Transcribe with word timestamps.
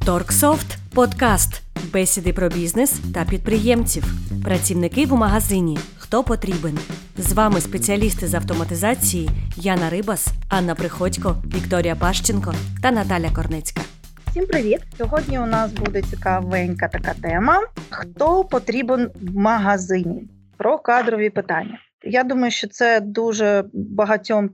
Торксофт 0.00 0.78
подкаст. 0.94 1.62
Бесіди 1.92 2.32
про 2.32 2.48
бізнес 2.48 3.00
та 3.14 3.24
підприємців. 3.24 4.04
Працівники 4.44 5.06
в 5.06 5.12
магазині. 5.12 5.78
Хто 5.98 6.24
потрібен? 6.24 6.78
З 7.16 7.32
вами 7.32 7.60
спеціалісти 7.60 8.26
з 8.26 8.34
автоматизації 8.34 9.30
Яна 9.56 9.90
Рибас, 9.90 10.28
Анна 10.48 10.74
Приходько, 10.74 11.36
Вікторія 11.46 11.96
Пащенко 11.96 12.54
та 12.82 12.90
Наталя 12.90 13.30
Корнецька. 13.36 13.80
Всім 14.30 14.46
привіт! 14.46 14.80
Сьогодні 14.98 15.38
у 15.38 15.46
нас 15.46 15.72
буде 15.72 16.02
цікавенька 16.02 16.88
така 16.88 17.14
тема: 17.22 17.66
хто 17.90 18.44
потрібен 18.44 19.10
в 19.22 19.36
магазині 19.36 20.28
про 20.56 20.78
кадрові 20.78 21.30
питання. 21.30 21.78
Я 22.02 22.24
думаю, 22.24 22.50
що 22.50 22.68
це 22.68 23.00
дуже 23.00 23.64
багатьом 23.72 24.50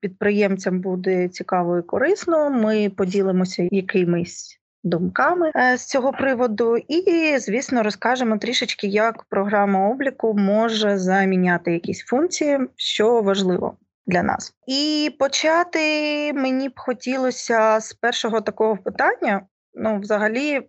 підприємцям 0.00 0.80
буде 0.80 1.28
цікаво 1.28 1.78
і 1.78 1.82
корисно. 1.82 2.50
Ми 2.50 2.90
поділимося 2.90 3.68
якимись 3.70 4.60
думками 4.86 5.52
е, 5.56 5.76
з 5.78 5.86
цього 5.86 6.12
приводу, 6.12 6.76
і, 6.76 7.38
звісно, 7.38 7.82
розкажемо 7.82 8.38
трішечки, 8.38 8.86
як 8.86 9.24
програма 9.24 9.88
обліку 9.88 10.34
може 10.34 10.98
заміняти 10.98 11.72
якісь 11.72 12.04
функції, 12.04 12.58
що 12.76 13.22
важливо. 13.22 13.76
Для 14.08 14.22
нас 14.22 14.52
і 14.66 15.10
почати 15.18 16.32
мені 16.32 16.68
б 16.68 16.72
хотілося 16.76 17.80
з 17.80 17.92
першого 17.92 18.40
такого 18.40 18.76
питання. 18.76 19.42
Ну, 19.74 20.00
взагалі, 20.00 20.60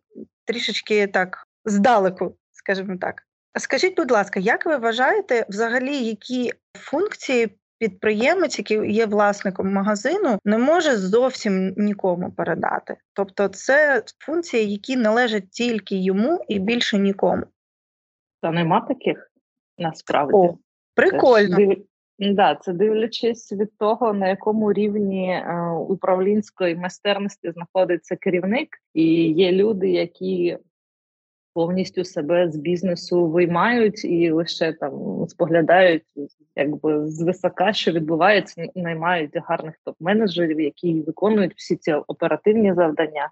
трішечки 0.46 1.08
так 1.08 1.48
здалеку, 1.66 2.36
скажімо 2.52 2.98
так. 3.02 3.24
Скажіть, 3.60 3.98
будь 3.98 4.12
ласка, 4.12 4.40
як 4.40 4.66
ви 4.66 4.78
вважаєте, 4.78 5.46
взагалі, 5.50 5.98
які 5.98 6.54
функції 6.74 7.58
підприємець, 7.80 8.60
який 8.60 8.94
є 8.94 9.06
власником 9.06 9.74
магазину, 9.74 10.40
не 10.46 10.58
може 10.58 10.98
зовсім 10.98 11.74
нікому 11.78 12.32
передати. 12.32 12.96
Тобто, 13.14 13.48
це 13.48 14.04
функції, 14.26 14.72
які 14.72 14.98
належать 14.98 15.50
тільки 15.52 15.96
йому 15.96 16.46
і 16.48 16.60
більше 16.60 16.98
нікому. 16.98 17.44
Та 18.42 18.52
нема 18.52 18.82
таких 18.82 19.32
насправді. 19.78 20.34
О, 20.38 20.58
Прикольно. 20.96 21.58
Це, 21.58 21.76
да, 22.20 22.56
це 22.56 22.74
дивлячись 22.74 23.52
від 23.52 23.78
того, 23.78 24.14
на 24.14 24.30
якому 24.30 24.74
рівні 24.74 25.30
е, 25.32 25.70
управлінської 25.70 26.76
майстерності 26.76 27.52
знаходиться 27.52 28.16
керівник, 28.16 28.70
і 28.94 29.04
є 29.32 29.52
люди, 29.52 29.90
які 29.90 30.58
повністю 31.58 32.04
себе 32.04 32.52
з 32.52 32.56
бізнесу 32.56 33.28
виймають 33.28 34.06
і 34.06 34.32
лише 34.32 34.74
там 34.74 35.26
споглядають, 35.28 36.04
якби 36.56 37.08
з 37.08 37.22
висока, 37.22 37.74
що 37.74 37.92
відбувається, 37.92 38.68
наймають 38.76 39.32
гарних 39.36 39.76
топ-менеджерів, 39.86 40.60
які 40.60 41.02
виконують 41.02 41.54
всі 41.56 41.76
ці 41.76 41.94
оперативні 41.94 42.74
завдання. 42.74 43.30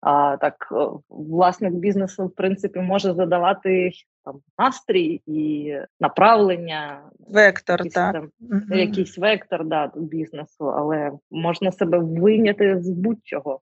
А 0.00 0.36
так 0.40 0.72
власник 1.08 1.72
бізнесу 1.72 2.26
в 2.26 2.34
принципі 2.34 2.80
може 2.80 3.14
задавати 3.14 3.90
там 4.24 4.40
настрій 4.58 5.20
і 5.26 5.74
направлення, 6.00 7.00
вектор, 7.28 7.78
якийсь, 7.78 7.94
так. 7.94 8.12
там, 8.12 8.30
угу. 8.40 8.78
якийсь 8.78 9.18
вектор 9.18 9.64
да, 9.64 9.92
бізнесу, 9.96 10.64
але 10.64 11.12
можна 11.30 11.72
себе 11.72 11.98
вийняти 11.98 12.82
з 12.82 12.90
будь-чого. 12.90 13.60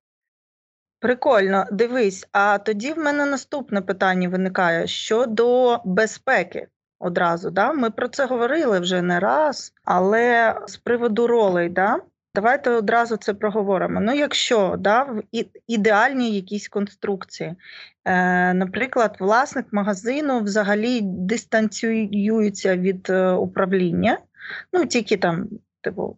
Прикольно, 1.01 1.65
дивись. 1.73 2.29
А 2.33 2.59
тоді 2.59 2.93
в 2.93 2.99
мене 2.99 3.27
наступне 3.27 3.81
питання 3.81 4.29
виникає 4.29 4.87
щодо 4.87 5.79
безпеки. 5.85 6.69
Одразу, 6.99 7.51
да? 7.51 7.73
Ми 7.73 7.91
про 7.91 8.09
це 8.09 8.27
говорили 8.27 8.81
вже 8.81 9.03
не 9.03 9.21
раз, 9.21 9.73
але 9.85 10.57
з 10.67 10.77
приводу 10.77 11.27
ролей, 11.27 11.69
да? 11.69 12.01
давайте 12.37 12.71
одразу 12.71 13.17
це 13.17 13.35
проговоримо. 13.35 14.01
Ну, 14.01 14.15
якщо 14.15 14.77
да, 14.79 15.03
в 15.03 15.23
ідеальній 15.67 16.35
якійсь 16.35 16.69
конструкції, 16.69 17.55
е, 18.05 18.55
наприклад, 18.55 19.17
власник 19.21 19.67
магазину 19.73 20.41
взагалі 20.41 21.01
дистанціюється 21.03 22.77
від 22.77 23.11
е, 23.11 23.31
управління, 23.31 24.19
ну 24.73 24.87
тільки 24.87 25.17
там, 25.17 25.49
типу, 25.81 26.17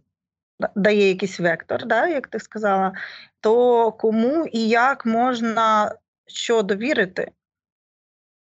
дає 0.76 1.08
якийсь 1.08 1.40
вектор, 1.40 1.86
да, 1.86 2.08
як 2.08 2.28
ти 2.28 2.38
сказала, 2.38 2.92
то 3.40 3.92
кому 3.92 4.46
і 4.52 4.68
як 4.68 5.06
можна 5.06 5.94
що 6.26 6.62
довірити? 6.62 7.30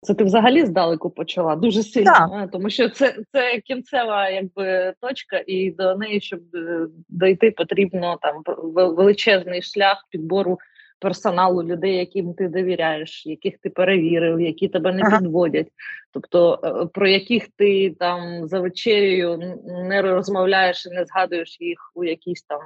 Це 0.04 0.14
ти 0.14 0.24
взагалі 0.24 0.66
здалеку 0.66 1.10
почала 1.10 1.56
дуже 1.56 1.84
сильно, 1.84 2.12
да. 2.32 2.48
тому 2.48 2.70
що 2.70 2.90
це 2.90 3.16
це 3.32 3.60
кінцева 3.60 4.30
якби 4.30 4.94
точка, 5.02 5.44
і 5.48 5.72
до 5.72 5.96
неї, 5.96 6.22
щоб 6.22 6.40
е, 6.56 6.88
дойти, 7.10 7.52
потрібно 7.52 8.18
там 8.22 8.44
величезний 8.74 9.62
шлях 9.62 10.08
підбору 10.10 10.60
персоналу 11.02 11.64
людей, 11.64 11.98
яким 11.98 12.34
ти 12.34 12.48
довіряєш, 12.48 13.26
яких 13.26 13.58
ти 13.58 13.70
перевірив, 13.70 14.42
які 14.42 14.68
тебе 14.68 14.94
не 14.94 15.02
ага. 15.02 15.20
підводять. 15.20 15.68
Тобто 16.12 16.60
е, 16.64 16.86
про 16.94 17.08
яких 17.08 17.48
ти 17.48 17.96
там 18.00 18.48
за 18.48 18.60
вечерею 18.60 19.60
не 19.66 20.02
розмовляєш 20.02 20.86
і 20.86 20.90
не 20.90 21.06
згадуєш 21.06 21.58
їх 21.62 21.92
у 21.96 22.04
якійсь 22.04 22.44
там 22.44 22.62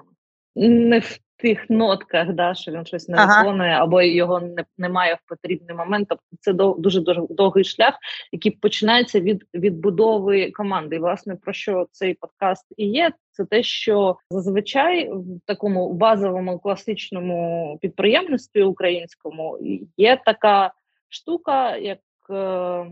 не 0.55 0.99
в 0.99 1.19
тих 1.37 1.69
нотках, 1.69 2.33
да, 2.33 2.53
що 2.53 2.71
він 2.71 2.85
щось 2.85 3.09
не 3.09 3.17
ага. 3.17 3.63
або 3.63 4.01
його 4.01 4.39
не, 4.39 4.65
немає 4.77 5.13
в 5.13 5.29
потрібний 5.29 5.75
момент. 5.75 6.07
Тобто 6.09 6.25
це 6.39 6.53
дуже 6.53 7.01
дуже 7.01 7.21
довгий 7.29 7.63
шлях, 7.63 7.93
який 8.31 8.51
починається 8.51 9.19
від 9.19 9.45
відбудови 9.53 10.51
команди. 10.51 10.95
І, 10.95 10.99
власне, 10.99 11.35
про 11.35 11.53
що 11.53 11.87
цей 11.91 12.13
подкаст 12.13 12.65
і 12.77 12.87
є, 12.87 13.11
це 13.31 13.45
те, 13.45 13.63
що 13.63 14.17
зазвичай 14.29 15.09
в 15.09 15.39
такому 15.45 15.93
базовому 15.93 16.59
класичному 16.59 17.77
підприємництві 17.81 18.63
українському 18.63 19.59
є 19.97 20.21
така 20.25 20.73
штука, 21.09 21.77
як 21.77 21.99
е, 22.29 22.85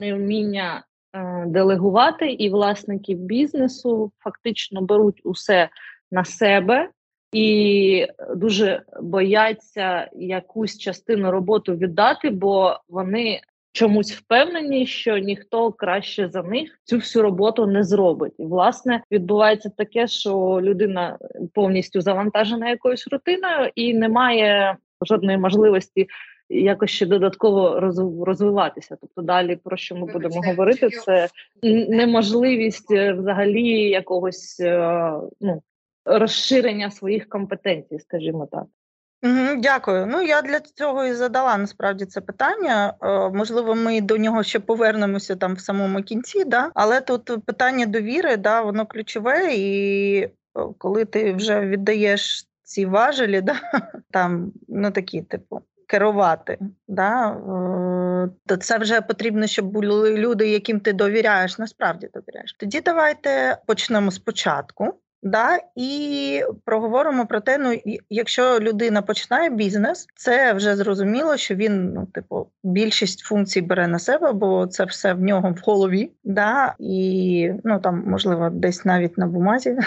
невміння. 0.00 0.84
Е, 1.14 1.44
делегувати 1.46 2.32
і 2.32 2.50
власники 2.50 3.14
бізнесу 3.14 4.12
фактично 4.18 4.82
беруть 4.82 5.20
усе 5.24 5.68
на 6.10 6.24
себе 6.24 6.88
і 7.32 8.06
дуже 8.36 8.82
бояться 9.02 10.10
якусь 10.12 10.78
частину 10.78 11.30
роботи 11.30 11.72
віддати, 11.72 12.30
бо 12.30 12.76
вони 12.88 13.40
чомусь 13.72 14.12
впевнені, 14.12 14.86
що 14.86 15.18
ніхто 15.18 15.72
краще 15.72 16.28
за 16.28 16.42
них 16.42 16.80
цю 16.84 16.96
всю 16.96 17.22
роботу 17.22 17.66
не 17.66 17.84
зробить. 17.84 18.32
І 18.38 18.44
власне 18.44 19.02
відбувається 19.10 19.70
таке, 19.76 20.06
що 20.06 20.60
людина 20.62 21.18
повністю 21.54 22.00
завантажена 22.00 22.70
якоюсь 22.70 23.08
рутиною 23.12 23.70
і 23.74 23.94
не 23.94 24.08
має 24.08 24.76
жодної 25.06 25.38
можливості. 25.38 26.06
Якось 26.48 26.90
ще 26.90 27.06
додатково 27.06 27.80
розвиватися. 28.24 28.96
Тобто, 29.00 29.22
далі 29.22 29.56
про 29.64 29.76
що 29.76 29.96
ми 29.96 30.12
будемо 30.12 30.40
говорити, 30.40 30.88
це 30.90 31.28
неможливість 31.88 32.90
е, 32.90 33.12
взагалі 33.12 33.68
якогось 33.78 34.60
е, 34.60 35.12
ну 35.40 35.62
розширення 36.04 36.90
своїх 36.90 37.28
компетенцій, 37.28 37.98
скажімо 37.98 38.48
так. 38.52 38.64
Дякую. 39.58 40.06
Ну 40.06 40.22
я 40.22 40.42
для 40.42 40.60
цього 40.60 41.04
і 41.04 41.12
задала 41.12 41.56
насправді 41.56 42.06
це 42.06 42.20
питання. 42.20 42.94
Е, 43.02 43.30
можливо, 43.30 43.74
ми 43.74 44.00
до 44.00 44.16
нього 44.16 44.42
ще 44.42 44.60
повернемося 44.60 45.36
там 45.36 45.54
в 45.54 45.60
самому 45.60 46.02
кінці, 46.02 46.44
да? 46.44 46.70
але 46.74 47.00
тут 47.00 47.44
питання 47.46 47.86
довіри, 47.86 48.36
да, 48.36 48.60
воно 48.60 48.86
ключове, 48.86 49.54
і 49.54 50.16
е, 50.22 50.30
коли 50.78 51.04
ти 51.04 51.32
вже 51.32 51.60
віддаєш 51.60 52.46
ці 52.62 52.86
важелі, 52.86 53.40
да, 53.40 53.54
там 54.10 54.52
ну 54.68 54.90
такі, 54.90 55.22
типу, 55.22 55.60
керувати, 55.86 56.58
да, 56.88 57.30
е, 57.30 58.30
то 58.46 58.56
це 58.56 58.78
вже 58.78 59.00
потрібно, 59.00 59.46
щоб 59.46 59.66
були 59.66 60.16
люди, 60.16 60.48
яким 60.48 60.80
ти 60.80 60.92
довіряєш, 60.92 61.58
насправді 61.58 62.08
довіряєш. 62.14 62.52
Тоді 62.58 62.80
давайте 62.80 63.58
почнемо 63.66 64.10
спочатку. 64.10 64.94
Да, 65.24 65.58
і 65.76 66.42
проговоримо 66.64 67.26
про 67.26 67.40
те, 67.40 67.58
ну 67.58 67.98
якщо 68.10 68.60
людина 68.60 69.02
починає 69.02 69.50
бізнес, 69.50 70.06
це 70.14 70.52
вже 70.52 70.76
зрозуміло, 70.76 71.36
що 71.36 71.54
він, 71.54 71.92
ну, 71.92 72.06
типу, 72.06 72.46
більшість 72.64 73.20
функцій 73.20 73.60
бере 73.60 73.88
на 73.88 73.98
себе, 73.98 74.32
бо 74.32 74.66
це 74.66 74.84
все 74.84 75.14
в 75.14 75.20
нього 75.20 75.50
в 75.50 75.60
голові. 75.64 76.10
Да, 76.24 76.74
І 76.78 77.50
ну 77.64 77.80
там, 77.80 78.04
можливо, 78.06 78.50
десь 78.50 78.84
навіть 78.84 79.18
на 79.18 79.26
бумазі, 79.26 79.78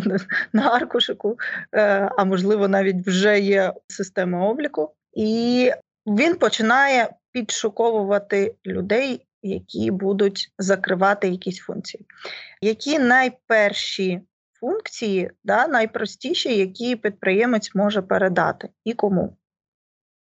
на 0.52 0.62
аркушику, 0.62 1.38
е, 1.74 2.10
а 2.16 2.24
можливо, 2.24 2.68
навіть 2.68 3.06
вже 3.06 3.40
є 3.40 3.72
система 3.88 4.48
обліку, 4.48 4.90
і 5.14 5.70
він 6.06 6.34
починає 6.34 7.08
підшуковувати 7.32 8.54
людей. 8.66 9.26
Які 9.44 9.90
будуть 9.90 10.52
закривати 10.58 11.28
якісь 11.28 11.58
функції, 11.58 12.06
які 12.60 12.98
найперші 12.98 14.20
функції, 14.62 15.30
да, 15.44 15.66
найпростіші, 15.66 16.58
які 16.58 16.96
підприємець 16.96 17.74
може 17.74 18.02
передати 18.02 18.68
і 18.84 18.92
кому. 18.94 19.36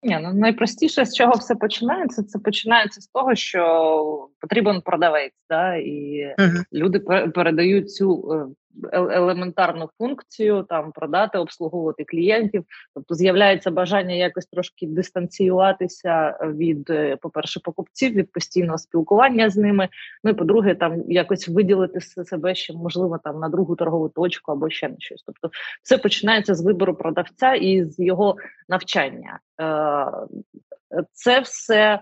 Ні, 0.03 0.19
ну 0.21 0.33
найпростіше, 0.33 1.05
з 1.05 1.15
чого 1.15 1.31
все 1.31 1.55
починається, 1.55 2.23
це 2.23 2.39
починається 2.39 3.01
з 3.01 3.07
того, 3.07 3.35
що 3.35 4.29
потрібен 4.39 4.81
продавець, 4.81 5.33
да, 5.49 5.75
і 5.75 6.25
uh 6.39 6.63
люди 6.73 6.99
передають 7.35 7.91
цю 7.93 8.33
е, 8.33 8.55
елементарну 8.91 9.89
функцію, 9.97 10.65
там 10.69 10.91
продати, 10.91 11.37
обслуговувати 11.37 12.03
клієнтів. 12.03 12.63
Тобто 12.93 13.15
з'являється 13.15 13.71
бажання 13.71 14.15
якось 14.15 14.45
трошки 14.45 14.87
дистанціюватися 14.87 16.39
від, 16.43 16.89
е, 16.89 17.17
по-перше, 17.21 17.59
покупців, 17.59 18.13
від 18.13 18.31
постійного 18.31 18.77
спілкування 18.77 19.49
з 19.49 19.57
ними. 19.57 19.89
Ну 20.23 20.31
і 20.31 20.33
по-друге, 20.33 20.75
там 20.75 21.11
якось 21.11 21.47
виділити 21.47 22.01
себе 22.01 22.55
ще 22.55 22.73
можливо 22.73 23.19
там 23.23 23.39
на 23.39 23.49
другу 23.49 23.75
торгову 23.75 24.09
точку 24.09 24.51
або 24.51 24.69
ще 24.69 24.89
на 24.89 24.95
щось. 24.99 25.23
Тобто, 25.25 25.49
все 25.83 25.97
починається 25.97 26.55
з 26.55 26.65
вибору 26.65 26.95
продавця 26.95 27.53
і 27.53 27.83
з 27.83 27.99
його 27.99 28.35
навчання. 28.69 29.39
Е, 29.61 30.05
це 31.13 31.39
все 31.39 31.99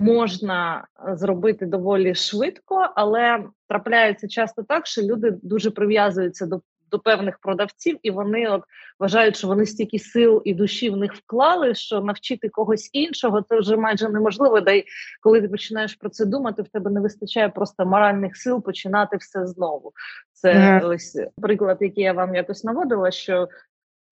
можна 0.00 0.86
е, 1.08 1.16
зробити 1.16 1.66
доволі 1.66 2.14
швидко, 2.14 2.88
але 2.94 3.44
трапляється 3.68 4.28
часто 4.28 4.62
так, 4.62 4.86
що 4.86 5.02
люди 5.02 5.30
дуже 5.42 5.70
прив'язуються 5.70 6.46
до 6.46 6.60
до 6.90 6.98
певних 6.98 7.38
продавців, 7.38 7.98
і 8.02 8.10
вони 8.10 8.48
от 8.48 8.62
вважають, 8.98 9.36
що 9.36 9.48
вони 9.48 9.66
стільки 9.66 9.98
сил 9.98 10.42
і 10.44 10.54
душі 10.54 10.90
в 10.90 10.96
них 10.96 11.14
вклали, 11.14 11.74
що 11.74 12.00
навчити 12.00 12.48
когось 12.48 12.90
іншого 12.92 13.42
це 13.42 13.58
вже 13.58 13.76
майже 13.76 14.08
неможливо. 14.08 14.60
Да 14.60 14.72
й 14.72 14.84
коли 15.20 15.40
ти 15.40 15.48
починаєш 15.48 15.94
про 15.94 16.10
це 16.10 16.26
думати, 16.26 16.62
в 16.62 16.68
тебе 16.68 16.90
не 16.90 17.00
вистачає 17.00 17.48
просто 17.48 17.86
моральних 17.86 18.36
сил 18.36 18.62
починати 18.62 19.16
все 19.16 19.46
знову. 19.46 19.92
Це 20.32 20.52
mm. 20.52 20.88
ось 20.88 21.20
приклад, 21.42 21.78
який 21.80 22.04
я 22.04 22.12
вам 22.12 22.34
якось 22.34 22.64
наводила, 22.64 23.10
що 23.10 23.48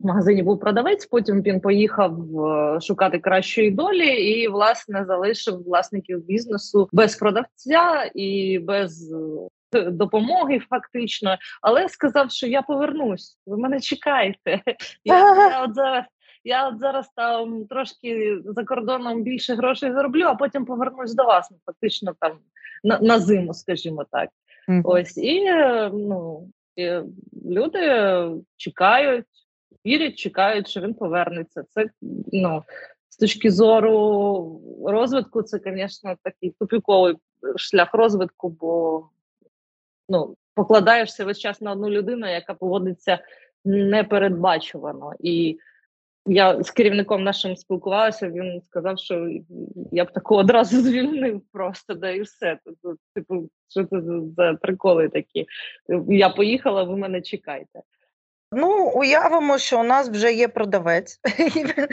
в 0.05 0.07
магазині 0.07 0.43
був 0.43 0.61
продавець. 0.61 1.07
Потім 1.07 1.43
він 1.43 1.61
поїхав 1.61 2.41
е, 2.47 2.81
шукати 2.81 3.19
кращої 3.19 3.71
долі 3.71 4.07
і 4.07 4.49
власне 4.49 5.05
залишив 5.05 5.63
власників 5.63 6.27
бізнесу 6.27 6.89
без 6.93 7.17
продавця 7.17 8.11
і 8.15 8.59
без. 8.59 9.13
Е, 9.13 9.49
допомоги 9.91 10.59
фактично, 10.71 11.37
але 11.63 11.89
сказав, 11.89 12.31
що 12.31 12.47
я 12.47 12.63
повернусь. 12.63 13.39
Ви 13.47 13.57
мене 13.57 13.81
чекаєте. 13.81 14.63
Я, 15.05 15.19
я 15.51 15.65
от 15.65 15.75
зараз 15.75 16.05
я 16.45 16.69
от 16.69 16.79
зараз 16.79 17.11
там 17.17 17.67
трошки 17.67 18.39
за 18.45 18.65
кордоном 18.65 19.23
більше 19.23 19.55
грошей 19.55 19.93
зароблю, 19.93 20.25
а 20.25 20.35
потім 20.35 20.65
повернусь 20.65 21.15
до 21.15 21.25
вас. 21.25 21.51
Ну, 21.51 21.57
фактично 21.67 22.15
там 22.21 22.33
на 22.85 22.99
на 22.99 23.19
зиму, 23.19 23.55
скажімо 23.55 24.05
так. 24.11 24.31
Mm. 24.69 24.81
Ось 24.85 25.19
і 25.19 25.45
е, 25.45 25.91
ну 25.95 26.49
і 26.77 26.91
люди 27.47 27.81
чекають, 28.57 29.27
вірять, 29.87 30.19
чекають, 30.19 30.69
що 30.69 30.81
він 30.81 30.95
повернеться. 30.95 31.65
Це 31.71 31.87
ну 32.33 32.63
з 33.09 33.17
точки 33.17 33.51
зору 33.51 34.61
розвитку, 34.87 35.43
це, 35.43 35.61
звісно, 35.65 36.17
такий 36.23 36.51
тупіковий 36.51 37.15
шлях 37.57 37.95
розвитку, 37.95 38.49
бо 38.49 39.03
ну, 40.09 40.37
покладаєшся 40.55 41.25
весь 41.25 41.39
час 41.39 41.61
на 41.61 41.73
одну 41.73 41.91
людину, 41.91 42.31
яка 42.31 42.55
поводиться 42.55 43.19
непередбачувано. 43.65 45.13
І 45.21 45.59
я 46.27 46.63
з 46.63 46.71
керівником 46.71 47.25
нашим 47.25 47.57
спілкувалася, 47.57 48.31
він 48.31 48.63
сказав, 48.63 48.99
що 48.99 49.29
я 49.93 50.05
б 50.05 50.13
такого 50.13 50.41
одразу 50.41 50.81
звільнив 50.81 51.43
просто, 51.53 51.95
да 51.95 52.11
і 52.11 52.21
все. 52.21 52.59
Типу, 53.15 53.49
що 53.69 53.85
це 53.85 54.01
за 54.37 54.55
приколи 54.55 55.09
такі? 55.09 55.47
Я 56.09 56.29
поїхала, 56.29 56.83
ви 56.83 56.97
мене 56.97 57.23
чекайте. 57.23 57.83
Ну, 58.53 58.93
уявимо, 58.95 59.59
що 59.59 59.81
у 59.81 59.85
нас 59.85 60.09
вже 60.09 60.33
є 60.33 60.49
продавець, 60.49 61.21
і 61.39 61.65
він, 61.65 61.89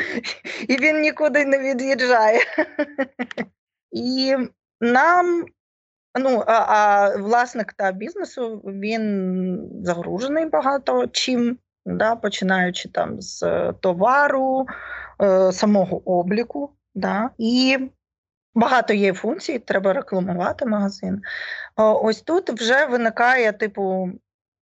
і 0.67 0.77
він 0.77 1.01
нікуди 1.01 1.45
не 1.45 1.59
від'їжджає. 1.59 2.39
І 3.91 4.35
нам, 4.81 5.45
ну, 6.19 6.43
а, 6.47 6.53
а 6.53 7.15
власник 7.17 7.73
та 7.73 7.91
бізнесу 7.91 8.61
він 8.65 9.69
загружений 9.83 10.45
багато 10.45 11.07
чим, 11.07 11.57
да, 11.85 12.15
починаючи 12.15 12.89
там 12.89 13.21
з 13.21 13.43
товару, 13.79 14.65
е, 15.21 15.51
самого 15.51 16.19
обліку. 16.19 16.69
Да, 16.95 17.29
І 17.37 17.77
багато 18.55 18.93
є 18.93 19.13
функцій, 19.13 19.59
треба 19.59 19.93
рекламувати 19.93 20.65
магазин. 20.65 21.21
Ось 21.75 22.21
тут 22.21 22.49
вже 22.49 22.85
виникає, 22.85 23.51
типу, 23.51 24.09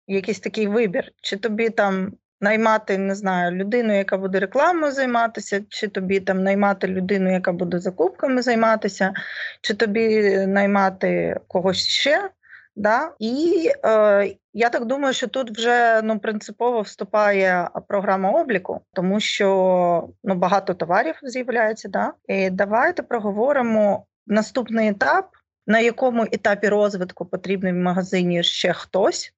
якийсь 0.07 0.39
такий 0.39 0.67
вибір, 0.67 1.11
чи 1.21 1.37
тобі 1.37 1.69
там 1.69 2.13
наймати, 2.41 2.97
не 2.97 3.15
знаю, 3.15 3.51
людину, 3.51 3.97
яка 3.97 4.17
буде 4.17 4.39
рекламою 4.39 4.91
займатися, 4.91 5.61
чи 5.69 5.87
тобі 5.87 6.19
там 6.19 6.43
наймати 6.43 6.87
людину, 6.87 7.31
яка 7.31 7.51
буде 7.51 7.79
закупками 7.79 8.41
займатися, 8.41 9.13
чи 9.61 9.73
тобі 9.73 10.37
наймати 10.47 11.39
когось 11.47 11.87
ще. 11.87 12.29
Да? 12.75 13.11
І 13.19 13.69
е, 13.85 14.35
я 14.53 14.69
так 14.69 14.85
думаю, 14.85 15.13
що 15.13 15.27
тут 15.27 15.57
вже 15.57 16.01
ну, 16.03 16.19
принципово 16.19 16.81
вступає 16.81 17.69
програма 17.87 18.31
обліку, 18.31 18.81
тому 18.93 19.19
що 19.19 20.09
ну, 20.23 20.35
багато 20.35 20.73
товарів 20.73 21.15
з'являється. 21.23 21.89
Да? 21.89 22.13
І 22.27 22.49
Давайте 22.49 23.03
проговоримо 23.03 24.05
наступний 24.27 24.89
етап, 24.89 25.29
на 25.67 25.79
якому 25.79 26.23
етапі 26.23 26.69
розвитку 26.69 27.25
потрібний 27.25 27.73
в 27.73 27.75
магазині 27.75 28.43
ще 28.43 28.73
хтось, 28.73 29.33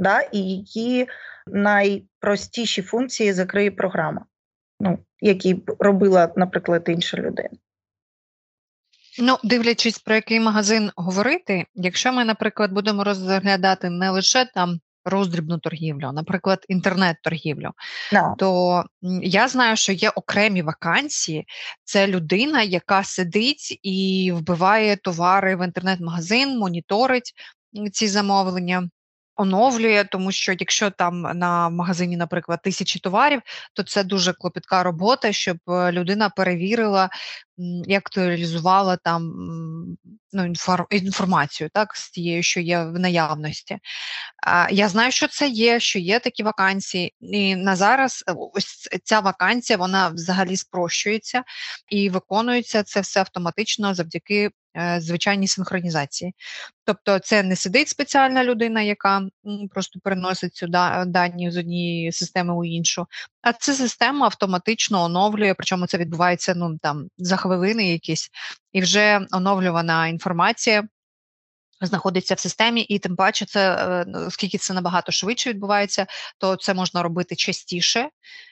да, 0.00 0.20
і 0.20 0.38
які 0.38 1.06
найпростіші 1.46 2.82
функції 2.82 3.32
закриє 3.32 3.70
програма, 3.70 4.24
ну, 4.80 4.98
які 5.20 5.54
б 5.54 5.76
робила, 5.78 6.32
наприклад, 6.36 6.84
інша 6.86 7.16
людина. 7.16 7.48
Ну, 9.18 9.36
дивлячись, 9.44 9.98
про 9.98 10.14
який 10.14 10.40
магазин 10.40 10.90
говорити, 10.96 11.64
якщо 11.74 12.12
ми, 12.12 12.24
наприклад, 12.24 12.72
будемо 12.72 13.04
розглядати 13.04 13.90
не 13.90 14.10
лише 14.10 14.44
там 14.44 14.80
роздрібну 15.04 15.58
торгівлю, 15.58 16.12
наприклад, 16.12 16.64
інтернет-торгівлю, 16.68 17.70
no. 18.12 18.36
то 18.36 18.84
я 19.22 19.48
знаю, 19.48 19.76
що 19.76 19.92
є 19.92 20.10
окремі 20.10 20.62
вакансії. 20.62 21.46
Це 21.84 22.06
людина, 22.06 22.62
яка 22.62 23.04
сидить 23.04 23.78
і 23.82 24.32
вбиває 24.34 24.96
товари 24.96 25.56
в 25.56 25.64
інтернет-магазин, 25.64 26.58
моніторить 26.58 27.32
ці 27.92 28.08
замовлення 28.08 28.88
оновлює, 29.40 30.04
тому 30.04 30.32
що 30.32 30.52
якщо 30.52 30.90
там 30.90 31.20
на 31.20 31.68
магазині, 31.68 32.16
наприклад, 32.16 32.60
тисячі 32.62 33.00
товарів, 33.00 33.40
то 33.74 33.82
це 33.82 34.04
дуже 34.04 34.32
клопітка 34.32 34.82
робота, 34.82 35.32
щоб 35.32 35.56
е, 35.68 35.92
людина 35.92 36.28
перевірила, 36.28 37.10
як 37.86 38.06
актуалізувала 38.06 38.96
там 38.96 39.32
ну, 40.32 40.52
інформацію, 40.90 41.70
так, 41.72 41.96
з 41.96 42.10
тією, 42.10 42.42
що 42.42 42.60
є 42.60 42.84
в 42.84 42.98
наявності. 42.98 43.78
Я 44.70 44.88
знаю, 44.88 45.12
що 45.12 45.28
це 45.28 45.48
є, 45.48 45.80
що 45.80 45.98
є 45.98 46.18
такі 46.18 46.42
вакансії, 46.42 47.14
і 47.20 47.56
на 47.56 47.76
зараз 47.76 48.24
е, 48.28 48.34
ось 48.54 48.88
ця 49.04 49.20
вакансія 49.20 49.76
вона 49.76 50.08
взагалі 50.08 50.56
спрощується 50.56 51.44
і 51.88 52.10
виконується 52.10 52.82
це 52.82 53.00
все 53.00 53.20
автоматично 53.20 53.94
завдяки 53.94 54.50
Е, 54.76 55.00
звичайній 55.00 55.48
синхронізації. 55.48 56.34
Тобто, 56.84 57.18
це 57.18 57.42
не 57.42 57.56
сидить 57.56 57.88
спеціальна 57.88 58.44
людина, 58.44 58.82
яка 58.82 59.22
просто 59.70 60.00
переносить 60.00 60.56
сюди 60.56 60.78
дані 61.06 61.50
з 61.50 61.56
однієї 61.56 62.12
системи 62.12 62.54
у 62.54 62.64
іншу, 62.64 63.06
а 63.42 63.52
ця 63.52 63.74
система 63.74 64.26
автоматично 64.26 65.02
оновлює, 65.02 65.54
причому 65.54 65.86
це 65.86 65.98
відбувається 65.98 66.54
ну 66.56 66.78
там 66.82 67.08
за 67.18 67.36
хвилини 67.36 67.92
якісь, 67.92 68.30
і 68.72 68.80
вже 68.80 69.26
оновлювана 69.30 70.08
інформація 70.08 70.88
знаходиться 71.80 72.34
в 72.34 72.38
системі, 72.38 72.80
і 72.80 72.98
тим 72.98 73.16
паче, 73.16 73.46
це 73.46 73.74
е, 73.74 74.18
оскільки 74.26 74.58
це 74.58 74.74
набагато 74.74 75.12
швидше 75.12 75.50
відбувається, 75.50 76.06
то 76.38 76.56
це 76.56 76.74
можна 76.74 77.02
робити 77.02 77.36
частіше, 77.36 78.10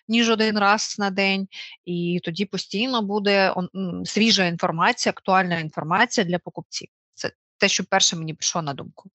ніж 0.08 0.30
один 0.30 0.58
раз 0.58 0.96
на 0.98 1.10
день, 1.10 1.48
і 1.84 2.20
тоді 2.24 2.44
постійно 2.44 3.02
буде 3.02 3.54
свіжа 4.04 4.44
інформація, 4.44 5.10
актуальна 5.10 5.58
інформація 5.58 6.24
для 6.24 6.38
покупців. 6.38 6.88
Це 7.14 7.30
те, 7.58 7.68
що 7.68 7.84
перше 7.84 8.16
мені 8.16 8.34
прийшло 8.34 8.62
на 8.62 8.74
думку. 8.74 9.10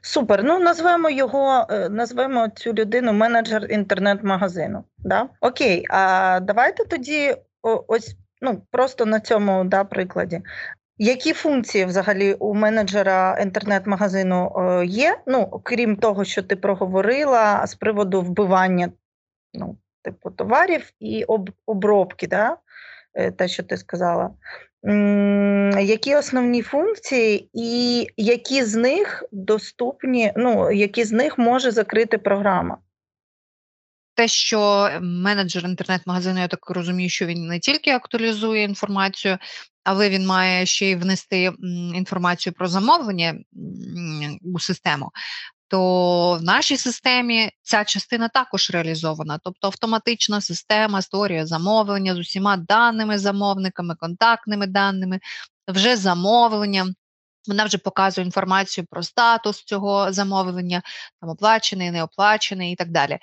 Супер. 0.00 0.44
Ну 0.44 0.58
назвемо 0.58 1.10
його, 1.10 1.66
е, 1.70 1.88
назвемо 1.88 2.48
цю 2.48 2.72
людину 2.72 3.12
менеджер 3.12 3.66
інтернет-магазину. 3.70 4.84
Да? 4.98 5.28
Окей, 5.40 5.84
а 5.90 6.40
давайте 6.40 6.84
тоді 6.84 7.36
ось 7.62 8.16
ну 8.40 8.62
просто 8.70 9.06
на 9.06 9.20
цьому 9.20 9.64
да, 9.64 9.84
прикладі. 9.84 10.42
Які 10.98 11.32
функції 11.32 11.84
взагалі 11.84 12.34
у 12.34 12.54
менеджера 12.54 13.38
інтернет-магазину 13.42 14.52
е, 14.56 14.86
є? 14.86 15.18
Ну, 15.26 15.60
крім 15.64 15.96
того, 15.96 16.24
що 16.24 16.42
ти 16.42 16.56
проговорила 16.56 17.66
з 17.66 17.74
приводу 17.74 18.22
вбивання 18.22 18.88
ну, 19.54 19.76
типу 20.02 20.30
товарів 20.30 20.90
і 21.00 21.24
об, 21.24 21.50
обробки, 21.66 22.26
да? 22.26 22.56
Е, 23.14 23.30
те, 23.30 23.48
що 23.48 23.62
ти 23.62 23.76
сказала. 23.76 24.30
Які 25.80 26.16
основні 26.16 26.62
функції, 26.62 27.50
і 27.54 28.06
які 28.16 28.64
з 28.64 28.74
них 28.74 29.24
доступні, 29.32 30.32
ну, 30.36 30.72
які 30.72 31.04
з 31.04 31.12
них 31.12 31.38
може 31.38 31.70
закрити 31.70 32.18
програма? 32.18 32.78
те, 34.16 34.28
що 34.28 34.90
менеджер 35.00 35.64
інтернет-магазину, 35.64 36.40
я 36.40 36.48
так 36.48 36.70
розумію, 36.70 37.10
що 37.10 37.26
він 37.26 37.46
не 37.46 37.58
тільки 37.58 37.90
актуалізує 37.90 38.62
інформацію, 38.62 39.38
але 39.84 40.10
він 40.10 40.26
має 40.26 40.66
ще 40.66 40.90
й 40.90 40.94
внести 40.94 41.52
інформацію 41.94 42.52
про 42.52 42.68
замовлення 42.68 43.38
у 44.54 44.58
систему. 44.58 45.10
То 45.68 46.34
в 46.40 46.42
нашій 46.42 46.76
системі 46.76 47.50
ця 47.62 47.84
частина 47.84 48.28
також 48.28 48.70
реалізована, 48.70 49.38
тобто 49.42 49.66
автоматична 49.66 50.40
система 50.40 51.02
створює 51.02 51.46
замовлення 51.46 52.14
з 52.14 52.18
усіма 52.18 52.56
даними 52.56 53.18
замовниками, 53.18 53.94
контактними 53.94 54.66
даними, 54.66 55.20
вже 55.68 55.96
замовлення. 55.96 56.86
Вона 57.48 57.64
вже 57.64 57.78
показує 57.78 58.24
інформацію 58.24 58.86
про 58.90 59.02
статус 59.02 59.64
цього 59.64 60.12
замовлення, 60.12 60.82
там 61.20 61.30
оплачений, 61.30 61.90
неоплачений 61.90 62.72
і 62.72 62.76
так 62.76 62.90
далі. 62.90 63.18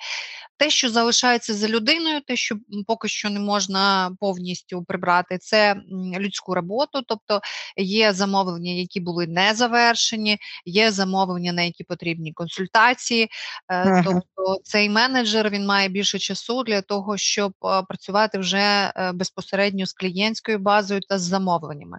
Те, 0.56 0.70
що 0.70 0.90
залишається 0.90 1.54
за 1.54 1.68
людиною, 1.68 2.20
те, 2.20 2.36
що 2.36 2.56
поки 2.86 3.08
що 3.08 3.30
не 3.30 3.40
можна 3.40 4.10
повністю 4.20 4.84
прибрати, 4.84 5.38
це 5.38 5.76
людську 6.18 6.54
роботу, 6.54 7.02
тобто 7.08 7.40
є 7.76 8.12
замовлення, 8.12 8.72
які 8.72 9.00
були 9.00 9.26
не 9.26 9.54
завершені, 9.54 10.38
є 10.64 10.90
замовлення, 10.90 11.52
на 11.52 11.62
які 11.62 11.84
потрібні 11.84 12.32
консультації. 12.32 13.22
Е, 13.22 13.28
ага. 13.68 14.02
Тобто 14.04 14.60
цей 14.64 14.90
менеджер 14.90 15.50
він 15.50 15.66
має 15.66 15.88
більше 15.88 16.18
часу 16.18 16.62
для 16.62 16.82
того, 16.82 17.16
щоб 17.16 17.52
е, 17.64 17.82
працювати 17.82 18.38
вже 18.38 18.92
е, 18.96 19.12
безпосередньо 19.12 19.86
з 19.86 19.92
клієнтською 19.92 20.58
базою 20.58 21.00
та 21.00 21.18
з 21.18 21.22
замовленнями. 21.22 21.98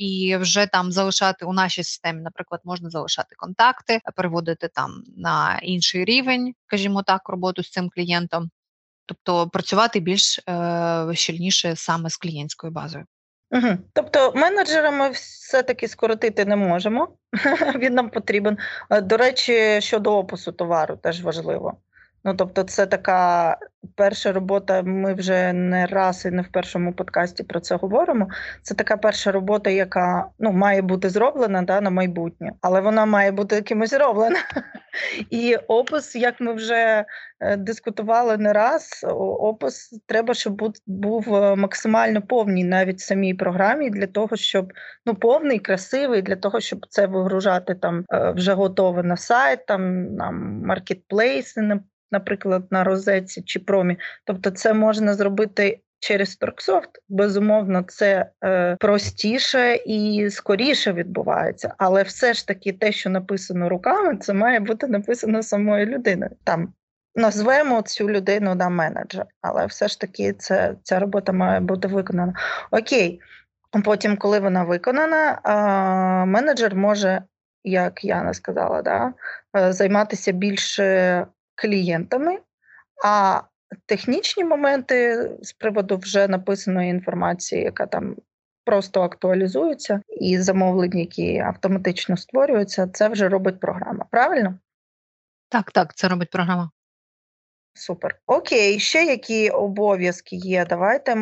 І 0.00 0.36
вже 0.36 0.66
там 0.66 0.92
залишати 0.92 1.44
у 1.44 1.52
нашій 1.52 1.84
системі, 1.84 2.20
наприклад, 2.20 2.60
можна 2.64 2.90
залишати 2.90 3.34
контакти, 3.36 4.00
переводити 4.16 4.68
там 4.68 5.02
на 5.16 5.60
інший 5.62 6.04
рівень, 6.04 6.54
скажімо 6.66 7.02
так, 7.02 7.28
роботу 7.28 7.62
з 7.62 7.70
цим 7.70 7.90
клієнтом, 7.90 8.50
тобто 9.06 9.48
працювати 9.48 10.00
більш 10.00 10.38
е, 10.38 11.10
щільніше 11.14 11.76
саме 11.76 12.10
з 12.10 12.16
клієнтською 12.16 12.72
базою. 12.72 13.04
Угу. 13.50 13.78
Тобто 13.92 14.32
менеджера 14.34 14.90
ми 14.90 15.10
все-таки 15.10 15.88
скоротити 15.88 16.44
не 16.44 16.56
можемо, 16.56 17.08
він 17.76 17.94
нам 17.94 18.10
потрібен. 18.10 18.58
Е, 18.90 19.00
до 19.00 19.16
речі, 19.16 19.80
щодо 19.80 20.18
опису 20.18 20.52
товару 20.52 20.96
теж 20.96 21.22
важливо. 21.22 21.76
Ну, 22.24 22.34
тобто, 22.34 22.62
це 22.62 22.86
така 22.86 23.56
перша 23.94 24.32
робота. 24.32 24.82
Ми 24.82 25.14
вже 25.14 25.52
не 25.52 25.86
раз 25.86 26.24
і 26.24 26.30
не 26.30 26.42
в 26.42 26.48
першому 26.48 26.92
подкасті 26.92 27.42
про 27.42 27.60
це 27.60 27.76
говоримо. 27.76 28.28
Це 28.62 28.74
така 28.74 28.96
перша 28.96 29.32
робота, 29.32 29.70
яка 29.70 30.26
ну 30.38 30.52
має 30.52 30.82
бути 30.82 31.08
зроблена 31.08 31.62
да, 31.62 31.80
на 31.80 31.90
майбутнє, 31.90 32.52
але 32.60 32.80
вона 32.80 33.06
має 33.06 33.32
бути 33.32 33.54
якимось 33.54 33.90
зроблена. 33.90 34.38
І 35.30 35.56
опис, 35.56 36.16
як 36.16 36.40
ми 36.40 36.52
вже 36.52 37.04
е, 37.40 37.56
дискутували 37.56 38.36
не 38.36 38.52
раз, 38.52 39.06
опис 39.40 40.00
треба, 40.06 40.34
щоб 40.34 40.72
був 40.86 41.34
е, 41.34 41.56
максимально 41.56 42.22
повний 42.22 42.64
навіть 42.64 42.98
в 42.98 43.04
самій 43.04 43.34
програмі, 43.34 43.90
для 43.90 44.06
того, 44.06 44.36
щоб 44.36 44.72
ну 45.06 45.14
повний, 45.14 45.58
красивий, 45.58 46.22
для 46.22 46.36
того, 46.36 46.60
щоб 46.60 46.86
це 46.88 47.06
вигружати 47.06 47.74
там 47.74 48.04
е, 48.12 48.30
вже 48.30 48.52
готове 48.52 49.02
на 49.02 49.16
сайт, 49.16 49.66
там 49.66 50.14
на 50.14 50.30
маркетплейси, 50.30 51.62
наприклад, 52.12 52.64
на 52.70 52.84
розетці 52.84 53.42
чи 53.42 53.58
промі. 53.58 53.96
Тобто, 54.24 54.50
це 54.50 54.74
можна 54.74 55.14
зробити. 55.14 55.80
Через 56.02 56.36
Торксофт, 56.36 56.90
безумовно, 57.08 57.82
це 57.88 58.30
е, 58.44 58.76
простіше 58.80 59.74
і 59.86 60.30
скоріше 60.30 60.92
відбувається, 60.92 61.74
але 61.78 62.02
все 62.02 62.34
ж 62.34 62.46
таки 62.46 62.72
те, 62.72 62.92
що 62.92 63.10
написано 63.10 63.68
руками, 63.68 64.16
це 64.16 64.32
має 64.32 64.60
бути 64.60 64.86
написано 64.86 65.42
самою 65.42 65.86
людиною. 65.86 66.30
Там 66.44 66.72
назвемо 67.14 67.82
цю 67.82 68.10
людину 68.10 68.54
на 68.54 68.68
менеджер, 68.68 69.26
але 69.40 69.66
все 69.66 69.88
ж 69.88 70.00
таки 70.00 70.32
це, 70.32 70.74
ця 70.82 70.98
робота 70.98 71.32
має 71.32 71.60
бути 71.60 71.88
виконана. 71.88 72.34
Окей, 72.70 73.20
потім, 73.84 74.16
коли 74.16 74.40
вона 74.40 74.64
виконана, 74.64 75.40
е, 75.44 76.26
менеджер 76.26 76.74
може, 76.74 77.22
як 77.64 78.04
Яна 78.04 78.34
сказала, 78.34 78.82
да, 78.82 79.12
е, 79.56 79.72
займатися 79.72 80.32
більше 80.32 81.26
клієнтами, 81.60 82.38
а 83.04 83.40
технічні 83.86 84.44
моменти 84.44 85.30
з 85.42 85.52
приводу 85.52 85.96
вже 85.96 86.28
написаної 86.28 86.90
інформації, 86.90 87.62
яка 87.62 87.86
там 87.86 88.16
просто 88.64 89.02
актуалізується, 89.02 90.00
і 90.20 90.38
замовлення, 90.38 91.00
які 91.00 91.38
автоматично 91.38 92.16
створюються, 92.16 92.86
це 92.92 93.08
вже 93.08 93.28
робить 93.28 93.60
програма. 93.60 94.06
Правильно? 94.10 94.58
Так, 95.48 95.72
так, 95.72 95.94
це 95.94 96.08
робить 96.08 96.30
програма. 96.30 96.70
Супер. 97.74 98.18
Окей, 98.26 98.78
ще 98.78 99.04
які 99.04 99.50
обов'язки 99.50 100.36
є? 100.36 100.66
Давайте, 100.66 101.14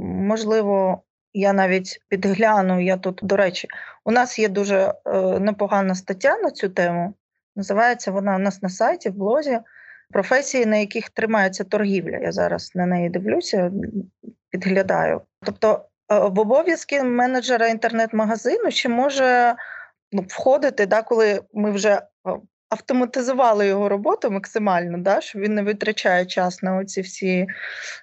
можливо, 0.00 1.02
я 1.32 1.52
навіть 1.52 2.00
підгляну. 2.08 2.80
Я 2.80 2.96
тут, 2.96 3.20
до 3.22 3.36
речі, 3.36 3.68
у 4.04 4.10
нас 4.10 4.38
є 4.38 4.48
дуже 4.48 4.94
е, 5.06 5.40
непогана 5.40 5.94
стаття 5.94 6.36
на 6.36 6.50
цю 6.50 6.68
тему. 6.68 7.14
Називається 7.56 8.10
вона 8.10 8.36
у 8.36 8.38
нас 8.38 8.62
на 8.62 8.68
сайті, 8.68 9.10
в 9.10 9.14
блозі 9.14 9.60
професії, 10.10 10.66
на 10.66 10.76
яких 10.76 11.10
тримається 11.10 11.64
торгівля. 11.64 12.18
Я 12.18 12.32
зараз 12.32 12.72
на 12.74 12.86
неї 12.86 13.08
дивлюся, 13.08 13.72
підглядаю. 14.50 15.20
Тобто, 15.46 15.84
е, 16.12 16.18
в 16.18 16.38
обов'язки 16.38 17.02
менеджера 17.02 17.68
інтернет-магазину 17.68 18.70
ще 18.70 18.88
може 18.88 19.54
ну, 20.12 20.24
входити, 20.28 20.86
да, 20.86 21.02
коли 21.02 21.40
ми 21.54 21.70
вже 21.70 21.90
е, 21.90 22.02
автоматизували 22.68 23.66
його 23.66 23.88
роботу 23.88 24.30
максимально, 24.30 24.98
да, 24.98 25.20
що 25.20 25.38
він 25.38 25.54
не 25.54 25.62
витрачає 25.62 26.26
час 26.26 26.62
на 26.62 26.76
оці 26.76 27.00
всі 27.00 27.46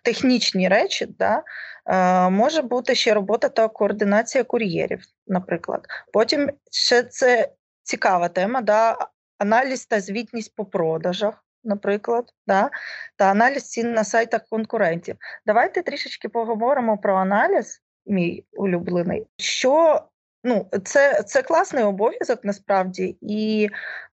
технічні 0.04 0.68
речі. 0.68 1.08
Да, 1.20 1.44
е, 1.86 2.30
Може 2.30 2.62
бути 2.62 2.96
ще 2.96 3.14
робота 3.14 3.50
та 3.50 3.68
координація 3.68 4.44
кур'єрів, 4.44 5.04
наприклад. 5.28 5.88
Потім 6.14 6.50
ще 6.72 7.04
це 7.04 7.50
цікава 7.84 8.30
тема, 8.30 8.62
да, 8.62 8.98
аналіз 9.42 9.86
та 9.86 10.00
звітність 10.00 10.56
по 10.56 10.66
продажах 10.66 11.44
наприклад, 11.64 12.34
да, 12.48 12.70
та 13.16 13.26
аналіз 13.26 13.64
цін 13.64 13.94
на 13.94 14.04
сайтах 14.04 14.42
конкурентів. 14.50 15.16
Давайте 15.46 15.82
трішечки 15.82 16.30
поговоримо 16.30 16.98
про 16.98 17.16
аналіз, 17.16 17.82
мій 18.06 18.46
улюблений. 18.52 19.28
Що 19.38 20.02
ну, 20.44 20.70
це, 20.84 21.24
це 21.24 21.42
класний 21.42 21.84
обов'язок 21.84 22.40
насправді, 22.44 23.18
і 23.22 23.70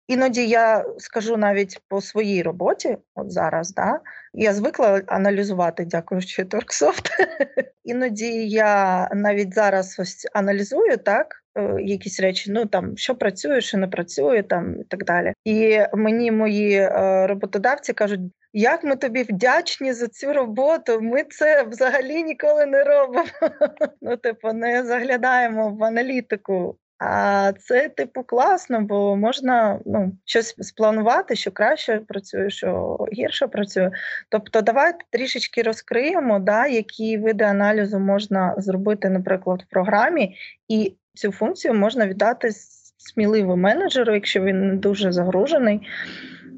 Іноді 0.08 0.48
я 0.48 0.86
скажу 0.98 1.38
навіть 1.38 1.82
по 1.88 2.02
своїй 2.02 2.44
роботі, 2.44 2.98
от 3.16 3.32
зараз, 3.32 3.74
да, 3.74 4.00
я 4.34 4.54
звикла 4.54 5.02
аналізувати, 5.08 5.86
дякуючи 5.86 6.46
Торксофт. 6.46 7.10
Іноді 7.84 8.48
я 8.50 9.10
навіть 9.14 9.54
зараз 9.54 10.00
ось 10.00 10.28
аналізую 10.34 10.98
так, 10.98 11.44
якісь 11.80 12.20
речі, 12.20 12.52
ну 12.52 12.66
там 12.66 12.98
що 12.98 13.16
працює, 13.16 13.62
що 13.62 13.78
не 13.78 13.88
працює, 13.88 14.44
там 14.44 14.82
і 14.82 14.84
так 14.84 15.06
далі. 15.06 15.34
І 15.46 15.80
мені 15.94 16.32
мої 16.32 16.74
е, 16.74 17.28
роботодавці 17.28 17.94
кажуть. 17.94 18.20
Як 18.58 18.84
ми 18.84 18.96
тобі 18.96 19.24
вдячні 19.24 19.94
за 19.94 20.08
цю 20.08 20.34
роботу? 20.34 21.00
Ми 21.02 21.24
це 21.24 21.64
взагалі 21.64 22.24
ніколи 22.24 22.66
не 22.66 22.84
робимо. 22.84 23.26
Ну, 24.02 24.18
типу, 24.18 24.54
не 24.54 24.84
заглядаємо 24.84 25.70
в 25.70 25.84
аналітику 25.84 26.78
а 27.00 27.52
це, 27.60 27.90
типу, 27.90 28.24
класно, 28.24 28.82
бо 28.82 29.16
можна 29.16 29.80
ну, 29.86 30.18
щось 30.26 30.56
спланувати, 30.60 31.36
що 31.36 31.52
краще 31.52 32.00
працює, 32.00 32.50
що 32.50 32.98
гірше 33.14 33.48
працює. 33.48 33.92
Тобто, 34.30 34.62
давайте 34.62 34.98
трішечки 35.10 35.62
розкриємо, 35.62 36.40
да, 36.40 36.68
які 36.68 37.18
види 37.18 37.44
аналізу 37.44 38.00
можна 38.00 38.56
зробити, 38.58 39.10
наприклад, 39.10 39.62
в 39.62 39.70
програмі, 39.70 40.36
і 40.68 40.96
цю 41.14 41.32
функцію 41.32 41.74
можна 41.74 42.08
віддати 42.08 42.52
сміливо 42.98 43.58
менеджеру, 43.58 44.14
якщо 44.14 44.42
він 44.42 44.68
не 44.68 44.76
дуже 44.76 45.12
загружений, 45.12 45.88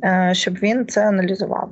е, 0.04 0.32
щоб 0.34 0.54
він 0.54 0.88
це 0.88 1.08
аналізував. 1.08 1.72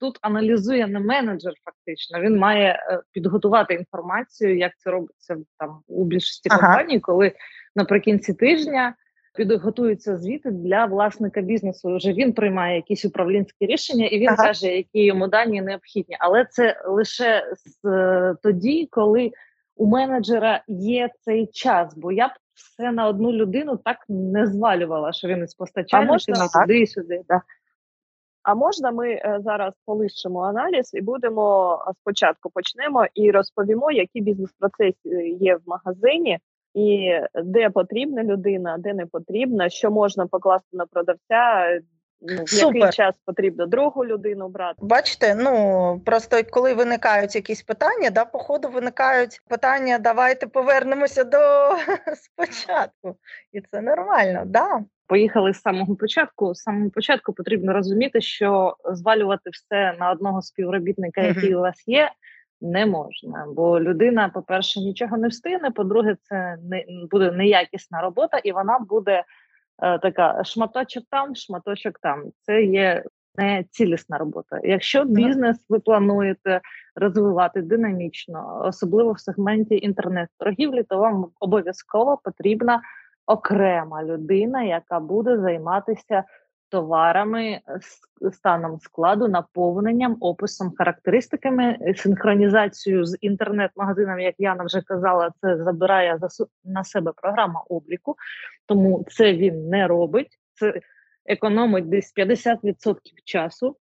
Тут 0.00 0.18
аналізує 0.22 0.86
не 0.86 1.00
менеджер, 1.00 1.52
фактично. 1.64 2.20
Він 2.20 2.38
має 2.38 2.66
е, 2.66 3.00
підготувати 3.12 3.74
інформацію, 3.74 4.58
як 4.58 4.72
це 4.78 4.90
робиться 4.90 5.36
там 5.58 5.80
у 5.86 6.04
більшості 6.04 6.48
ага. 6.52 6.60
компаній, 6.60 7.00
коли 7.00 7.32
наприкінці 7.76 8.34
тижня 8.34 8.94
підготуються 9.36 10.16
звіти 10.16 10.50
для 10.50 10.86
власника 10.86 11.40
бізнесу. 11.40 11.96
Вже 11.96 12.12
він 12.12 12.32
приймає 12.32 12.76
якісь 12.76 13.04
управлінські 13.04 13.66
рішення, 13.66 14.06
і 14.06 14.18
він 14.18 14.28
ага. 14.28 14.46
каже, 14.46 14.66
які 14.66 15.04
йому 15.04 15.28
дані 15.28 15.62
необхідні. 15.62 16.16
Але 16.20 16.44
це 16.44 16.82
лише 16.86 17.44
з 17.64 17.88
е, 17.88 18.34
тоді, 18.42 18.88
коли 18.90 19.32
у 19.76 19.86
менеджера 19.86 20.64
є 20.68 21.10
цей 21.20 21.46
час. 21.46 21.94
Бо 21.96 22.12
я 22.12 22.28
б 22.28 22.30
все 22.54 22.92
на 22.92 23.08
одну 23.08 23.32
людину 23.32 23.76
так 23.76 23.96
не 24.08 24.46
звалювала, 24.46 25.12
що 25.12 25.28
він 25.28 25.42
із 25.42 25.54
постачальниками 25.54 26.48
туди 26.52 26.80
і 26.80 26.86
сюди. 26.86 27.22
Да. 27.28 27.42
А 28.42 28.54
можна 28.54 28.90
ми 28.90 29.10
е, 29.10 29.38
зараз 29.44 29.74
полишимо 29.86 30.40
аналіз 30.40 30.90
і 30.94 31.00
будемо 31.00 31.78
спочатку 32.00 32.50
почнемо 32.50 33.06
і 33.14 33.30
розповімо, 33.30 33.90
які 33.90 34.20
бізнес-процеси 34.20 35.28
є 35.40 35.56
в 35.56 35.60
магазині, 35.66 36.38
і 36.74 37.10
де 37.44 37.70
потрібна 37.70 38.24
людина, 38.24 38.76
де 38.78 38.94
не 38.94 39.06
потрібна, 39.06 39.68
що 39.68 39.90
можна 39.90 40.26
покласти 40.26 40.76
на 40.76 40.86
продавця. 40.86 41.80
Ну, 42.22 42.44
в 42.44 42.76
який 42.76 42.92
час 42.92 43.14
потрібно 43.24 43.66
другу 43.66 44.06
людину 44.06 44.48
брати? 44.48 44.78
Бачите, 44.82 45.34
ну 45.34 46.02
просто 46.06 46.36
коли 46.50 46.74
виникають 46.74 47.34
якісь 47.34 47.62
питання, 47.62 48.10
да, 48.10 48.24
по 48.24 48.38
ходу 48.38 48.68
виникають 48.68 49.40
питання. 49.48 49.98
Давайте 49.98 50.46
повернемося 50.46 51.24
до 51.24 51.38
спочатку, 52.16 53.16
і 53.52 53.60
це 53.60 53.80
нормально. 53.80 54.42
да. 54.46 54.80
поїхали 55.06 55.54
з 55.54 55.60
самого 55.60 55.96
початку. 55.96 56.54
З 56.54 56.62
самого 56.62 56.90
початку 56.90 57.32
потрібно 57.32 57.72
розуміти, 57.72 58.20
що 58.20 58.76
звалювати 58.92 59.50
все 59.50 59.96
на 59.98 60.10
одного 60.10 60.42
співробітника, 60.42 61.20
який 61.20 61.54
у 61.54 61.60
вас 61.60 61.88
є, 61.88 62.10
не 62.60 62.86
можна. 62.86 63.46
Бо 63.56 63.80
людина, 63.80 64.28
по-перше, 64.28 64.80
нічого 64.80 65.16
не 65.16 65.28
встигне. 65.28 65.70
По-друге, 65.70 66.16
це 66.22 66.56
не 66.62 66.84
буде 67.10 67.32
неякісна 67.32 68.00
робота, 68.00 68.38
і 68.38 68.52
вона 68.52 68.78
буде 68.78 69.24
е, 69.82 69.98
така 69.98 70.44
шматочок 70.44 71.04
там, 71.10 71.34
шматочок 71.34 71.98
там. 71.98 72.24
Це 72.40 72.62
є 72.62 73.04
не 73.36 73.64
цілісна 73.70 74.18
робота. 74.18 74.60
Якщо 74.64 75.04
бізнес 75.04 75.66
ви 75.68 75.78
плануєте 75.78 76.60
розвивати 76.94 77.62
динамічно, 77.62 78.62
особливо 78.64 79.12
в 79.12 79.20
сегменті 79.20 79.76
інтернет-торгівлі, 79.76 80.82
то 80.82 80.98
вам 80.98 81.26
обов'язково 81.40 82.20
потрібна 82.24 82.80
окрема 83.26 84.04
людина, 84.04 84.62
яка 84.62 85.00
буде 85.00 85.38
займатися 85.38 86.24
товарами 86.70 87.60
станом 88.32 88.80
складу, 88.80 89.28
наповненням, 89.28 90.16
описом, 90.20 90.72
характеристиками, 90.78 91.94
синхронізацією 91.96 93.04
з 93.04 93.18
інтернет-магазинами, 93.20 94.22
як 94.22 94.34
Яна 94.38 94.64
вже 94.64 94.80
казала, 94.82 95.32
це 95.40 95.64
забирає 95.64 96.18
на 96.64 96.84
себе 96.84 97.12
програма 97.16 97.64
обліку, 97.68 98.16
тому 98.66 99.06
це 99.08 99.32
він 99.32 99.68
не 99.68 99.86
робить. 99.86 100.38
Це 100.54 100.80
економить 101.26 101.88
десь 101.88 102.12
50% 102.16 102.96
часу, 103.24 103.76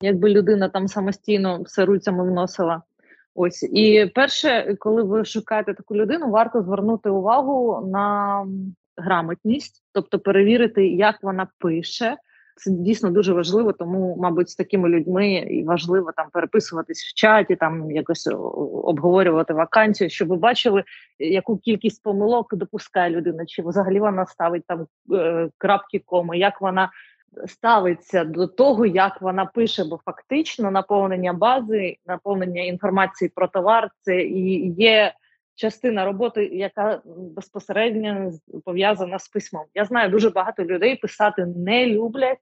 якби 0.00 0.30
людина 0.30 0.68
там 0.68 0.88
самостійно 0.88 1.62
все 1.62 1.84
руцями 1.84 2.30
вносила. 2.30 2.82
Ось 3.34 3.62
і 3.62 4.12
перше, 4.14 4.76
коли 4.78 5.02
ви 5.02 5.24
шукаєте 5.24 5.74
таку 5.74 5.96
людину, 5.96 6.30
варто 6.30 6.62
звернути 6.62 7.10
увагу 7.10 7.88
на 7.92 8.46
грамотність, 8.96 9.82
тобто 9.92 10.18
перевірити, 10.18 10.88
як 10.88 11.22
вона 11.22 11.46
пише. 11.58 12.16
Це 12.58 12.70
дійсно 12.70 13.10
дуже 13.10 13.32
важливо, 13.32 13.72
тому, 13.72 14.16
мабуть, 14.20 14.50
з 14.50 14.54
такими 14.54 14.88
людьми 14.88 15.32
і 15.32 15.64
важливо 15.64 16.12
там 16.16 16.26
переписуватись 16.32 17.04
в 17.04 17.14
чаті, 17.14 17.56
там 17.56 17.90
якось 17.90 18.26
обговорювати 18.72 19.54
вакансію, 19.54 20.10
щоб 20.10 20.28
ви 20.28 20.36
бачили, 20.36 20.84
яку 21.18 21.58
кількість 21.58 22.02
помилок 22.02 22.54
допускає 22.54 23.10
людина, 23.10 23.46
чи 23.46 23.62
взагалі 23.62 24.00
вона 24.00 24.26
ставить 24.26 24.66
там 24.66 24.86
е, 25.12 25.48
крапки 25.58 26.02
коми, 26.06 26.38
як 26.38 26.60
вона 26.60 26.90
ставиться 27.46 28.24
до 28.24 28.46
того, 28.46 28.86
як 28.86 29.22
вона 29.22 29.46
пише, 29.46 29.84
бо 29.84 30.00
фактично 30.04 30.70
наповнення 30.70 31.32
бази, 31.32 31.96
наповнення 32.06 32.62
інформації 32.62 33.30
про 33.34 33.48
товар 33.48 33.90
це 34.00 34.22
і 34.22 34.72
є 34.72 35.14
частина 35.56 36.04
роботи, 36.04 36.46
яка 36.46 37.00
безпосередньо 37.06 38.32
пов'язана 38.64 39.18
з 39.18 39.28
письмом. 39.28 39.64
Я 39.74 39.84
знаю, 39.84 40.10
дуже 40.10 40.30
багато 40.30 40.64
людей 40.64 40.96
писати 40.96 41.46
не 41.46 41.86
люблять, 41.86 42.38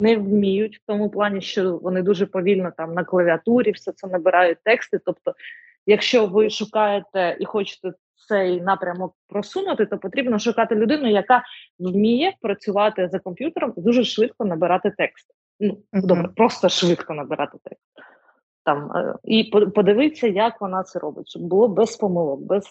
не 0.00 0.16
вміють 0.16 0.76
в 0.76 0.80
тому 0.86 1.10
плані, 1.10 1.40
що 1.40 1.76
вони 1.76 2.02
дуже 2.02 2.26
повільно 2.26 2.72
там 2.76 2.94
на 2.94 3.04
клавіатурі 3.04 3.70
все 3.70 3.92
це 3.92 4.06
набирають 4.06 4.58
тексти. 4.64 5.00
Тобто, 5.04 5.34
якщо 5.86 6.26
ви 6.26 6.50
шукаєте 6.50 7.36
і 7.40 7.44
хочете 7.44 7.92
цей 8.28 8.60
напрямок 8.60 9.14
просунути, 9.28 9.86
то 9.86 9.98
потрібно 9.98 10.38
шукати 10.38 10.74
людину, 10.74 11.10
яка 11.10 11.42
вміє 11.78 12.32
працювати 12.40 13.08
за 13.08 13.18
комп'ютером 13.18 13.74
і 13.76 13.80
дуже 13.80 14.04
швидко 14.04 14.44
набирати 14.44 14.92
текст. 14.98 15.26
Ну 15.60 15.78
добре, 15.92 16.28
просто 16.36 16.68
швидко 16.68 17.14
набирати 17.14 17.58
текст 17.64 17.86
там 18.66 18.92
е, 18.96 19.14
і 19.24 19.44
подивитися, 19.74 20.26
як 20.26 20.60
вона 20.60 20.82
це 20.82 20.98
робить, 20.98 21.28
щоб 21.28 21.42
було 21.42 21.68
без 21.68 21.96
помилок, 21.96 22.40
без 22.40 22.64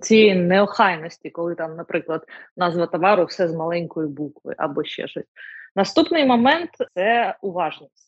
цієї 0.00 0.34
неохайності, 0.34 1.30
коли 1.30 1.54
там, 1.54 1.76
наприклад, 1.76 2.24
назва 2.56 2.86
товару 2.86 3.24
все 3.24 3.48
з 3.48 3.54
маленької 3.54 4.08
букви 4.08 4.54
або 4.58 4.84
ще 4.84 5.08
щось. 5.08 5.24
Наступний 5.76 6.26
момент 6.26 6.70
це 6.94 7.36
уважність. 7.42 8.05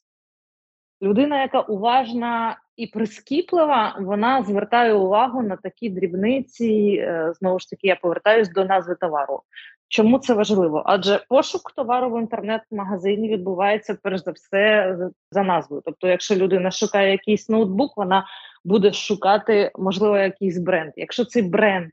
Людина, 1.02 1.42
яка 1.42 1.60
уважна 1.60 2.58
і 2.76 2.86
прискіплива, 2.86 3.96
вона 4.00 4.42
звертає 4.42 4.94
увагу 4.94 5.42
на 5.42 5.56
такі 5.56 5.90
дрібниці. 5.90 6.98
Е, 7.00 7.32
знову 7.38 7.58
ж 7.58 7.70
таки, 7.70 7.86
я 7.86 7.96
повертаюсь 7.96 8.48
до 8.48 8.64
назви 8.64 8.94
товару. 8.94 9.42
Чому 9.88 10.18
це 10.18 10.34
важливо? 10.34 10.82
Адже 10.86 11.24
пошук 11.28 11.72
товару 11.76 12.10
в 12.10 12.20
інтернет-магазині 12.20 13.28
відбувається 13.28 13.98
перш 14.02 14.24
за 14.24 14.30
все 14.30 14.96
за 15.30 15.42
назвою. 15.42 15.82
Тобто, 15.84 16.08
якщо 16.08 16.34
людина 16.34 16.70
шукає 16.70 17.10
якийсь 17.10 17.48
ноутбук, 17.48 17.96
вона 17.96 18.26
буде 18.64 18.92
шукати, 18.92 19.70
можливо, 19.78 20.18
якийсь 20.18 20.58
бренд. 20.58 20.92
Якщо 20.96 21.24
цей 21.24 21.42
бренд 21.42 21.90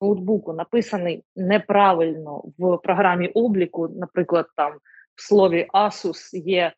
ноутбуку 0.00 0.52
написаний 0.52 1.24
неправильно 1.36 2.42
в 2.58 2.78
програмі 2.78 3.28
обліку, 3.28 3.88
наприклад, 3.88 4.46
там 4.56 4.72
в 5.14 5.22
слові 5.22 5.66
Asus 5.74 6.36
є 6.36 6.72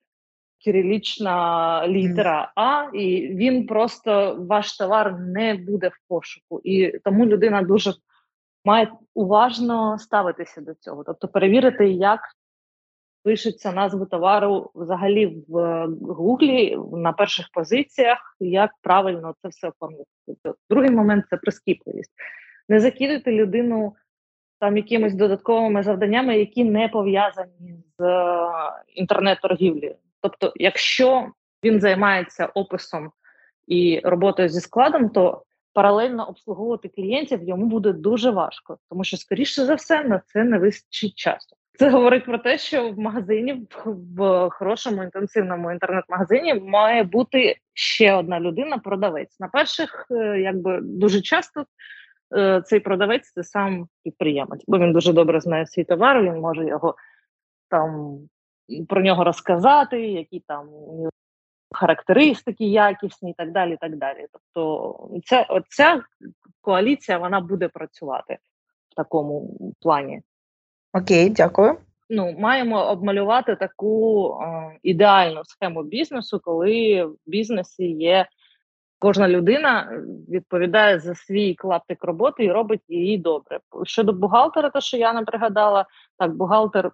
кирилічна 0.64 1.88
літера 1.88 2.52
А, 2.54 2.84
і 2.94 3.28
він 3.28 3.66
просто 3.66 4.36
ваш 4.48 4.76
товар 4.76 5.18
не 5.18 5.54
буде 5.54 5.88
в 5.88 6.08
пошуку. 6.08 6.60
І 6.64 6.98
тому 7.04 7.26
людина 7.26 7.62
дуже 7.62 7.92
має 8.64 8.92
уважно 9.14 9.98
ставитися 9.98 10.60
до 10.60 10.74
цього, 10.74 11.04
тобто 11.04 11.28
перевірити, 11.28 11.88
як 11.90 12.20
пишеться 13.22 13.72
назва 13.72 14.06
товару 14.06 14.70
взагалі 14.74 15.42
в 15.48 15.86
Гуглі 16.00 16.78
на 16.92 17.12
перших 17.12 17.46
позиціях, 17.52 18.36
як 18.40 18.70
правильно 18.82 19.34
це 19.42 19.48
все 19.48 19.68
оформити. 19.68 20.10
Тобто, 20.26 20.54
другий 20.70 20.90
момент 20.90 21.24
це 21.30 21.36
прискіпливість. 21.36 22.12
Не 22.68 22.80
закидати 22.80 23.32
людину 23.32 23.94
там 24.60 24.76
якимись 24.76 25.14
додатковими 25.14 25.82
завданнями, 25.82 26.38
які 26.38 26.64
не 26.64 26.88
пов'язані 26.88 27.84
з 27.98 28.04
е, 28.04 28.48
інтернет-торгівлею. 28.94 29.94
Тобто, 30.22 30.52
якщо 30.56 31.32
він 31.64 31.80
займається 31.80 32.46
описом 32.46 33.10
і 33.66 34.00
роботою 34.04 34.48
зі 34.48 34.60
складом, 34.60 35.10
то 35.10 35.44
паралельно 35.72 36.28
обслуговувати 36.28 36.88
клієнтів 36.88 37.42
йому 37.42 37.66
буде 37.66 37.92
дуже 37.92 38.30
важко, 38.30 38.78
тому 38.90 39.04
що, 39.04 39.16
скоріше 39.16 39.64
за 39.64 39.74
все, 39.74 40.04
на 40.04 40.22
це 40.26 40.44
не 40.44 40.58
вистачить 40.58 41.14
часу. 41.14 41.56
Це 41.78 41.90
говорить 41.90 42.24
про 42.24 42.38
те, 42.38 42.58
що 42.58 42.90
в 42.90 42.98
магазині, 42.98 43.66
в 44.16 44.48
хорошому 44.50 45.02
інтенсивному 45.02 45.72
інтернет-магазині, 45.72 46.54
має 46.54 47.02
бути 47.02 47.56
ще 47.72 48.14
одна 48.14 48.40
людина-продавець. 48.40 49.40
На 49.40 49.48
перших, 49.48 50.06
е, 50.10 50.40
якби 50.40 50.80
дуже 50.82 51.20
часто 51.20 51.64
е, 52.36 52.62
цей 52.66 52.80
продавець 52.80 53.32
це 53.32 53.44
сам 53.44 53.88
підприємець, 54.04 54.64
бо 54.66 54.78
він 54.78 54.92
дуже 54.92 55.12
добре 55.12 55.40
знає 55.40 55.66
свій 55.66 55.84
товар, 55.84 56.22
він 56.22 56.40
може 56.40 56.66
його 56.66 56.94
там 57.70 58.18
про 58.88 59.02
нього 59.02 59.24
розказати, 59.24 60.06
які 60.06 60.40
там 60.40 60.68
характеристики 61.72 62.64
якісні 62.64 63.30
і 63.30 63.34
так 63.34 63.52
далі. 63.52 63.74
І 63.74 63.76
так 63.76 63.96
далі. 63.96 64.26
Тобто, 64.32 65.20
ця, 65.24 65.46
ця 65.68 66.02
коаліція 66.60 67.18
вона 67.18 67.40
буде 67.40 67.68
працювати 67.68 68.38
в 68.90 68.94
такому 68.94 69.58
плані. 69.80 70.22
Окей, 70.92 71.30
дякую. 71.30 71.76
Ну, 72.10 72.34
маємо 72.38 72.90
обмалювати 72.90 73.56
таку 73.56 74.30
е, 74.42 74.78
ідеальну 74.82 75.42
схему 75.44 75.82
бізнесу, 75.82 76.40
коли 76.44 77.04
в 77.04 77.16
бізнесі 77.26 77.86
є 77.90 78.26
кожна 78.98 79.28
людина 79.28 80.02
відповідає 80.28 80.98
за 80.98 81.14
свій 81.14 81.54
клаптик 81.54 82.04
роботи 82.04 82.44
і 82.44 82.52
робить 82.52 82.80
її 82.88 83.18
добре. 83.18 83.60
Щодо 83.84 84.12
бухгалтера, 84.12 84.70
то 84.70 84.80
що 84.80 84.96
я 84.96 85.12
не 85.12 85.22
пригадала, 85.22 85.86
так 86.18 86.34
бухгалтер 86.36 86.90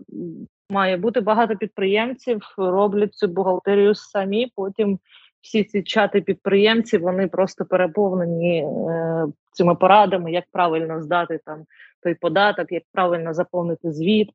має 0.71 0.97
бути 0.97 1.21
багато 1.21 1.57
підприємців, 1.57 2.55
роблять 2.57 3.15
цю 3.15 3.29
бухгалтерію 3.29 3.95
самі. 3.95 4.53
Потім 4.57 4.99
всі 5.41 5.65
ці 5.65 5.83
чати 5.83 6.21
підприємців 6.21 7.01
вони 7.01 7.29
просто 7.29 7.65
переповнені 7.65 8.63
е, 8.63 9.27
цими 9.53 9.75
порадами, 9.75 10.33
як 10.33 10.45
правильно 10.53 11.03
здати 11.03 11.41
там 11.45 11.65
той 12.03 12.15
податок, 12.15 12.73
як 12.73 12.83
правильно 12.93 13.35
заповнити 13.35 13.93
звіт. 13.93 14.31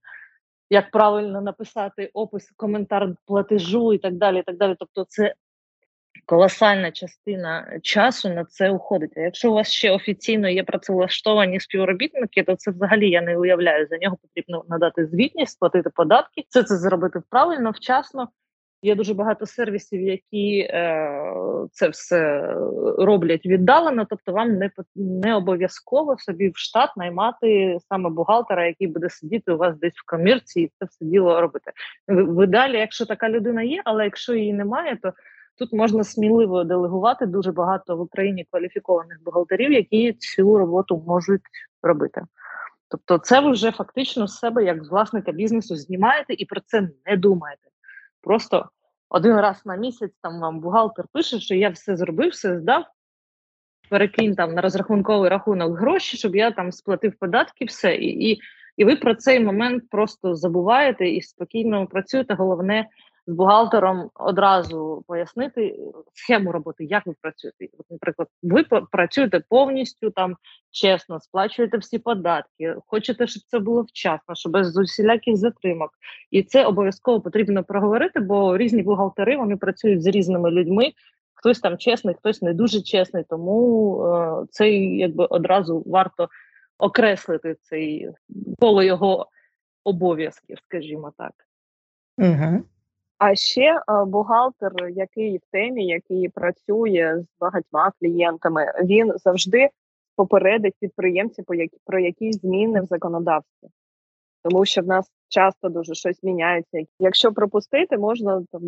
Як 0.69 0.91
правильно 0.91 1.41
написати 1.41 2.09
опис, 2.13 2.51
коментар 2.55 3.09
платежу 3.25 3.93
і 3.93 3.97
так 3.97 4.13
далі. 4.13 4.39
І 4.39 4.43
так 4.43 4.57
далі. 4.57 4.75
Тобто, 4.79 5.05
це 5.09 5.33
колосальна 6.29 6.91
частина 6.91 7.79
часу 7.81 8.29
на 8.29 8.45
це 8.45 8.69
уходить. 8.69 9.13
А 9.17 9.19
якщо 9.19 9.51
у 9.51 9.53
вас 9.53 9.71
ще 9.71 9.91
офіційно 9.91 10.49
є 10.49 10.63
працевлаштовані 10.63 11.59
співробітники, 11.59 12.43
то 12.43 12.55
це 12.55 12.71
взагалі 12.71 13.09
я 13.09 13.21
не 13.21 13.37
уявляю. 13.37 13.87
За 13.87 13.97
нього 13.97 14.17
потрібно 14.21 14.63
надати 14.69 15.05
звітність, 15.05 15.51
сплатити 15.51 15.89
податки. 15.89 16.43
Все 16.49 16.63
це 16.63 16.77
зробити 16.77 17.21
правильно, 17.29 17.71
вчасно. 17.71 18.27
Є 18.81 18.95
дуже 18.95 19.13
багато 19.13 19.45
сервісів, 19.45 20.01
які 20.01 20.59
е, 20.59 21.23
це 21.71 21.89
все 21.89 22.53
роблять 22.97 23.45
віддалено. 23.45 24.05
Тобто, 24.09 24.31
вам 24.31 24.57
не 24.57 24.71
не 24.95 25.35
обов'язково 25.35 26.17
собі 26.17 26.49
в 26.49 26.57
штат 26.57 26.97
наймати 26.97 27.77
саме 27.89 28.09
бухгалтера, 28.09 28.67
який 28.67 28.87
буде 28.87 29.09
сидіти 29.09 29.51
у 29.51 29.57
вас 29.57 29.77
десь 29.77 29.93
в 29.95 30.05
комірці 30.05 30.61
і 30.61 30.71
це 30.79 30.85
все 30.85 31.05
діло 31.05 31.41
робити. 31.41 31.71
В 32.07 32.43
ідеалі, 32.43 32.77
якщо 32.77 33.05
така 33.05 33.29
людина 33.29 33.63
є, 33.63 33.81
але 33.85 34.03
якщо 34.03 34.33
її 34.33 34.53
немає, 34.53 34.97
то 35.01 35.13
Тут 35.59 35.73
можна 35.73 36.03
сміливо 36.03 36.63
делегувати 36.63 37.25
дуже 37.25 37.51
багато 37.51 37.97
в 37.97 38.01
Україні 38.01 38.45
кваліфікованих 38.51 39.23
бухгалтерів, 39.23 39.71
які 39.71 40.13
цю 40.13 40.57
роботу 40.57 41.03
можуть 41.07 41.41
робити. 41.83 42.21
Тобто, 42.89 43.17
це 43.17 43.39
ви 43.39 43.51
вже 43.51 43.71
фактично 43.71 44.27
з 44.27 44.39
себе, 44.39 44.63
як 44.63 44.91
власника 44.91 45.31
бізнесу, 45.31 45.75
знімаєте 45.75 46.33
і 46.33 46.45
про 46.45 46.61
це 46.65 46.89
не 47.05 47.17
думаєте. 47.17 47.69
Просто 48.21 48.69
один 49.09 49.35
раз 49.35 49.65
на 49.65 49.75
місяць 49.75 50.11
там 50.21 50.39
вам 50.39 50.59
бухгалтер 50.59 51.05
пише, 51.13 51.39
що 51.39 51.55
я 51.55 51.69
все 51.69 51.97
зробив, 51.97 52.29
все 52.29 52.59
здав. 52.59 52.85
Перекинь 53.89 54.35
там 54.35 54.53
на 54.53 54.61
розрахунковий 54.61 55.29
рахунок 55.29 55.77
гроші, 55.79 56.17
щоб 56.17 56.35
я 56.35 56.51
там 56.51 56.71
сплатив 56.71 57.13
податки, 57.19 57.65
все. 57.65 57.95
І 57.95 58.31
і, 58.31 58.39
і 58.77 58.85
ви 58.85 58.95
про 58.95 59.15
цей 59.15 59.39
момент 59.39 59.89
просто 59.89 60.35
забуваєте 60.35 61.09
і 61.09 61.21
спокійно 61.21 61.87
працюєте. 61.87 62.33
Головне 62.33 62.87
з 63.29 63.33
бухгалтером 63.33 64.09
одразу 64.15 65.03
пояснити 65.07 65.79
схему 66.13 66.51
роботи, 66.51 66.83
як 66.83 67.05
ви 67.05 67.13
працюєте. 67.21 67.67
От, 67.77 67.85
Наприклад, 67.89 68.27
ви 68.43 68.63
працюєте 68.91 69.41
повністю 69.49 70.09
там 70.09 70.35
чесно, 70.71 71.19
сплачуєте 71.19 71.77
всі 71.77 71.99
податки, 71.99 72.75
хочете, 72.87 73.27
щоб 73.27 73.43
це 73.47 73.59
було 73.59 73.81
вчасно, 73.81 74.35
щоб 74.35 74.51
без 74.51 74.77
усіляких 74.77 75.35
затримок. 75.35 75.91
І 76.31 76.43
це 76.43 76.65
обов'язково 76.65 77.21
потрібно 77.21 77.63
проговорити, 77.63 78.19
бо 78.19 78.57
різні 78.57 78.83
бухгалтери 78.83 79.37
вони 79.37 79.57
працюють 79.57 80.03
з 80.03 80.07
різними 80.07 80.51
людьми. 80.51 80.91
Хтось 81.33 81.59
там 81.59 81.77
чесний, 81.77 82.15
хтось 82.15 82.41
не 82.41 82.53
дуже 82.53 82.81
чесний, 82.81 83.23
тому 83.29 84.03
е, 84.05 84.45
це 84.49 84.71
якби 84.71 85.25
одразу 85.25 85.83
варто 85.85 86.29
окреслити 86.77 87.55
цей 87.61 88.09
коло 88.59 88.83
його 88.83 89.27
обов'язків, 89.83 90.57
скажімо 90.65 91.11
так. 91.17 91.31
Угу. 92.17 92.63
А 93.19 93.35
ще 93.35 93.61
е, 93.61 94.05
бухгалтер, 94.05 94.71
який 94.89 95.37
в 95.37 95.41
темі, 95.51 95.85
який 95.85 96.29
працює 96.29 97.23
з 97.23 97.39
багатьма 97.39 97.91
клієнтами, 97.99 98.73
він 98.83 99.13
завжди 99.15 99.69
попередить 100.15 100.75
підприємців 100.79 101.45
про 101.85 101.99
якісь 101.99 102.41
зміни 102.41 102.81
в 102.81 102.85
законодавстві, 102.85 103.67
тому 104.43 104.65
що 104.65 104.81
в 104.81 104.85
нас 104.85 105.11
часто 105.27 105.69
дуже 105.69 105.93
щось 105.93 106.23
міняється. 106.23 106.79
Якщо 106.99 107.33
пропустити, 107.33 107.97
можна 107.97 108.43
там 108.51 108.61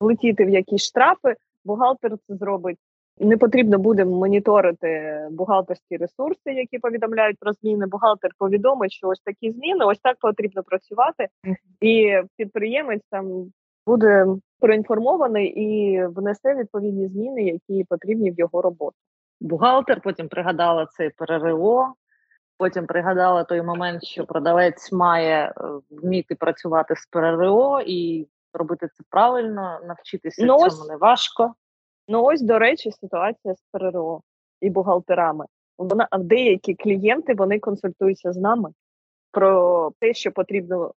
влетіти 0.00 0.44
в 0.44 0.48
якісь 0.48 0.84
штрафи. 0.84 1.36
Бухгалтер 1.64 2.10
це 2.26 2.36
зробить. 2.36 2.78
Не 3.18 3.36
потрібно 3.36 3.78
буде 3.78 4.04
моніторити 4.04 5.18
бухгалтерські 5.30 5.96
ресурси, 5.96 6.52
які 6.52 6.78
повідомляють 6.78 7.38
про 7.38 7.52
зміни. 7.52 7.86
Бухгалтер 7.86 8.30
повідомить, 8.38 8.92
що 8.92 9.08
ось 9.08 9.20
такі 9.20 9.52
зміни, 9.52 9.84
ось 9.84 9.98
так 9.98 10.16
потрібно 10.20 10.62
працювати, 10.62 11.28
і 11.80 12.20
підприємець 12.36 13.02
там 13.10 13.52
буде 13.86 14.26
проінформований 14.60 15.46
і 15.46 16.06
внесе 16.06 16.54
відповідні 16.54 17.08
зміни, 17.08 17.42
які 17.42 17.84
потрібні 17.84 18.30
в 18.30 18.38
його 18.38 18.62
роботу. 18.62 18.96
Бухгалтер 19.40 20.00
потім 20.00 20.28
пригадала 20.28 20.86
це 20.86 21.10
ПРРО, 21.16 21.94
потім 22.58 22.86
пригадала 22.86 23.44
той 23.44 23.62
момент, 23.62 24.04
що 24.04 24.26
продавець 24.26 24.92
має 24.92 25.46
е, 25.46 25.52
вміти 25.90 26.34
працювати 26.34 26.96
з 26.96 27.06
ПРРО 27.06 27.80
і 27.86 28.28
робити 28.52 28.88
це 28.88 29.04
правильно, 29.10 29.80
навчитися 29.86 30.46
ну, 30.46 30.70
цьому 30.70 30.88
не 30.88 30.96
важко. 30.96 31.54
Ну 32.08 32.24
ось, 32.24 32.42
до 32.42 32.58
речі, 32.58 32.92
ситуація 32.92 33.54
з 33.54 33.62
ПРРО 33.72 34.20
і 34.60 34.70
бухгалтерами. 34.70 35.44
Вона 35.78 36.08
деякі 36.18 36.74
клієнти 36.74 37.34
вони 37.34 37.58
консультуються 37.58 38.32
з 38.32 38.36
нами 38.36 38.70
про 39.30 39.90
те, 40.00 40.14
що 40.14 40.32
потрібно 40.32 40.92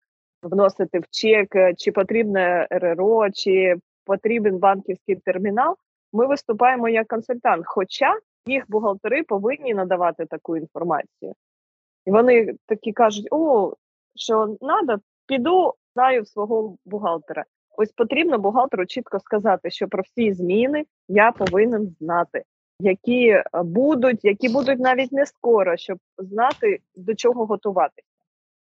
вносити 0.45 0.99
в 0.99 1.05
чек, 1.11 1.57
е, 1.57 1.75
чи 1.75 1.93
потрібне 1.93 2.67
РРО, 2.71 3.31
чи 3.31 3.77
потрібен 4.05 4.59
банківський 4.59 5.17
термінал. 5.17 5.77
Ми 6.13 6.27
виступаємо 6.27 6.89
як 6.89 7.09
консультант, 7.09 7.63
хоча 7.67 8.19
їх 8.47 8.65
бухгалтери 8.69 9.23
повинні 9.23 9.75
надавати 9.75 10.27
таку 10.27 10.57
інформацію. 10.57 11.35
І 12.07 12.11
вони 12.11 12.55
такі 12.67 12.93
кажуть: 12.93 13.29
о, 13.31 13.73
що 14.15 14.57
треба, 14.61 15.01
піду, 15.27 15.75
знаю 15.95 16.25
свого 16.25 16.77
бухгалтера. 16.85 17.45
Ось 17.77 17.93
потрібно 17.93 18.39
бухгалтеру 18.39 18.87
чітко 18.87 19.21
сказати, 19.21 19.71
що 19.71 19.89
про 19.89 20.03
всі 20.03 20.33
зміни 20.33 20.85
я 21.09 21.33
повинен 21.33 21.97
знати, 22.01 22.43
які 22.81 23.29
е, 23.29 23.45
будуть, 23.55 24.25
які 24.25 24.49
будуть 24.49 24.79
навіть 24.79 25.13
не 25.13 25.27
скоро, 25.27 25.77
щоб 25.77 25.99
знати 26.19 26.79
до 26.97 27.15
чого 27.15 27.47
готуватися. 27.47 28.09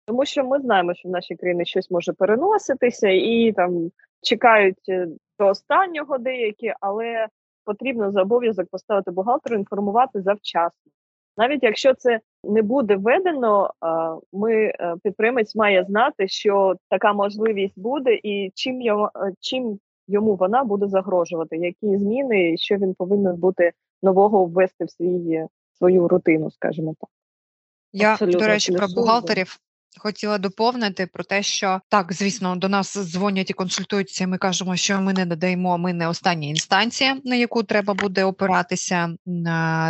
Тому 0.06 0.26
що 0.26 0.44
ми 0.44 0.60
знаємо, 0.60 0.94
що 0.94 1.10
в 1.10 1.12
нашій 1.12 1.36
країні 1.36 1.66
щось 1.66 1.92
може 1.92 2.14
переноситися, 2.14 3.10
і 3.10 3.54
там 3.56 3.92
чекають 4.22 4.90
е, 4.90 5.08
до 5.40 5.48
останнього 5.48 6.18
деякі, 6.18 6.74
але 6.80 7.28
потрібно 7.66 8.12
за 8.12 8.22
обов'язок 8.22 8.68
поставити 8.72 9.12
бухгалтеру, 9.12 9.56
інформувати 9.56 10.22
завчасно. 10.22 10.92
Навіть 11.38 11.64
якщо 11.64 11.94
це 11.94 12.20
не 12.44 12.62
буде 12.62 12.96
введено, 12.96 13.74
ми 14.34 14.54
е, 14.54 14.96
підприємець 15.04 15.56
має 15.56 15.84
знати, 15.84 16.28
що 16.28 16.76
така 16.90 17.14
можливість 17.14 17.80
буде, 17.80 18.20
і 18.24 18.52
чим 18.56 18.82
йому, 18.82 19.06
е, 19.06 19.34
чим 19.40 19.80
йому 20.08 20.36
вона 20.36 20.64
буде 20.64 20.88
загрожувати, 20.88 21.58
які 21.58 21.98
зміни, 21.98 22.58
що 22.58 22.76
він 22.76 22.94
повинен 22.94 23.36
бути 23.36 23.72
нового 24.04 24.46
ввести 24.46 24.86
в 24.86 24.92
свій 24.92 25.46
свою 25.78 26.08
рутину, 26.08 26.52
скажімо 26.52 26.96
так. 27.00 27.10
Я 27.94 28.12
Абсолютно. 28.12 28.40
до 28.40 28.48
речі, 28.48 28.72
про 28.72 28.88
бухгалтерів 28.96 29.60
Хотіла 29.98 30.38
доповнити 30.38 31.08
про 31.08 31.24
те, 31.24 31.44
що 31.44 31.82
так, 31.90 32.14
звісно, 32.14 32.56
до 32.56 32.70
нас 32.70 32.98
дзвонять 32.98 33.50
і 33.50 33.54
консультуються. 33.54 34.28
Ми 34.28 34.38
кажемо, 34.38 34.76
що 34.76 35.02
ми 35.02 35.14
не 35.14 35.26
надаємо, 35.26 35.78
ми 35.78 35.94
не 35.94 36.08
остання 36.08 36.48
інстанція, 36.48 37.18
на 37.24 37.36
яку 37.36 37.64
треба 37.64 37.94
буде 37.94 38.24
опиратися, 38.24 39.16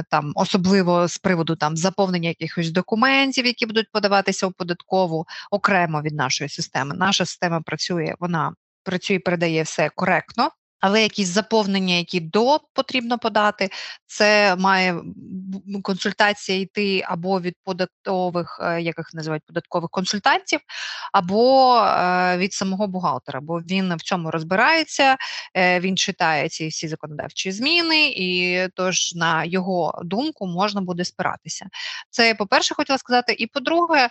там 0.10 0.32
особливо 0.36 1.08
з 1.08 1.18
приводу 1.18 1.56
там 1.56 1.78
заповнення 1.78 2.30
якихось 2.30 2.72
документів, 2.72 3.46
які 3.46 3.66
будуть 3.66 3.92
подаватися 3.92 4.48
у 4.48 4.52
податкову 4.52 5.26
окремо 5.52 6.02
від 6.02 6.16
нашої 6.16 6.50
системи. 6.50 6.96
Наша 6.96 7.26
система 7.26 7.62
працює, 7.62 8.16
вона 8.20 8.54
працює, 8.84 9.20
передає 9.20 9.64
все 9.64 9.90
коректно. 9.90 10.50
Але 10.82 11.02
якісь 11.02 11.28
заповнення, 11.28 11.96
які 11.96 12.20
до 12.20 12.60
потрібно 12.74 13.20
подати, 13.20 13.70
це 14.06 14.56
має 14.56 15.02
консультація 15.84 16.60
йти 16.60 17.04
або 17.08 17.42
від 17.42 17.56
податкових, 17.64 18.60
е, 18.64 18.82
як 18.82 18.98
їх 18.98 19.14
називають 19.14 19.44
податкових 19.46 19.90
консультантів, 19.90 20.60
або 21.14 21.76
е, 21.78 22.38
від 22.38 22.54
самого 22.54 22.88
бухгалтера, 22.88 23.42
бо 23.42 23.60
він 23.60 23.96
в 23.96 24.02
цьому 24.02 24.32
розбирається, 24.32 25.18
е, 25.58 25.80
він 25.80 25.98
читає 25.98 26.50
ці 26.50 26.68
всі 26.68 26.88
законодавчі 26.88 27.52
зміни, 27.52 28.14
і 28.16 28.60
тож 28.76 29.16
на 29.16 29.44
його 29.44 30.02
думку 30.04 30.48
можна 30.48 30.82
буде 30.82 31.06
спиратися. 31.06 31.66
Це 32.10 32.36
по-перше, 32.36 32.76
хотіла 32.76 32.98
сказати. 32.98 33.36
І 33.40 33.48
по-друге, 33.48 34.10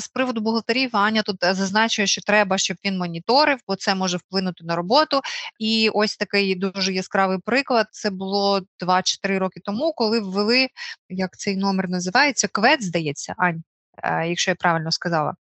з 0.00 0.08
приводу 0.08 0.40
бухгалтерів 0.40 0.90
Аня 0.92 1.22
тут 1.22 1.36
зазначує, 1.40 2.06
що 2.06 2.20
треба, 2.20 2.58
щоб 2.58 2.76
він 2.84 2.98
моніторив, 2.98 3.58
бо 3.68 3.76
це 3.76 3.94
може 3.94 4.16
вплинути 4.16 4.64
на 4.64 4.76
роботу. 4.76 5.20
І 5.58 5.90
ось 5.98 6.16
такий 6.16 6.54
дуже 6.54 6.92
яскравий 6.92 7.38
приклад. 7.44 7.86
Це 7.90 8.10
було 8.10 8.60
2-3 8.80 9.38
роки 9.38 9.60
тому, 9.64 9.92
коли 9.92 10.20
ввели 10.20 10.68
як 11.08 11.36
цей 11.36 11.56
номер 11.56 11.88
називається 11.88 12.48
квет, 12.48 12.82
здається, 12.82 13.34
Ань, 13.36 13.62
е, 14.02 14.28
якщо 14.28 14.50
я 14.50 14.54
правильно 14.54 14.92
сказала. 14.92 15.34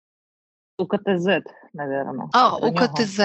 УКТЗ, 0.77 1.27
напевно. 1.77 2.29
А, 2.33 2.55
УКТЗ, 2.55 3.19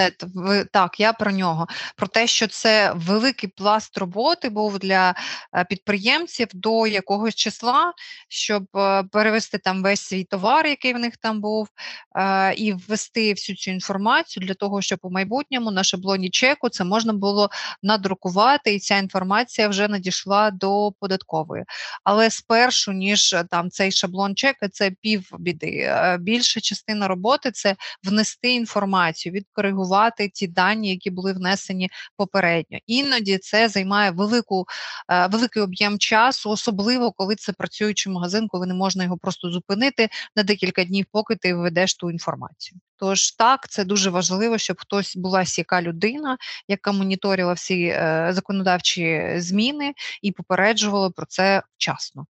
так, 0.72 1.00
я 1.00 1.12
про 1.12 1.30
нього. 1.30 1.66
Про 1.96 2.06
те, 2.06 2.26
що 2.26 2.46
це 2.46 2.92
великий 2.96 3.48
пласт 3.48 3.98
роботи 3.98 4.48
був 4.48 4.78
для 4.78 5.14
е, 5.54 5.64
підприємців 5.64 6.48
до 6.54 6.86
якогось 6.86 7.34
числа, 7.34 7.92
щоб 8.28 8.64
е, 8.76 9.04
перевести 9.12 9.58
там 9.58 9.82
весь 9.82 10.00
свій 10.00 10.24
товар, 10.24 10.66
який 10.66 10.94
в 10.94 10.98
них 10.98 11.16
там 11.16 11.40
був, 11.40 11.68
е, 12.16 12.54
і 12.54 12.72
ввести 12.72 13.32
всю 13.32 13.56
цю 13.56 13.70
інформацію 13.70 14.46
для 14.46 14.54
того, 14.54 14.82
щоб 14.82 14.98
у 15.02 15.10
майбутньому 15.10 15.70
на 15.70 15.84
шаблоні 15.84 16.30
чеку 16.30 16.68
це 16.68 16.84
можна 16.84 17.12
було 17.12 17.50
надрукувати, 17.82 18.74
і 18.74 18.78
ця 18.78 18.98
інформація 18.98 19.68
вже 19.68 19.88
надійшла 19.88 20.50
до 20.50 20.92
податкової. 21.00 21.64
Але 22.04 22.30
спершу, 22.30 22.92
ніж 22.92 23.36
там 23.50 23.70
цей 23.70 23.92
шаблон 23.92 24.36
чека, 24.36 24.68
це 24.68 24.90
пів 24.90 25.28
біди. 25.38 25.94
Більша 26.20 26.60
частина 26.60 27.08
роботи 27.08 27.50
це 27.50 27.76
внести 28.04 28.41
інформацію, 28.48 29.32
відкоригувати 29.32 30.28
ті 30.28 30.46
дані, 30.46 30.90
які 30.90 31.10
були 31.10 31.32
внесені 31.32 31.90
попередньо. 32.16 32.78
Іноді 32.86 33.38
це 33.38 33.68
займає 33.68 34.10
велику, 34.10 34.66
е, 35.08 35.26
великий 35.26 35.62
об'єм 35.62 35.98
часу, 35.98 36.50
особливо 36.50 37.12
коли 37.12 37.34
це 37.34 37.52
працюючий 37.52 38.12
магазин, 38.12 38.48
коли 38.48 38.66
не 38.66 38.74
можна 38.74 39.04
його 39.04 39.18
просто 39.18 39.50
зупинити 39.50 40.08
на 40.36 40.42
декілька 40.42 40.84
днів, 40.84 41.06
поки 41.12 41.36
ти 41.36 41.54
введеш 41.54 41.94
ту 41.94 42.10
інформацію. 42.10 42.80
Тож 42.96 43.30
так, 43.30 43.68
це 43.68 43.84
дуже 43.84 44.10
важливо, 44.10 44.58
щоб 44.58 44.76
хтось 44.80 45.16
була 45.16 45.44
сяка 45.44 45.82
людина, 45.82 46.36
яка 46.68 46.92
моніторила 46.92 47.52
всі 47.52 47.84
е, 47.84 48.28
законодавчі 48.30 49.32
зміни 49.36 49.92
і 50.22 50.32
попереджувала 50.32 51.10
про 51.10 51.26
це 51.26 51.62
вчасно. 51.76 52.26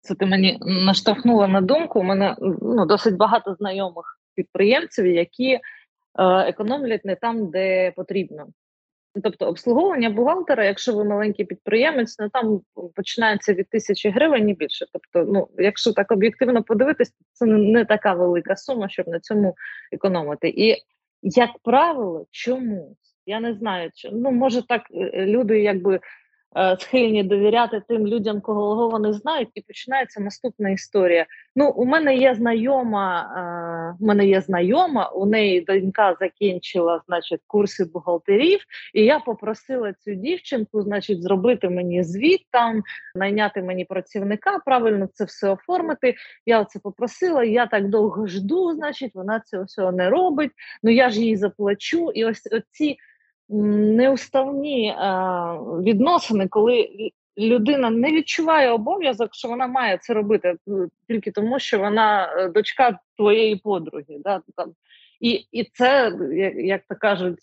Це 0.00 0.14
ти 0.14 0.26
мені 0.26 0.58
наштовхнула 0.60 1.48
на 1.48 1.60
думку. 1.60 2.00
У 2.00 2.02
мене 2.02 2.36
ну, 2.62 2.86
досить 2.86 3.16
багато 3.16 3.54
знайомих 3.54 4.18
підприємців, 4.34 5.06
які 5.06 5.52
е, 5.52 5.60
економлять 6.24 7.04
не 7.04 7.16
там, 7.16 7.50
де 7.50 7.90
потрібно. 7.90 8.46
Тобто 9.22 9.46
обслуговування 9.46 10.10
бухгалтера, 10.10 10.64
якщо 10.64 10.94
ви 10.94 11.04
маленький 11.04 11.44
підприємець, 11.44 12.18
ну 12.18 12.28
там 12.28 12.60
починається 12.94 13.54
від 13.54 13.68
тисячі 13.68 14.10
гривень 14.10 14.48
і 14.48 14.54
більше. 14.54 14.86
Тобто, 14.92 15.32
ну 15.32 15.48
якщо 15.58 15.92
так 15.92 16.12
об'єктивно 16.12 16.62
подивитись, 16.62 17.12
це 17.32 17.46
не 17.46 17.84
така 17.84 18.14
велика 18.14 18.56
сума, 18.56 18.88
щоб 18.88 19.08
на 19.08 19.20
цьому 19.20 19.54
економити. 19.92 20.48
І 20.48 20.76
як 21.22 21.50
правило, 21.62 22.26
чомусь 22.30 23.12
я 23.26 23.40
не 23.40 23.54
знаю, 23.54 23.90
чи 23.94 24.10
ну 24.12 24.30
може 24.30 24.66
так 24.66 24.82
е, 24.90 25.26
люди 25.26 25.62
якби 25.62 26.00
схильні 26.80 27.22
довіряти 27.22 27.82
тим 27.88 28.06
людям, 28.06 28.40
кого 28.40 28.88
вони 28.88 29.12
знають, 29.12 29.48
і 29.54 29.60
починається 29.60 30.20
наступна 30.20 30.70
історія. 30.70 31.26
Ну, 31.56 31.70
у 31.70 31.84
мене 31.84 32.16
є 32.16 32.34
знайома, 32.34 33.32
е, 33.36 33.96
у 34.00 34.06
мене 34.06 34.26
є 34.26 34.40
знайома, 34.40 35.08
у 35.08 35.26
неї 35.26 35.60
донька 35.60 36.16
закінчила 36.20 37.02
значить, 37.06 37.40
курси 37.46 37.84
бухгалтерів, 37.84 38.60
і 38.94 39.04
я 39.04 39.18
попросила 39.18 39.92
цю 39.92 40.14
дівчинку, 40.14 40.82
значить, 40.82 41.22
зробити 41.22 41.68
мені 41.68 42.04
звіт 42.04 42.40
там, 42.50 42.82
найняти 43.14 43.62
мені 43.62 43.84
працівника, 43.84 44.58
правильно 44.66 45.08
це 45.12 45.24
все 45.24 45.50
оформити. 45.50 46.14
Я 46.46 46.64
це 46.64 46.78
попросила. 46.78 47.44
Я 47.44 47.66
так 47.66 47.88
довго 47.88 48.26
жду, 48.26 48.72
значить, 48.74 49.14
вона 49.14 49.40
цього 49.40 49.64
всього 49.64 49.92
не 49.92 50.10
робить. 50.10 50.50
Ну 50.82 50.90
я 50.90 51.10
ж 51.10 51.20
їй 51.20 51.36
заплачу, 51.36 52.10
і 52.14 52.24
ось 52.24 52.48
оці 52.52 52.96
неуставні 53.52 54.88
е, 54.88 54.94
відносини, 55.82 56.48
коли 56.48 56.88
людина 57.38 57.90
не 57.90 58.12
відчуває 58.12 58.70
обов'язок, 58.70 59.34
що 59.34 59.48
вона 59.48 59.66
має 59.66 59.98
це 59.98 60.14
робити 60.14 60.48
е, 60.48 60.72
тільки 61.08 61.30
тому, 61.30 61.58
що 61.58 61.78
вона 61.78 62.34
е, 62.36 62.48
дочка 62.48 62.98
твоєї 63.16 63.56
подруги. 63.56 64.18
Да, 64.24 64.40
там. 64.56 64.72
І 65.20 65.46
і 65.52 65.64
це, 65.64 66.12
як 66.56 66.82
то 66.88 66.94
кажуть, 66.94 67.38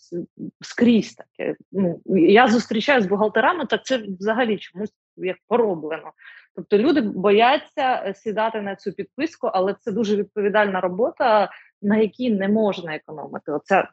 скрізь 0.60 1.14
таке. 1.14 1.56
Ну, 1.72 2.00
Я 2.06 2.48
зустрічаюся 2.48 3.06
з 3.06 3.10
бухгалтерами, 3.10 3.66
так 3.66 3.84
це 3.84 4.02
взагалі 4.18 4.58
чомусь 4.58 4.92
як 5.16 5.36
пороблено. 5.48 6.12
Тобто 6.56 6.78
люди 6.78 7.00
бояться 7.00 8.14
сідати 8.16 8.60
на 8.60 8.76
цю 8.76 8.92
підписку, 8.92 9.46
але 9.46 9.76
це 9.80 9.92
дуже 9.92 10.16
відповідальна 10.16 10.80
робота, 10.80 11.50
на 11.82 11.96
якій 11.96 12.30
не 12.30 12.48
можна 12.48 12.94
економити. 12.94 13.52
Оця 13.52 13.88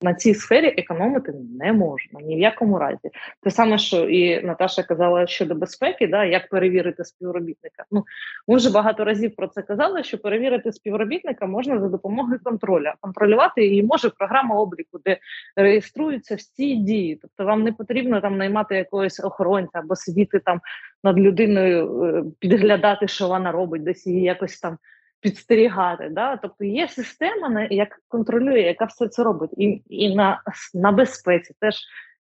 на 0.00 0.14
цій 0.14 0.34
сфері 0.34 0.74
економити 0.78 1.34
не 1.60 1.72
можна 1.72 2.20
ні 2.20 2.36
в 2.36 2.38
якому 2.38 2.78
разі. 2.78 3.10
Те 3.42 3.50
саме, 3.50 3.78
що 3.78 4.08
і 4.08 4.42
Наташа 4.42 4.82
казала 4.82 5.26
щодо 5.26 5.54
безпеки, 5.54 6.06
да, 6.06 6.24
як 6.24 6.48
перевірити 6.48 7.04
співробітника. 7.04 7.84
Ну 7.90 8.04
ми 8.48 8.56
вже 8.56 8.72
багато 8.72 9.04
разів 9.04 9.36
про 9.36 9.48
це 9.48 9.62
казали, 9.62 10.04
що 10.04 10.18
перевірити 10.18 10.72
співробітника 10.72 11.46
можна 11.46 11.80
за 11.80 11.88
допомогою 11.88 12.40
контролю. 12.44 12.92
Контролювати 13.00 13.66
її 13.66 13.82
може 13.82 14.10
програма 14.10 14.56
обліку, 14.56 14.98
де 15.04 15.18
реєструються 15.56 16.34
всі 16.34 16.76
дії. 16.76 17.18
Тобто 17.22 17.44
вам 17.44 17.62
не 17.62 17.72
потрібно 17.72 18.20
там 18.20 18.38
наймати 18.38 18.76
якогось 18.76 19.24
охоронця 19.24 19.78
або 19.78 19.96
сидіти 19.96 20.38
там 20.38 20.60
над 21.04 21.18
людиною, 21.18 22.02
е, 22.04 22.24
підглядати, 22.38 23.08
що 23.08 23.28
вона 23.28 23.52
робить, 23.52 23.82
десь 23.82 24.06
її 24.06 24.22
якось 24.22 24.60
там 24.60 24.78
підстерігати. 25.26 26.08
Да? 26.08 26.36
Тобто 26.36 26.64
є 26.64 26.88
система, 26.88 27.66
яка 27.70 27.96
контролює, 28.08 28.60
яка 28.60 28.84
все 28.84 29.08
це 29.08 29.22
робить, 29.22 29.50
і 29.56 29.82
і 29.88 30.14
на 30.14 30.42
на 30.74 30.92
безпеці 30.92 31.54
теж. 31.60 31.74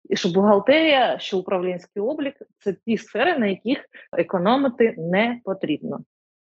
І 0.09 0.15
що 0.15 0.29
бухгалтерія, 0.29 1.19
що 1.19 1.37
управлінський 1.37 2.03
облік 2.03 2.35
це 2.59 2.73
ті 2.73 2.97
сфери, 2.97 3.37
на 3.37 3.45
яких 3.45 3.77
економити 4.17 4.95
не 4.97 5.39
потрібно. 5.43 5.99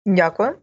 Дякую. 0.06 0.56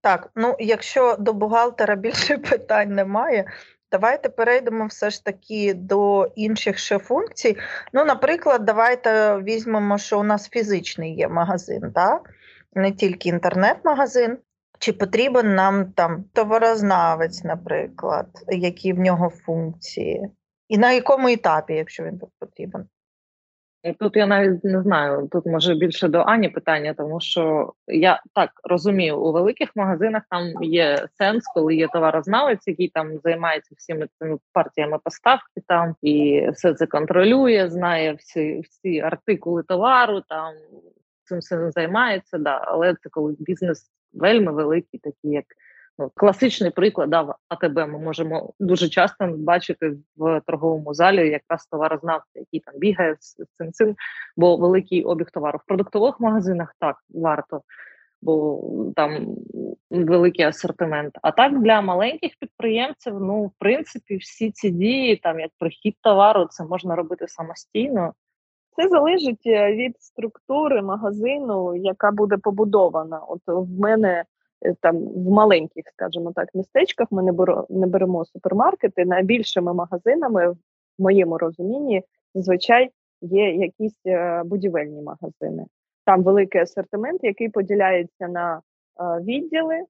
Так, 0.00 0.30
ну 0.36 0.56
якщо 0.58 1.16
до 1.18 1.32
бухгалтера 1.32 1.94
більше 1.94 2.38
питань 2.50 2.94
немає, 2.94 3.44
давайте 3.92 4.28
перейдемо 4.28 4.86
все 4.86 5.10
ж 5.10 5.24
таки 5.24 5.74
до 5.74 6.32
інших 6.36 6.78
ще 6.78 6.98
функцій. 6.98 7.56
Ну, 7.92 8.04
наприклад, 8.04 8.64
давайте 8.64 9.36
візьмемо, 9.36 9.98
що 9.98 10.20
у 10.20 10.22
нас 10.22 10.50
фізичний 10.50 11.14
є 11.14 11.28
магазин, 11.28 11.92
так? 11.94 12.30
не 12.76 12.92
тільки 12.92 13.28
інтернет-магазин. 13.28 14.38
Чи 14.78 14.92
потрібен 14.92 15.54
нам 15.54 15.92
там 15.92 16.24
товарознавець, 16.32 17.44
наприклад, 17.44 18.26
які 18.48 18.92
в 18.92 18.98
нього 18.98 19.30
функції, 19.30 20.30
і 20.68 20.78
на 20.78 20.92
якому 20.92 21.28
етапі, 21.28 21.74
якщо 21.74 22.04
він 22.04 22.18
тут 22.18 22.30
потрібен? 22.38 22.86
Тут 23.98 24.16
я 24.16 24.26
навіть 24.26 24.64
не 24.64 24.82
знаю. 24.82 25.28
Тут 25.32 25.46
може 25.46 25.74
більше 25.74 26.08
до 26.08 26.18
Ані 26.18 26.48
питання, 26.48 26.94
тому 26.94 27.20
що 27.20 27.72
я 27.86 28.22
так 28.34 28.50
розумію, 28.64 29.20
у 29.20 29.32
великих 29.32 29.76
магазинах 29.76 30.22
там 30.30 30.62
є 30.62 31.06
сенс, 31.18 31.44
коли 31.54 31.74
є 31.74 31.88
товарознавець, 31.88 32.68
який 32.68 32.88
там 32.88 33.18
займається 33.24 33.74
всіми 33.78 34.08
цими 34.18 34.38
партіями 34.52 34.98
поставки, 35.04 35.62
там 35.66 35.94
і 36.02 36.46
все 36.52 36.74
це 36.74 36.86
контролює, 36.86 37.68
знає 37.68 38.12
всі 38.12 38.60
всі 38.60 39.00
артикули 39.00 39.62
товару, 39.62 40.22
там 40.28 40.54
цим 41.26 41.38
все 41.38 41.70
займається. 41.70 42.38
Да, 42.38 42.62
але 42.64 42.94
це 42.94 43.08
коли 43.08 43.36
бізнес 43.38 43.90
вельми 44.12 44.52
великі, 44.52 44.98
такі 44.98 45.28
як 45.28 45.44
ну, 45.98 46.10
класичний 46.14 46.70
приклад 46.70 47.10
да, 47.10 47.34
АТБ. 47.48 47.76
Ми 47.76 47.98
можемо 47.98 48.52
дуже 48.60 48.88
часто 48.88 49.26
бачити 49.26 49.96
в 50.16 50.40
торговому 50.46 50.94
залі 50.94 51.28
якраз 51.28 51.66
товарознавця, 51.66 52.38
який 52.38 52.60
там 52.60 52.74
бігає 52.78 53.16
з 53.20 53.36
цим 53.58 53.72
цим, 53.72 53.96
бо 54.36 54.56
великий 54.56 55.04
обіг 55.04 55.30
товару. 55.30 55.58
В 55.62 55.66
продуктових 55.66 56.20
магазинах 56.20 56.74
так 56.80 56.96
варто. 57.10 57.62
Бо 58.22 58.62
там 58.96 59.36
великий 59.90 60.44
асортимент. 60.44 61.18
А 61.22 61.30
так 61.30 61.62
для 61.62 61.80
маленьких 61.80 62.32
підприємців, 62.40 63.20
ну 63.20 63.44
в 63.44 63.52
принципі, 63.58 64.16
всі 64.16 64.50
ці 64.50 64.70
дії, 64.70 65.16
там 65.16 65.40
як 65.40 65.50
прихід 65.58 65.96
товару, 66.00 66.46
це 66.50 66.64
можна 66.64 66.96
робити 66.96 67.28
самостійно. 67.28 68.12
Це 68.76 68.88
залежить 68.88 69.46
е, 69.46 69.72
від 69.72 70.02
структури 70.02 70.82
магазину, 70.82 71.76
яка 71.76 72.10
буде 72.10 72.36
побудована. 72.36 73.18
От 73.18 73.40
в 73.46 73.80
мене 73.80 74.24
е, 74.62 74.74
там 74.80 74.96
в 74.98 75.30
маленьких, 75.30 75.84
скажімо 75.92 76.32
так, 76.34 76.54
містечках 76.54 77.08
ми 77.10 77.22
не 77.22 77.32
беремо, 77.32 77.66
не 77.70 77.86
беремо 77.86 78.24
супермаркети. 78.24 79.04
Найбільшими 79.04 79.74
магазинами, 79.74 80.50
в 80.50 80.56
моєму 80.98 81.38
розумінні, 81.38 82.02
зазвичай 82.34 82.90
є 83.20 83.54
якісь 83.54 84.06
е, 84.06 84.42
будівельні 84.44 85.02
магазини. 85.02 85.66
Там 86.04 86.22
великий 86.22 86.60
асортимент, 86.60 87.24
який 87.24 87.48
поділяється 87.48 88.28
на 88.28 88.60
відділи. 89.20 89.82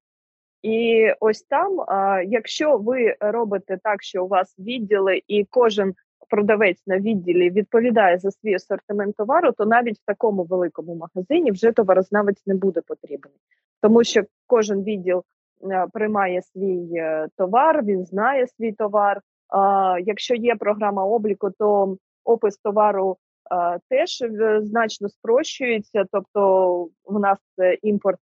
І 0.63 1.07
ось 1.21 1.43
там, 1.43 1.85
якщо 2.27 2.79
ви 2.79 3.17
робите 3.21 3.79
так, 3.83 4.03
що 4.03 4.25
у 4.25 4.29
вас 4.29 4.55
відділи, 4.59 5.23
і 5.29 5.45
кожен 5.45 5.95
продавець 6.29 6.83
на 6.87 6.99
відділі 6.99 7.51
відповідає 7.51 8.19
за 8.19 8.31
свій 8.31 8.55
асортимент 8.55 9.17
товару, 9.17 9.53
то 9.53 9.67
навіть 9.67 9.99
в 9.99 10.05
такому 10.07 10.45
великому 10.45 10.95
магазині 10.95 11.51
вже 11.51 11.73
товарознавець 11.73 12.47
не 12.47 12.55
буде 12.55 12.81
потрібен, 12.81 13.33
тому 13.83 14.05
що 14.05 14.23
кожен 14.47 14.83
відділ 14.83 15.25
е, 15.71 15.87
приймає 15.93 16.43
свій 16.43 16.89
е, 16.97 17.29
товар, 17.37 17.85
він 17.85 18.05
знає 18.05 18.47
свій 18.47 18.73
товар. 18.73 19.21
Якщо 20.05 20.35
є 20.35 20.55
програма 20.55 21.05
обліку, 21.05 21.51
то 21.59 21.97
опис 22.25 22.57
товару 22.57 23.17
е, 23.51 23.79
теж 23.89 24.25
значно 24.61 25.09
спрощується, 25.09 26.05
тобто 26.13 26.89
у 27.05 27.19
нас 27.19 27.39
імпорт 27.83 28.21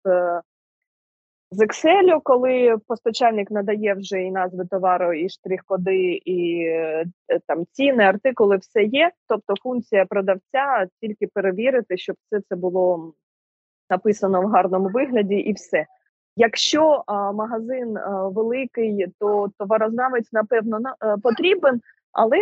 з 1.52 1.60
Excel, 1.60 2.22
коли 2.24 2.78
постачальник 2.88 3.52
надає 3.52 3.94
вже 3.94 4.22
і 4.22 4.32
назви 4.32 4.66
товару, 4.72 5.14
і 5.14 5.30
штрих-коди, 5.30 6.22
і 6.26 6.64
е, 6.66 7.06
там 7.48 7.66
ціни, 7.72 8.04
артикули, 8.04 8.58
все 8.58 8.84
є. 8.84 9.12
Тобто 9.28 9.54
функція 9.64 10.06
продавця 10.06 10.88
тільки 11.02 11.28
перевірити, 11.28 11.98
щоб 11.98 12.16
все 12.26 12.42
це 12.50 12.56
було 12.56 13.14
написано 13.90 14.42
в 14.42 14.46
гарному 14.46 14.90
вигляді, 14.90 15.36
і 15.36 15.54
все. 15.54 15.86
Якщо 16.36 17.04
а, 17.08 17.32
магазин 17.32 17.98
а, 17.98 18.28
великий, 18.28 19.08
то 19.20 19.48
товарознавець 19.58 20.34
напевно 20.34 20.80
на, 20.80 20.96
а, 21.00 21.14
е, 21.14 21.18
потрібен, 21.24 21.82
але 22.12 22.38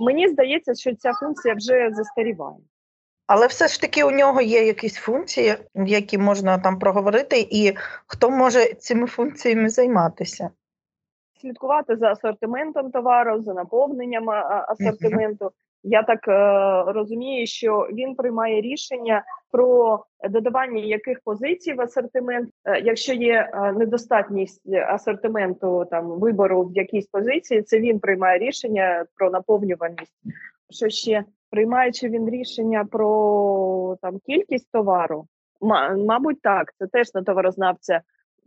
мені 0.00 0.28
здається, 0.28 0.74
що 0.74 0.94
ця 0.94 1.12
функція 1.12 1.54
вже 1.54 1.90
застаріває. 1.92 2.58
Але 3.32 3.46
все 3.46 3.68
ж 3.68 3.80
таки 3.80 4.04
у 4.04 4.10
нього 4.10 4.40
є 4.40 4.66
якісь 4.66 4.96
функції, 4.96 5.54
які 5.74 6.18
можна 6.18 6.58
там 6.58 6.78
проговорити, 6.78 7.46
і 7.50 7.72
хто 8.06 8.30
може 8.30 8.74
цими 8.74 9.06
функціями 9.06 9.68
займатися? 9.68 10.50
Слідкувати 11.40 11.96
за 11.96 12.12
асортиментом 12.12 12.90
товару, 12.90 13.42
за 13.42 13.54
наповненням 13.54 14.30
асортименту. 14.68 15.44
Uh-huh. 15.44 15.50
Я 15.82 16.02
так 16.02 16.28
е, 16.28 16.92
розумію, 16.92 17.46
що 17.46 17.88
він 17.92 18.14
приймає 18.14 18.60
рішення 18.60 19.24
про 19.50 20.00
додавання 20.30 20.82
яких 20.82 21.20
позицій 21.24 21.72
в 21.72 21.80
асортимент. 21.80 22.50
Е, 22.64 22.80
якщо 22.80 23.12
є 23.12 23.50
е, 23.54 23.72
недостатність 23.72 24.74
асортименту 24.88 25.84
там 25.90 26.06
вибору 26.06 26.64
в 26.64 26.76
якійсь 26.76 27.06
позиції, 27.06 27.62
це 27.62 27.80
він 27.80 27.98
приймає 27.98 28.38
рішення 28.38 29.04
про 29.16 29.30
наповнюваність. 29.30 30.14
Що 30.70 30.88
ще 30.88 31.24
приймаючи 31.50 32.08
він 32.08 32.30
рішення 32.30 32.84
про 32.84 33.98
там 34.02 34.18
кількість 34.26 34.72
товару, 34.72 35.26
мабуть, 36.06 36.42
так, 36.42 36.72
це 36.78 36.86
теж 36.86 37.14
на 37.14 37.22
товарознавця 37.22 38.00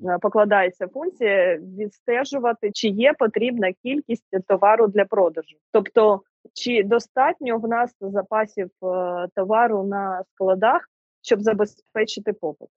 е, 0.05 0.17
покладається 0.21 0.87
функція 0.87 1.57
відстежувати, 1.57 2.71
чи 2.71 2.87
є 2.87 3.13
потрібна 3.13 3.73
кількість 3.83 4.37
товару 4.47 4.87
для 4.87 5.05
продажу. 5.05 5.57
Тобто 5.71 6.21
чи 6.53 6.83
достатньо 6.83 7.57
в 7.57 7.67
нас 7.67 7.95
запасів 8.01 8.69
е, 8.83 9.27
товару 9.35 9.83
на 9.83 10.23
складах, 10.33 10.89
щоб 11.21 11.41
забезпечити 11.41 12.33
попит? 12.33 12.69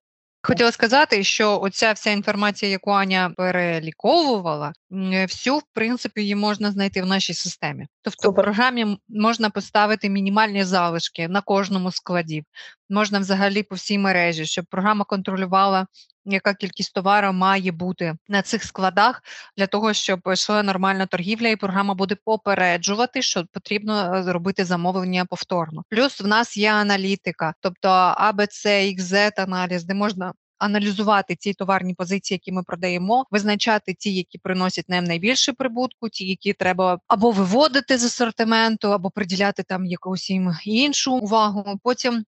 Хотіла 0.47 0.71
сказати, 0.71 1.23
що 1.23 1.61
оця 1.61 1.91
вся 1.91 2.09
інформація, 2.09 2.71
яку 2.71 2.91
Аня 2.91 3.33
переліковувала, 3.37 4.73
всю 5.11 5.57
в 5.57 5.63
принципі 5.73 6.21
її 6.21 6.35
можна 6.35 6.71
знайти 6.71 7.01
в 7.01 7.05
нашій 7.05 7.33
системі. 7.33 7.87
Тобто 8.01 8.31
в 8.31 8.35
програмі 8.35 8.97
можна 9.09 9.49
поставити 9.49 10.09
мінімальні 10.09 10.63
залишки 10.63 11.27
на 11.27 11.41
кожному 11.41 11.91
складі, 11.91 12.43
можна 12.89 13.19
взагалі 13.19 13.63
по 13.63 13.75
всій 13.75 13.97
мережі, 13.97 14.45
щоб 14.45 14.65
програма 14.65 15.05
контролювала. 15.05 15.87
Яка 16.29 16.53
кількість 16.53 16.93
товару 16.93 17.33
має 17.33 17.71
бути 17.71 18.15
на 18.27 18.41
цих 18.41 18.63
складах 18.63 19.23
для 19.57 19.67
того, 19.67 19.93
щоб 19.93 20.19
йшла 20.25 20.63
нормальна 20.63 21.05
торгівля, 21.05 21.47
і 21.47 21.55
програма 21.55 21.93
буде 21.93 22.15
попереджувати, 22.25 23.21
що 23.21 23.45
потрібно 23.51 24.15
е, 24.15 24.23
зробити 24.23 24.65
замовлення 24.65 25.25
повторно. 25.25 25.83
Плюс 25.89 26.21
в 26.21 26.27
нас 26.27 26.57
є 26.57 26.73
аналітика, 26.73 27.53
тобто 27.61 27.89
ABC, 27.89 28.65
XZ 28.99 29.31
аналіз, 29.41 29.83
де 29.83 29.93
можна 29.93 30.33
аналізувати 30.57 31.35
ці 31.35 31.53
товарні 31.53 31.93
позиції, 31.93 32.35
які 32.35 32.51
ми 32.51 32.63
продаємо, 32.63 33.25
визначати 33.31 33.93
ті, 33.93 34.13
які 34.13 34.37
приносять 34.37 34.89
нам 34.89 35.03
найбільше 35.03 35.53
прибутку, 35.53 36.09
ті, 36.09 36.27
які 36.27 36.53
треба 36.53 36.99
або 37.07 37.31
виводити 37.31 37.97
з 37.97 38.05
асортименту, 38.05 38.93
або 38.93 39.09
приділяти 39.09 39.63
там 39.63 39.85
якусь 39.85 40.29
їм 40.29 40.53
іншу 40.65 41.13
увагу. 41.13 41.79
Потім 41.83 42.23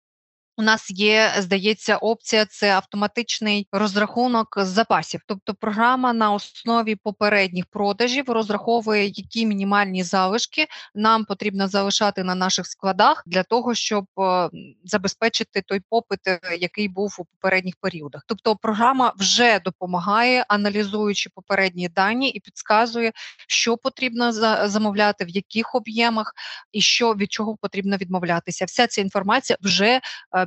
у 0.57 0.63
нас 0.63 0.91
є, 0.91 1.33
здається, 1.39 1.97
опція 1.97 2.47
це 2.47 2.73
автоматичний 2.73 3.69
розрахунок 3.73 4.55
запасів. 4.59 5.21
Тобто 5.27 5.55
програма 5.55 6.13
на 6.13 6.33
основі 6.33 6.97
попередніх 6.97 7.67
продажів 7.67 8.31
розраховує, 8.31 9.05
які 9.05 9.47
мінімальні 9.47 10.03
залишки 10.03 10.67
нам 10.95 11.25
потрібно 11.25 11.69
залишати 11.69 12.25
на 12.25 12.35
наших 12.35 12.67
складах 12.67 13.23
для 13.27 13.43
того, 13.43 13.75
щоб 13.75 14.07
е, 14.19 14.51
забезпечити 14.85 15.63
той 15.67 15.81
попит, 15.91 16.21
е, 16.27 16.41
який 16.61 16.89
був 16.89 17.17
у 17.19 17.25
попередніх 17.25 17.75
періодах. 17.81 18.23
Тобто, 18.27 18.57
програма 18.57 19.13
вже 19.17 19.59
допомагає, 19.59 20.45
аналізуючи 20.49 21.31
попередні 21.35 21.89
дані 21.89 22.29
і 22.29 22.41
підказує, 22.41 23.13
що 23.49 23.77
потрібно 23.77 24.33
замовляти, 24.69 25.25
в 25.25 25.29
яких 25.29 25.75
об'ємах 25.75 26.35
і 26.73 26.81
що 26.81 27.15
від 27.15 27.33
чого 27.33 27.57
потрібно 27.57 27.97
відмовлятися. 27.97 28.65
Вся 28.65 28.87
ця 28.87 29.01
інформація 29.01 29.57
вже 29.61 30.01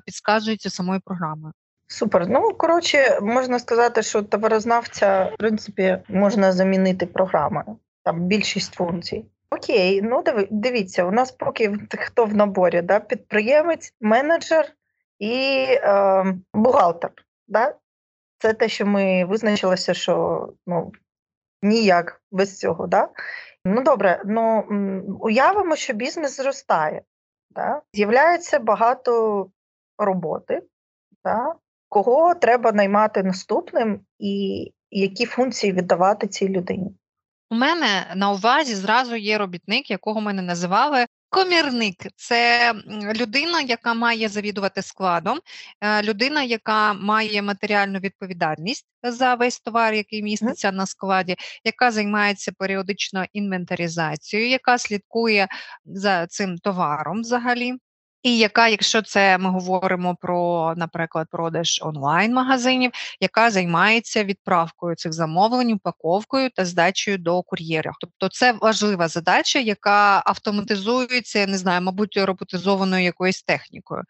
підказується 0.06 0.70
самою 0.70 1.02
програмою. 1.06 1.54
Супер. 1.88 2.30
Ну 2.30 2.54
коротше, 2.54 3.20
можна 3.22 3.60
сказати, 3.60 4.04
що 4.04 4.24
товарознавця 4.24 5.32
в 5.34 5.38
принципі 5.38 5.98
можна 6.10 6.52
замінити 6.52 7.06
програмою. 7.06 7.78
Там 8.04 8.20
більшість 8.20 8.74
функцій. 8.74 9.26
Окей, 9.52 10.02
ну 10.02 10.24
дивіться, 10.52 11.04
у 11.04 11.12
нас 11.12 11.32
поки 11.32 11.78
хто 12.00 12.26
в 12.26 12.36
наборі, 12.36 12.82
да, 12.82 13.00
підприємець, 13.00 13.94
менеджер 14.02 14.66
і 15.20 15.66
е, 15.70 16.26
бухгалтер. 16.54 17.12
Да? 17.48 17.76
Це 18.38 18.54
те, 18.54 18.70
що 18.70 18.86
ми 18.86 19.26
визначилися, 19.26 19.94
що 19.94 20.48
ну, 20.68 20.92
ніяк 21.62 22.22
без 22.32 22.60
цього. 22.60 22.88
Да? 22.88 23.10
Ну 23.66 23.82
добре, 23.84 24.22
ну 24.26 24.62
уявимо, 25.22 25.76
що 25.76 25.94
бізнес 25.94 26.38
зростає. 26.38 27.02
Да? 27.50 27.82
З'являється 27.94 28.60
багато 28.60 29.50
роботи, 30.00 30.62
так? 31.24 31.58
кого 31.90 32.36
треба 32.36 32.72
наймати 32.72 33.24
наступним 33.24 34.00
і 34.20 34.74
які 34.92 35.26
функції 35.26 35.74
віддавати 35.74 36.28
цій 36.28 36.50
людині. 36.50 36.92
У 37.52 37.56
мене 37.56 38.14
на 38.16 38.32
увазі 38.32 38.76
зразу 38.76 39.16
є 39.16 39.38
робітник, 39.38 39.92
якого 39.92 40.22
ми 40.22 40.34
не 40.34 40.42
називали. 40.42 41.06
Комірник 41.30 41.96
це 42.16 42.74
людина, 43.16 43.62
яка 43.62 43.94
має 43.94 44.30
завідувати 44.30 44.82
складом, 44.82 45.40
е, 45.82 46.04
людина, 46.04 46.44
яка 46.44 46.94
має 46.94 47.42
матеріальну 47.42 48.00
відповідальність 48.00 48.86
за 49.04 49.36
весь 49.36 49.60
товар, 49.60 49.94
який 49.94 50.24
міститься 50.24 50.72
на 50.72 50.86
складі, 50.86 51.36
яка 51.64 51.92
займається 51.92 52.52
періодично 52.58 53.26
інвентаризацією, 53.34 54.50
яка 54.50 54.78
слідкує 54.78 55.48
за 55.86 56.28
цим 56.28 56.58
товаром 56.58 57.22
взагалі. 57.22 57.74
І 58.24 58.38
яка, 58.38 58.68
якщо 58.68 59.02
це 59.02 59.38
ми 59.38 59.50
говоримо 59.50 60.16
про, 60.22 60.74
наприклад, 60.78 61.28
продаж 61.32 61.80
онлайн-магазинів, 61.84 62.92
яка 63.20 63.52
займається 63.52 64.24
відправкою 64.24 64.96
цих 64.96 65.14
замовлень, 65.14 65.72
упаковкою 65.72 66.50
та 66.50 66.66
здачею 66.66 67.18
до 67.18 67.44
кур'єрів. 67.44 67.92
Тобто 68.02 68.30
це 68.30 68.52
важлива 68.52 69.08
задача, 69.08 69.60
яка 69.60 70.24
автоматизується, 70.26 71.48
не 71.48 71.58
знаю, 71.58 71.82
мабуть, 71.82 72.18
роботизованою 72.18 73.04
якоюсь 73.04 73.44
технікою. 73.44 74.04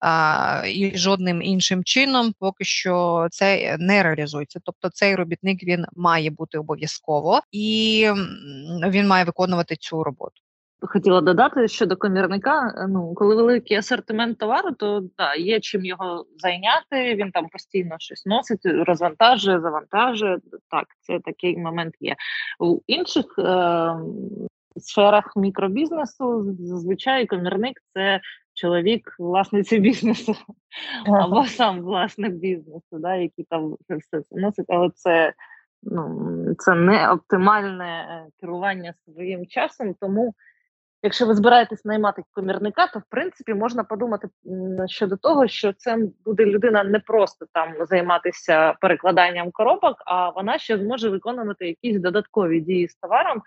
А, 0.00 0.62
І 0.66 0.98
жодним 0.98 1.42
іншим 1.42 1.84
чином 1.84 2.34
поки 2.38 2.64
що 2.64 3.26
це 3.30 3.76
не 3.78 4.02
реалізується. 4.02 4.60
Тобто 4.64 4.90
цей 4.90 5.14
робітник 5.14 5.64
він 5.64 5.86
має 5.96 6.30
бути 6.30 6.58
обов'язково 6.58 7.40
і 7.52 8.08
він 8.88 9.06
має 9.06 9.24
виконувати 9.24 9.76
цю 9.76 10.04
роботу 10.04 10.43
хотіла 10.88 11.20
додати 11.20 11.68
щодо 11.68 11.96
комірника. 11.96 12.74
Е, 12.76 12.86
ну, 12.88 13.14
коли 13.14 13.34
великий 13.36 13.76
асортимент 13.76 14.38
товару, 14.38 14.72
то 14.72 15.00
да, 15.18 15.34
є 15.34 15.60
чим 15.60 15.84
його 15.84 16.26
зайняти. 16.38 17.14
Він 17.14 17.30
там 17.30 17.48
постійно 17.48 17.96
щось 17.98 18.26
носить, 18.26 18.60
розвантажує, 18.64 19.60
завантажує. 19.60 20.38
Так, 20.70 20.86
це 21.00 21.20
такий 21.20 21.58
момент 21.58 21.94
є. 22.00 22.16
У 22.60 22.80
інших 22.86 23.24
е- 23.38 23.94
сферах 24.76 25.32
мікробізнесу 25.36 26.56
зазвичай 26.58 27.26
комірник 27.26 27.80
це 27.94 28.20
чоловік 28.54 29.16
власниці 29.18 29.78
бізнесу 29.78 30.34
або 31.06 31.46
сам 31.46 31.80
власник 31.80 32.32
бізнесу, 32.32 32.82
да, 32.92 33.14
який 33.16 33.46
там 33.50 33.76
все 33.88 34.22
носить, 34.30 34.66
але 34.68 34.90
це. 34.94 35.32
Ну, 35.86 36.54
це 36.58 36.74
не 36.74 37.10
оптимальне 37.10 37.84
е, 37.84 38.30
керування 38.40 38.94
своїм 39.04 39.46
часом, 39.46 39.94
тому 40.00 40.34
Якщо 41.04 41.26
ви 41.26 41.34
збираєтесь 41.34 41.84
наймати 41.84 42.22
комірника, 42.32 42.86
то 42.86 42.98
в 42.98 43.02
принципі 43.10 43.54
можна 43.54 43.84
подумати 43.84 44.28
щодо 44.86 45.16
того, 45.16 45.48
що 45.48 45.72
це 45.72 45.98
буде 46.24 46.46
людина 46.46 46.84
не 46.84 47.00
просто 47.00 47.46
там 47.52 47.74
займатися 47.80 48.74
перекладанням 48.80 49.50
коробок, 49.50 49.96
а 50.06 50.30
вона 50.30 50.58
ще 50.58 50.78
зможе 50.78 51.08
виконувати 51.08 51.66
якісь 51.66 52.00
додаткові 52.00 52.60
дії 52.60 52.88
з 52.88 52.94
товаром. 52.94 53.42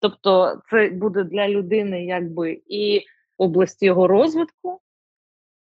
Тобто, 0.00 0.60
це 0.70 0.88
буде 0.88 1.24
для 1.24 1.48
людини 1.48 2.04
якби 2.04 2.60
і 2.66 3.02
область 3.38 3.82
його 3.82 4.08
розвитку, 4.08 4.80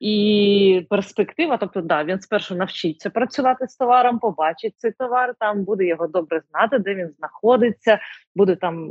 і 0.04 0.88
перспектива, 0.90 1.58
тобто, 1.58 1.82
да, 1.82 2.04
він 2.04 2.20
спершу 2.20 2.56
навчиться 2.56 3.10
працювати 3.10 3.68
з 3.68 3.76
товаром, 3.76 4.20
побачить 4.20 4.74
цей 4.78 4.92
товар, 4.92 5.36
там 5.40 5.64
буде 5.64 5.86
його 5.86 6.08
добре 6.08 6.42
знати, 6.52 6.80
де 6.80 6.96
він 6.96 7.10
знаходиться, 7.18 8.00
буде 8.36 8.56
там 8.56 8.90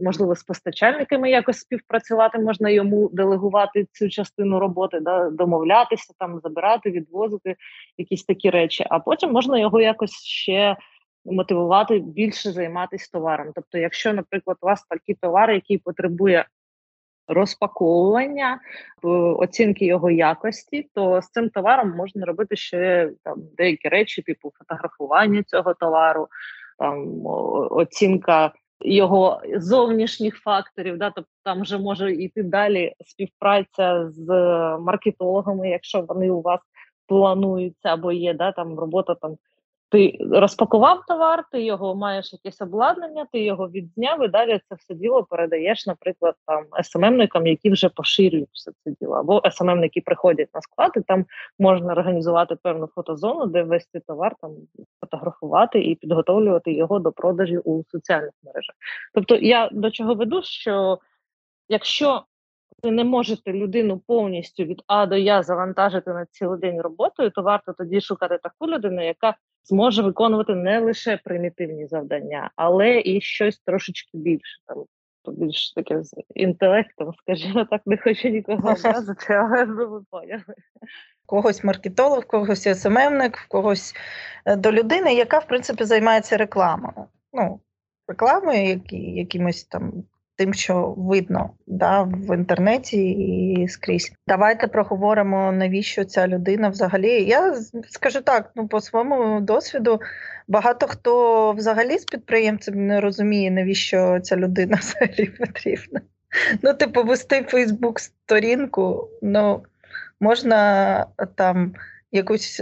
можливо 0.00 0.36
з 0.36 0.42
постачальниками 0.42 1.30
якось 1.30 1.58
співпрацювати, 1.58 2.38
можна 2.38 2.70
йому 2.70 3.10
делегувати 3.12 3.86
цю 3.92 4.08
частину 4.08 4.58
роботи, 4.58 5.00
да, 5.00 5.30
домовлятися, 5.30 6.14
там 6.18 6.40
забирати, 6.40 6.90
відвозити 6.90 7.56
якісь 7.98 8.24
такі 8.24 8.50
речі. 8.50 8.86
А 8.90 8.98
потім 8.98 9.32
можна 9.32 9.58
його 9.58 9.80
якось 9.80 10.24
ще 10.24 10.76
мотивувати 11.24 11.98
більше 11.98 12.52
займатися 12.52 13.10
товаром. 13.12 13.52
Тобто, 13.54 13.78
якщо, 13.78 14.12
наприклад, 14.12 14.56
у 14.60 14.66
вас 14.66 14.84
такий 14.90 15.14
товар, 15.14 15.50
який 15.50 15.78
потребує 15.78 16.46
розпаковування, 17.32 18.60
оцінки 19.38 19.84
його 19.84 20.10
якості, 20.10 20.88
то 20.94 21.22
з 21.22 21.30
цим 21.30 21.50
товаром 21.50 21.90
можна 21.96 22.26
робити 22.26 22.56
ще 22.56 23.10
там 23.24 23.42
деякі 23.56 23.88
речі, 23.88 24.22
типу 24.22 24.52
фотографування 24.58 25.42
цього 25.42 25.74
товару, 25.74 26.28
там 26.78 27.26
оцінка 27.70 28.52
його 28.84 29.42
зовнішніх 29.56 30.36
факторів. 30.36 30.98
Да, 30.98 31.10
Тобто 31.10 31.30
там 31.44 31.62
вже 31.62 31.78
може 31.78 32.12
йти 32.12 32.42
далі 32.42 32.92
співпраця 33.06 34.10
з 34.10 34.28
маркетологами, 34.80 35.68
якщо 35.68 36.00
вони 36.00 36.30
у 36.30 36.40
вас 36.40 36.60
плануються 37.06 37.88
або 37.88 38.12
є 38.12 38.34
да, 38.34 38.52
там 38.52 38.78
робота 38.78 39.14
там 39.14 39.36
ти 39.92 40.18
розпакував 40.30 41.06
товар, 41.08 41.44
ти 41.52 41.62
його 41.62 41.94
маєш 41.94 42.32
якесь 42.32 42.60
обладнання, 42.60 43.26
ти 43.32 43.44
його 43.44 43.68
відзняв 43.68 44.24
і 44.24 44.28
далі 44.28 44.60
це 44.68 44.74
все 44.74 44.94
діло 44.94 45.24
передаєш, 45.24 45.86
наприклад, 45.86 46.34
там 46.46 46.64
СММникам, 46.82 47.46
які 47.46 47.70
вже 47.70 47.88
поширюють 47.88 48.48
все 48.52 48.72
це 48.84 48.94
діло, 49.00 49.14
або 49.14 49.42
СММники 49.50 50.00
приходять 50.00 50.48
на 50.54 50.60
склад, 50.60 50.92
і 50.96 51.00
там 51.00 51.26
можна 51.58 51.92
організувати 51.92 52.56
певну 52.62 52.88
фотозону, 52.94 53.46
де 53.46 53.62
весь 53.62 53.88
товар 54.06 54.36
там 54.40 54.50
фотографувати 55.00 55.82
і 55.82 55.94
підготовлювати 55.94 56.72
його 56.72 56.98
до 56.98 57.12
продажі 57.12 57.58
у 57.58 57.84
соціальних 57.88 58.32
мережах. 58.42 58.76
Тобто, 59.14 59.36
я 59.36 59.68
до 59.72 59.90
чого 59.90 60.14
веду, 60.14 60.42
що 60.42 60.98
якщо 61.68 62.22
ви 62.82 62.90
не 62.90 63.04
можете 63.04 63.52
людину 63.52 63.98
повністю 64.06 64.64
від 64.64 64.82
А 64.86 65.06
до 65.06 65.16
Я 65.16 65.42
завантажити 65.42 66.10
на 66.10 66.26
цілий 66.26 66.60
день 66.60 66.80
роботою, 66.80 67.30
то 67.30 67.42
варто 67.42 67.72
тоді 67.72 68.00
шукати 68.00 68.38
таку 68.38 68.66
людину, 68.68 69.04
яка 69.04 69.34
зможе 69.64 70.02
виконувати 70.02 70.54
не 70.54 70.78
лише 70.78 71.16
примітивні 71.16 71.86
завдання, 71.86 72.50
але 72.56 73.00
і 73.00 73.20
щось 73.20 73.58
трошечки 73.58 74.18
більше. 74.18 74.60
Там 74.66 74.84
більш 75.34 75.72
таке 75.72 76.02
з 76.02 76.14
інтелектом, 76.34 77.12
скажімо 77.22 77.64
так, 77.64 77.82
не 77.86 77.96
хочу 77.96 78.28
нікого 78.28 78.58
образити, 78.58 79.34
але 79.34 79.64
ви 79.64 80.00
поняли. 80.10 80.42
Когось 81.26 81.64
маркетолог, 81.64 82.26
когось 82.26 82.80
СММник, 82.80 83.36
в 83.36 83.48
когось 83.48 83.94
е, 84.44 84.56
до 84.56 84.72
людини, 84.72 85.14
яка 85.14 85.38
в 85.38 85.46
принципі 85.46 85.84
займається 85.84 86.36
рекламою. 86.36 87.06
Ну, 87.32 87.60
рекламою, 88.08 88.64
які, 88.64 88.96
якимось 88.96 89.64
там 89.64 90.04
тим, 90.36 90.54
що 90.54 90.94
видно 90.96 91.50
да, 91.66 92.02
в 92.02 92.36
інтернеті 92.36 93.10
і 93.10 93.68
скрізь. 93.68 94.12
Давайте 94.26 94.66
проговоримо, 94.66 95.52
навіщо 95.52 96.04
ця 96.04 96.28
людина 96.28 96.68
взагалі. 96.68 97.24
Я 97.24 97.54
скажу 97.88 98.20
так: 98.20 98.50
ну 98.54 98.68
по 98.68 98.80
своєму 98.80 99.40
досвіду, 99.40 100.00
багато 100.48 100.86
хто 100.86 101.52
взагалі 101.52 101.98
з 101.98 102.04
підприємців 102.04 102.76
не 102.76 103.00
розуміє, 103.00 103.50
навіщо 103.50 104.20
ця 104.22 104.36
людина 104.36 104.76
взагалі 104.80 105.26
потрібна. 105.26 106.00
Ну, 106.62 106.74
типу, 106.74 107.02
вести 107.02 107.42
Фейсбук 107.42 108.00
сторінку, 108.00 109.08
ну 109.22 109.62
можна 110.20 111.06
там 111.34 111.74
якусь. 112.12 112.60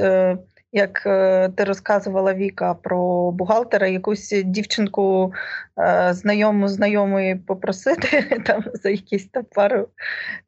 Як 0.72 1.02
е, 1.06 1.48
ти 1.48 1.64
розказувала 1.64 2.34
Віка 2.34 2.74
про 2.74 3.30
бухгалтера, 3.30 3.86
якусь 3.86 4.42
дівчинку 4.44 5.32
е, 5.78 6.14
знайому 6.14 6.68
знайомої 6.68 7.36
попросити 7.36 8.22
там 8.46 8.64
за 8.74 8.90
якісь 8.90 9.28
там 9.28 9.44
пару 9.54 9.88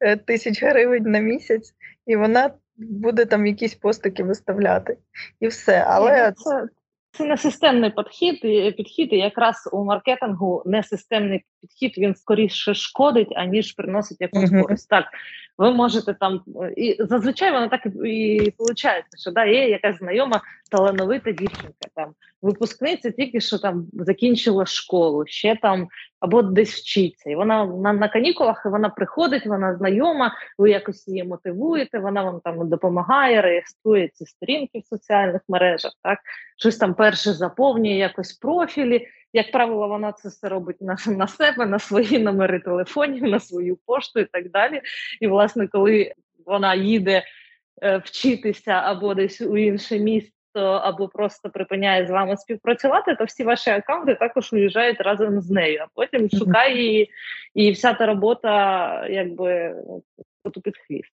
е, 0.00 0.16
тисяч 0.16 0.62
гривень 0.62 1.02
на 1.02 1.18
місяць, 1.18 1.74
і 2.06 2.16
вона 2.16 2.50
буде 2.76 3.24
там 3.24 3.46
якісь 3.46 3.74
постики 3.74 4.22
виставляти. 4.22 4.96
І 5.40 5.46
все. 5.46 5.84
Але 5.88 6.26
ну, 6.26 6.32
це, 6.36 6.68
це 7.12 7.24
не 7.24 7.36
системний 7.36 7.90
підхід, 7.90 8.40
підхід, 8.76 9.12
і 9.12 9.16
якраз 9.16 9.68
у 9.72 9.84
маркетингу 9.84 10.62
несистемний 10.66 11.44
підхід 11.62 11.98
він 11.98 12.14
скоріше 12.14 12.74
шкодить, 12.74 13.32
аніж 13.36 13.72
приносить 13.72 14.20
якусь 14.20 14.50
uh-huh. 14.50 14.62
користь. 14.62 14.88
Так, 14.88 15.04
ви 15.58 15.72
можете 15.72 16.14
там 16.14 16.40
і 16.76 16.96
зазвичай 16.98 17.52
воно 17.52 17.68
так 17.68 17.86
і, 18.04 18.08
і 18.08 18.54
виходить, 18.58 19.20
що 19.20 19.30
да, 19.30 19.44
є 19.44 19.68
якась 19.68 19.98
знайома 19.98 20.40
талановита 20.70 21.32
дівчинка, 21.32 21.88
там 21.94 22.14
випускниця 22.42 23.10
тільки 23.10 23.40
що 23.40 23.58
там 23.58 23.86
закінчила 23.92 24.66
школу, 24.66 25.24
ще 25.26 25.56
там 25.62 25.88
або 26.20 26.42
десь 26.42 26.74
вчиться. 26.74 27.30
І 27.30 27.34
вона 27.34 27.66
на, 27.66 27.92
на 27.92 28.08
канікулах 28.08 28.62
і 28.66 28.68
вона 28.68 28.88
приходить, 28.88 29.46
вона 29.46 29.76
знайома, 29.76 30.34
ви 30.58 30.70
якось 30.70 31.08
її 31.08 31.24
мотивуєте, 31.24 31.98
вона 31.98 32.22
вам 32.22 32.40
там 32.44 32.68
допомагає, 32.68 33.42
реєструє 33.42 34.08
ці 34.08 34.26
сторінки 34.26 34.78
в 34.78 34.86
соціальних 34.86 35.40
мережах, 35.48 35.92
так 36.02 36.18
щось 36.56 36.76
там 36.76 36.94
перше 36.94 37.32
заповнює, 37.32 37.94
якось 37.94 38.32
профілі. 38.32 39.08
Як 39.32 39.52
правило, 39.52 39.88
вона 39.88 40.12
це 40.12 40.28
все 40.28 40.48
робить 40.48 40.80
на 40.80 40.96
на 41.06 41.26
себе, 41.26 41.66
на 41.66 41.78
свої 41.78 42.18
номери 42.18 42.60
телефонів, 42.60 43.22
на 43.22 43.40
свою 43.40 43.78
пошту 43.86 44.20
і 44.20 44.24
так 44.24 44.50
далі. 44.50 44.80
І, 45.20 45.26
власне, 45.26 45.68
коли 45.68 46.12
вона 46.46 46.74
їде 46.74 47.22
е, 47.82 47.96
вчитися 47.96 48.72
або 48.72 49.14
десь 49.14 49.40
у 49.40 49.56
інше 49.56 49.98
місце, 49.98 50.32
або 50.60 51.08
просто 51.08 51.50
припиняє 51.50 52.06
з 52.06 52.10
вами 52.10 52.36
співпрацювати, 52.36 53.14
то 53.14 53.24
всі 53.24 53.44
ваші 53.44 53.70
аккаунти 53.70 54.14
також 54.14 54.52
уїжджають 54.52 55.00
разом 55.00 55.40
з 55.40 55.50
нею, 55.50 55.80
а 55.82 55.86
потім 55.94 56.30
шукає 56.30 56.82
її, 56.82 57.10
і 57.54 57.70
вся 57.70 57.94
та 57.94 58.06
робота 58.06 59.06
якби 59.08 59.74
під 60.64 60.78
хвіст. 60.78 61.12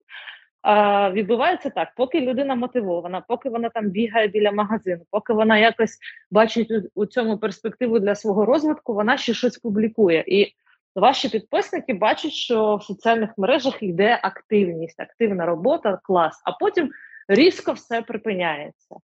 Відбувається 1.13 1.71
так, 1.71 1.89
поки 1.97 2.21
людина 2.21 2.55
мотивована, 2.55 3.21
поки 3.29 3.49
вона 3.49 3.69
там 3.69 3.91
бігає 3.91 4.29
біля 4.29 4.53
магазину, 4.53 5.03
поки 5.11 5.33
вона 5.33 5.59
якось 5.59 5.99
бачить 6.31 6.71
у, 6.71 7.03
у 7.03 7.07
цьому 7.07 7.39
перспективу 7.39 7.99
для 7.99 8.15
свого 8.15 8.45
розвитку, 8.45 8.95
вона 8.95 9.17
ще 9.17 9.35
щось 9.35 9.59
публікує. 9.59 10.25
І 10.27 10.53
ваші 10.95 11.29
підписники 11.29 11.95
бачать, 11.95 12.33
що 12.33 12.77
в 12.77 12.83
соціальних 12.83 13.31
мережах 13.39 13.83
йде 13.83 14.21
активність, 14.23 15.01
активна 15.01 15.47
робота, 15.47 15.99
клас, 16.03 16.43
а 16.45 16.53
потім 16.53 16.91
різко 17.29 17.73
все 17.73 18.03
припиняється. 18.03 18.97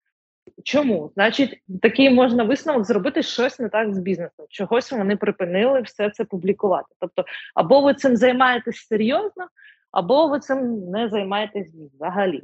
Чому? 0.65 1.11
Значить, 1.15 1.63
такий 1.83 2.11
можна 2.11 2.45
висновок 2.45 2.85
зробити 2.85 3.23
щось 3.23 3.59
не 3.59 3.69
так 3.69 3.95
з 3.95 3.99
бізнесом. 3.99 4.47
Чогось 4.49 4.93
вони 4.93 5.17
припинили 5.17 5.81
все 5.81 6.11
це 6.11 6.25
публікувати. 6.25 6.89
Тобто, 7.01 7.25
або 7.55 7.81
ви 7.81 7.95
цим 7.95 8.17
займаєтесь 8.17 8.87
серйозно, 8.87 9.47
або 9.93 10.29
ви 10.29 10.41
цим 10.41 10.91
не 10.91 11.09
займаєтесь 11.09 11.75
взагалі. 11.95 12.43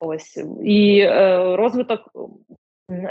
Ось 0.00 0.44
і 0.64 1.00
е, 1.00 1.56
розвиток 1.56 2.00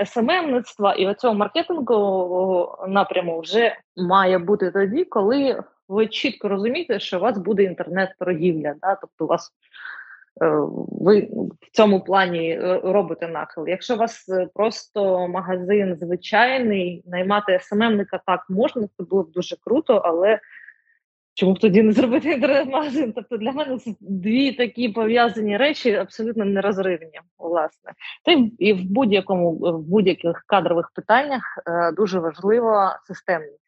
СММництва 0.06 0.94
і 0.94 1.08
оцього 1.08 1.34
маркетингового 1.34 2.86
напряму 2.88 3.40
вже 3.40 3.76
має 3.98 4.38
бути 4.38 4.72
тоді, 4.72 5.04
коли 5.04 5.64
ви 5.88 6.08
чітко 6.08 6.48
розумієте, 6.48 7.00
що 7.00 7.18
у 7.18 7.22
вас 7.22 7.38
буде 7.38 7.64
інтернет-торгівля. 7.64 8.76
Да? 8.82 8.96
Тобто, 8.96 9.26
у 9.26 9.28
вас 9.28 9.54
Е, 10.42 10.48
ви 10.92 11.30
в 11.62 11.72
цьому 11.72 12.02
плані 12.02 12.52
е, 12.52 12.82
робите 12.84 13.28
нахил. 13.28 13.68
Якщо 13.68 13.96
у 13.96 13.98
вас 13.98 14.30
е, 14.30 14.48
просто 14.54 15.28
магазин 15.28 15.98
звичайний, 16.02 17.04
наймати 17.06 17.60
СММника 17.62 18.20
так 18.26 18.46
можна, 18.50 18.88
це 18.98 19.04
було 19.04 19.24
б 19.24 19.32
дуже 19.32 19.56
круто, 19.62 19.96
але 19.96 20.40
чому 21.40 21.54
б 21.54 21.60
тоді 21.60 21.84
не 21.84 21.92
зробити 21.92 22.32
інтернет-магазин? 22.32 23.14
Тобто 23.16 23.38
для 23.38 23.52
мене 23.52 23.78
це 23.78 23.92
дві 24.00 24.52
такі 24.52 24.90
пов'язані 24.90 25.58
речі 25.58 25.94
абсолютно 25.94 26.46
нерозривні, 26.46 27.20
власне. 27.38 27.92
Та 28.26 28.32
і 28.60 28.74
в 28.74 28.84
будь-якому 28.84 29.52
в 29.52 29.80
будь-яких 29.80 30.44
кадрових 30.48 30.92
питаннях 30.96 31.44
дуже 31.96 32.20
важлива 32.20 33.00
системність 33.08 33.60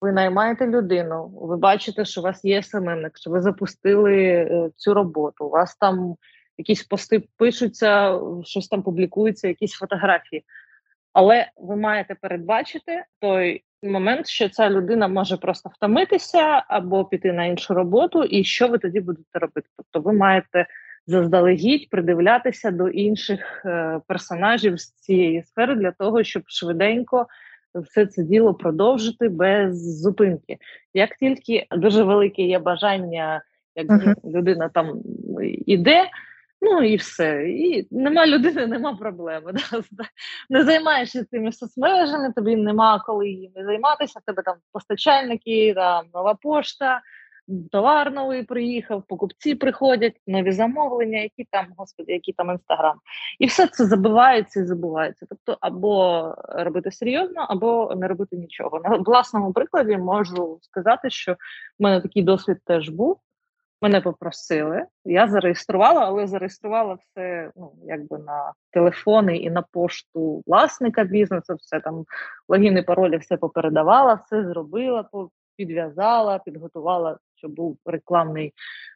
ви 0.00 0.12
наймаєте 0.12 0.66
людину, 0.66 1.28
ви 1.34 1.56
бачите, 1.56 2.04
що 2.04 2.20
у 2.20 2.24
вас 2.24 2.44
є 2.44 2.62
СММник, 2.62 3.18
що 3.18 3.30
ви 3.30 3.40
запустили 3.40 4.22
е, 4.22 4.70
цю 4.76 4.94
роботу, 4.94 5.46
у 5.46 5.50
вас 5.50 5.76
там 5.76 6.16
якісь 6.58 6.82
пости 6.82 7.22
пишуться, 7.36 8.20
щось 8.44 8.68
там 8.68 8.82
публікується, 8.82 9.48
якісь 9.48 9.72
фотографії. 9.72 10.44
Але 11.12 11.50
ви 11.56 11.76
маєте 11.76 12.14
передбачити 12.14 13.04
той 13.20 13.64
момент, 13.90 14.26
що 14.26 14.48
ця 14.48 14.70
людина 14.70 15.08
може 15.08 15.36
просто 15.36 15.68
втомитися 15.68 16.64
або 16.68 17.04
піти 17.04 17.32
на 17.32 17.44
іншу 17.44 17.74
роботу, 17.74 18.22
і 18.24 18.44
що 18.44 18.68
ви 18.68 18.78
тоді 18.78 19.00
будете 19.00 19.38
робити? 19.38 19.68
Тобто, 19.76 20.10
ви 20.10 20.16
маєте 20.16 20.66
заздалегідь 21.06 21.90
придивлятися 21.90 22.70
до 22.70 22.88
інших 22.88 23.62
е, 23.64 24.00
персонажів 24.06 24.80
з 24.80 24.92
цієї 24.92 25.42
сфери 25.42 25.74
для 25.74 25.90
того, 25.90 26.24
щоб 26.24 26.42
швиденько 26.46 27.26
все 27.74 28.06
це 28.06 28.22
діло 28.22 28.54
продовжити 28.54 29.28
без 29.28 30.00
зупинки. 30.00 30.58
Як 30.94 31.16
тільки 31.16 31.66
дуже 31.70 32.02
велике 32.02 32.42
є 32.42 32.58
бажання, 32.58 33.42
як 33.76 33.86
uh-huh. 33.86 34.14
людина 34.34 34.68
там 34.68 35.02
іде, 35.66 36.04
ну 36.64 36.82
і 36.82 36.96
все. 36.96 37.48
І 37.48 37.88
нема 37.90 38.26
людини, 38.26 38.66
нема 38.66 38.96
проблеми. 38.96 39.52
Да? 39.52 40.04
Не 40.50 40.64
займаєшся 40.64 41.24
цими 41.24 41.52
соцмережами, 41.52 42.32
тобі 42.32 42.56
нема 42.56 43.02
коли 43.06 43.28
їми 43.28 43.64
займатися, 43.64 44.20
тебе 44.26 44.42
там 44.42 44.56
постачальники, 44.72 45.74
там 45.74 46.06
нова 46.14 46.34
пошта 46.34 47.00
товар 47.72 48.12
новий 48.12 48.42
приїхав, 48.42 49.02
покупці 49.08 49.54
приходять, 49.54 50.20
нові 50.26 50.52
замовлення, 50.52 51.18
які 51.18 51.46
там, 51.50 51.66
господи, 51.76 52.12
які 52.12 52.32
там 52.32 52.50
інстаграм. 52.50 53.00
І 53.38 53.46
все 53.46 53.66
це 53.66 53.84
забивається 53.84 54.60
і 54.60 54.64
забувається. 54.64 55.26
Тобто, 55.28 55.58
або 55.60 56.34
робити 56.48 56.90
серйозно, 56.90 57.46
або 57.48 57.92
не 57.96 58.08
робити 58.08 58.36
нічого. 58.36 58.80
На 58.84 58.96
власному 58.96 59.52
прикладі 59.52 59.96
можу 59.96 60.58
сказати, 60.62 61.10
що 61.10 61.32
в 61.32 61.36
мене 61.82 62.00
такий 62.00 62.22
досвід 62.22 62.58
теж 62.64 62.88
був. 62.88 63.18
Мене 63.84 64.00
попросили, 64.00 64.86
я 65.04 65.28
зареєструвала, 65.28 66.00
але 66.00 66.26
зареєструвала 66.26 66.94
все 66.94 67.50
ну, 67.56 67.72
якби 67.86 68.18
на 68.18 68.52
телефони 68.70 69.36
і 69.36 69.50
на 69.50 69.62
пошту 69.62 70.42
власника 70.46 71.04
бізнесу, 71.04 71.54
все 71.54 71.80
там 71.80 72.04
логіни, 72.48 72.82
паролі, 72.82 73.16
все 73.16 73.36
попередавала, 73.36 74.14
все 74.14 74.44
зробила, 74.44 75.08
підв'язала, 75.56 76.38
підготувала, 76.38 77.18
щоб 77.34 77.54
був 77.54 77.78
рекламний 77.86 78.52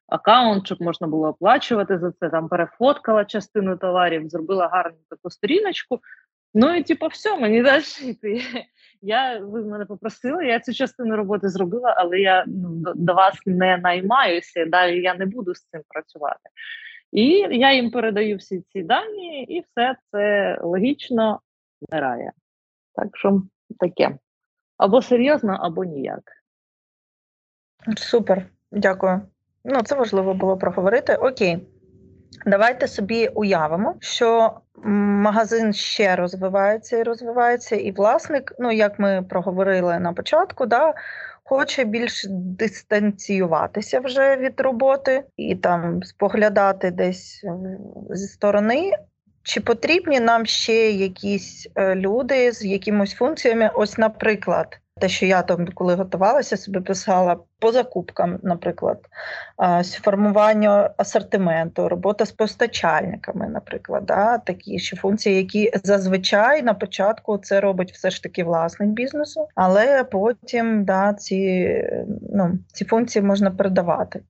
аккаунт, 0.06 0.66
щоб 0.66 0.82
можна 0.82 1.06
було 1.06 1.28
оплачувати 1.28 1.98
за 1.98 2.12
це. 2.12 2.30
Там 2.30 2.48
перефоткала 2.48 3.24
частину 3.24 3.76
товарів, 3.76 4.28
зробила 4.28 4.68
гарну 4.68 4.98
таку 5.10 5.30
сторіночку. 5.30 6.00
Ну 6.60 6.74
і 6.74 6.82
типу, 6.82 7.06
все, 7.06 7.38
мені 7.38 7.62
далі 7.62 7.82
йти. 8.02 8.42
Я 9.02 9.38
ви 9.38 9.64
мене 9.64 9.84
попросили, 9.84 10.46
я 10.46 10.60
цю 10.60 10.74
частину 10.74 11.16
роботи 11.16 11.48
зробила, 11.48 11.94
але 11.96 12.18
я 12.18 12.44
ну, 12.46 12.82
до 12.94 13.14
вас 13.14 13.38
не 13.46 13.76
наймаюся. 13.76 14.66
Далі 14.66 15.02
я 15.02 15.14
не 15.14 15.26
буду 15.26 15.54
з 15.54 15.64
цим 15.64 15.82
працювати. 15.88 16.50
І 17.12 17.26
я 17.50 17.72
їм 17.72 17.90
передаю 17.90 18.36
всі 18.36 18.60
ці 18.72 18.82
дані, 18.82 19.42
і 19.42 19.60
все 19.60 19.96
це 20.10 20.58
логічно 20.62 21.40
вмирає. 21.80 22.32
Так 22.94 23.16
що 23.16 23.42
таке 23.78 24.18
або 24.76 25.02
серйозно, 25.02 25.58
або 25.60 25.84
ніяк. 25.84 26.22
Супер, 27.96 28.46
дякую. 28.72 29.20
Ну, 29.64 29.82
це 29.82 29.94
важливо 29.94 30.34
було 30.34 30.58
проговорити. 30.58 31.14
Окей. 31.14 31.77
Давайте 32.46 32.88
собі 32.88 33.28
уявимо, 33.28 33.94
що 34.00 34.60
магазин 34.84 35.72
ще 35.72 36.16
розвивається 36.16 36.96
і 36.96 37.02
розвивається, 37.02 37.76
і 37.76 37.92
власник, 37.92 38.52
ну 38.58 38.72
як 38.72 38.98
ми 38.98 39.24
проговорили 39.30 39.98
на 39.98 40.12
початку, 40.12 40.66
да, 40.66 40.94
хоче 41.44 41.84
більш 41.84 42.26
дистанціюватися 42.30 44.00
вже 44.00 44.36
від 44.36 44.60
роботи 44.60 45.24
і 45.36 45.56
там 45.56 46.02
споглядати 46.02 46.90
десь 46.90 47.44
зі 48.10 48.26
сторони. 48.26 48.92
Чи 49.48 49.60
потрібні 49.60 50.20
нам 50.20 50.46
ще 50.46 50.90
якісь 50.90 51.68
е, 51.74 51.94
люди 51.94 52.52
з 52.52 52.64
якимось 52.64 53.14
функціями? 53.14 53.70
Ось, 53.74 53.98
наприклад, 53.98 54.80
те, 55.00 55.08
що 55.08 55.26
я 55.26 55.42
там, 55.42 55.68
коли 55.74 55.94
готувалася, 55.94 56.56
собі 56.56 56.80
писала 56.80 57.36
по 57.58 57.72
закупкам, 57.72 58.38
наприклад, 58.42 58.98
формування 60.02 60.90
асортименту, 60.96 61.88
робота 61.88 62.26
з 62.26 62.32
постачальниками, 62.32 63.48
наприклад, 63.48 64.06
да, 64.06 64.38
такі 64.38 64.78
ще 64.78 64.96
функції, 64.96 65.36
які 65.36 65.70
зазвичай 65.84 66.62
на 66.62 66.74
початку 66.74 67.38
це 67.38 67.60
робить 67.60 67.92
все 67.92 68.10
ж 68.10 68.22
таки 68.22 68.44
власник 68.44 68.90
бізнесу, 68.90 69.48
але 69.54 70.04
потім 70.04 70.84
да, 70.84 71.14
ці, 71.14 71.68
ну, 72.34 72.58
ці 72.72 72.84
функції 72.84 73.22
можна 73.22 73.50
передавати. 73.50 74.22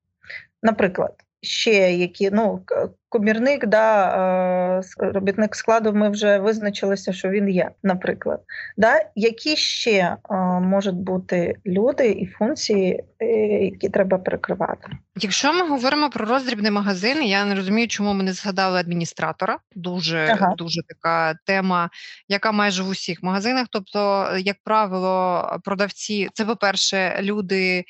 Наприклад 0.62 1.14
ще 1.42 1.94
які 1.94 2.30
ну 2.30 2.64
комірник, 3.08 3.66
да, 3.66 4.82
робітник 4.98 5.56
складу. 5.56 5.92
Ми 5.92 6.10
вже 6.10 6.38
визначилися, 6.38 7.12
що 7.12 7.28
він 7.28 7.48
є, 7.48 7.70
наприклад. 7.82 8.40
Да? 8.76 9.00
Які 9.14 9.56
ще 9.56 10.16
можуть 10.60 10.94
бути 10.94 11.54
люди 11.66 12.10
і 12.10 12.26
функції, 12.26 13.04
е, 13.18 13.26
які 13.64 13.88
треба 13.88 14.18
перекривати? 14.18 14.88
Якщо 15.16 15.52
ми 15.52 15.68
говоримо 15.68 16.10
про 16.10 16.26
роздрібний 16.26 16.70
магазин, 16.70 17.22
я 17.22 17.44
не 17.44 17.54
розумію, 17.54 17.88
чому 17.88 18.14
ми 18.14 18.24
не 18.24 18.32
згадали 18.32 18.80
адміністратора. 18.80 19.58
Дуже 19.74 20.18
ага. 20.18 20.54
дуже 20.58 20.80
така 20.88 21.34
тема, 21.46 21.90
яка 22.28 22.52
майже 22.52 22.82
в 22.82 22.88
усіх 22.88 23.22
магазинах. 23.22 23.66
Тобто, 23.70 24.28
як 24.38 24.56
правило, 24.64 25.44
продавці 25.64 26.28
це, 26.34 26.44
по-перше, 26.44 27.18
люди, 27.22 27.84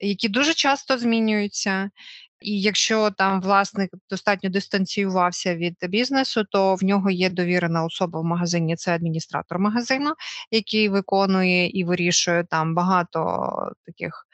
які 0.00 0.28
дуже 0.28 0.54
часто 0.54 0.98
змінюються. 0.98 1.90
І 2.40 2.60
якщо 2.60 3.10
там 3.10 3.40
власник 3.40 3.90
достатньо 4.10 4.50
дистанціювався 4.50 5.56
від 5.56 5.76
бізнесу, 5.82 6.44
то 6.50 6.74
в 6.74 6.84
нього 6.84 7.10
є 7.10 7.30
довірена 7.30 7.84
особа 7.84 8.20
в 8.20 8.24
магазині. 8.24 8.76
Це 8.76 8.94
адміністратор 8.94 9.58
магазину, 9.58 10.14
який 10.50 10.88
виконує 10.88 11.68
і 11.68 11.84
вирішує 11.84 12.44
там 12.44 12.74
багато 12.74 13.72
таких 13.86 14.26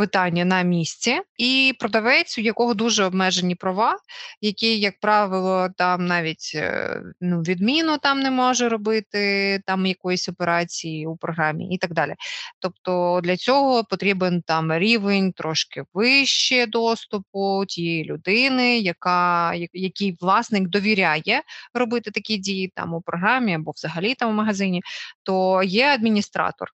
питання 0.00 0.44
на 0.44 0.62
місці, 0.62 1.20
і 1.36 1.74
продавець, 1.78 2.38
у 2.38 2.40
якого 2.40 2.74
дуже 2.74 3.04
обмежені 3.04 3.54
права, 3.54 3.96
який, 4.40 4.80
як 4.80 5.00
правило, 5.00 5.68
там 5.76 6.06
навіть 6.06 6.52
е, 6.54 7.02
ну, 7.20 7.40
відміну 7.40 7.98
там 7.98 8.20
не 8.20 8.30
може 8.30 8.68
робити 8.68 9.62
там 9.66 9.86
якоїсь 9.86 10.28
операції 10.28 11.06
у 11.06 11.16
програмі 11.16 11.74
і 11.74 11.78
так 11.78 11.92
далі. 11.92 12.14
Тобто 12.58 13.20
для 13.22 13.36
цього 13.36 13.84
потрібен 13.84 14.42
там 14.42 14.72
рівень 14.72 15.32
трошки 15.32 15.84
вище 15.94 16.66
доступу 16.66 17.64
тієї 17.68 18.04
людини, 18.04 18.78
яка 18.78 19.52
який 19.72 20.16
власник 20.20 20.68
довіряє 20.68 21.42
робити 21.74 22.10
такі 22.10 22.36
дії 22.36 22.72
там 22.74 22.94
у 22.94 23.00
програмі 23.00 23.54
або 23.54 23.70
взагалі 23.70 24.14
там 24.14 24.30
у 24.30 24.32
магазині, 24.32 24.82
то 25.22 25.62
є 25.62 25.86
адміністратор. 25.86 26.68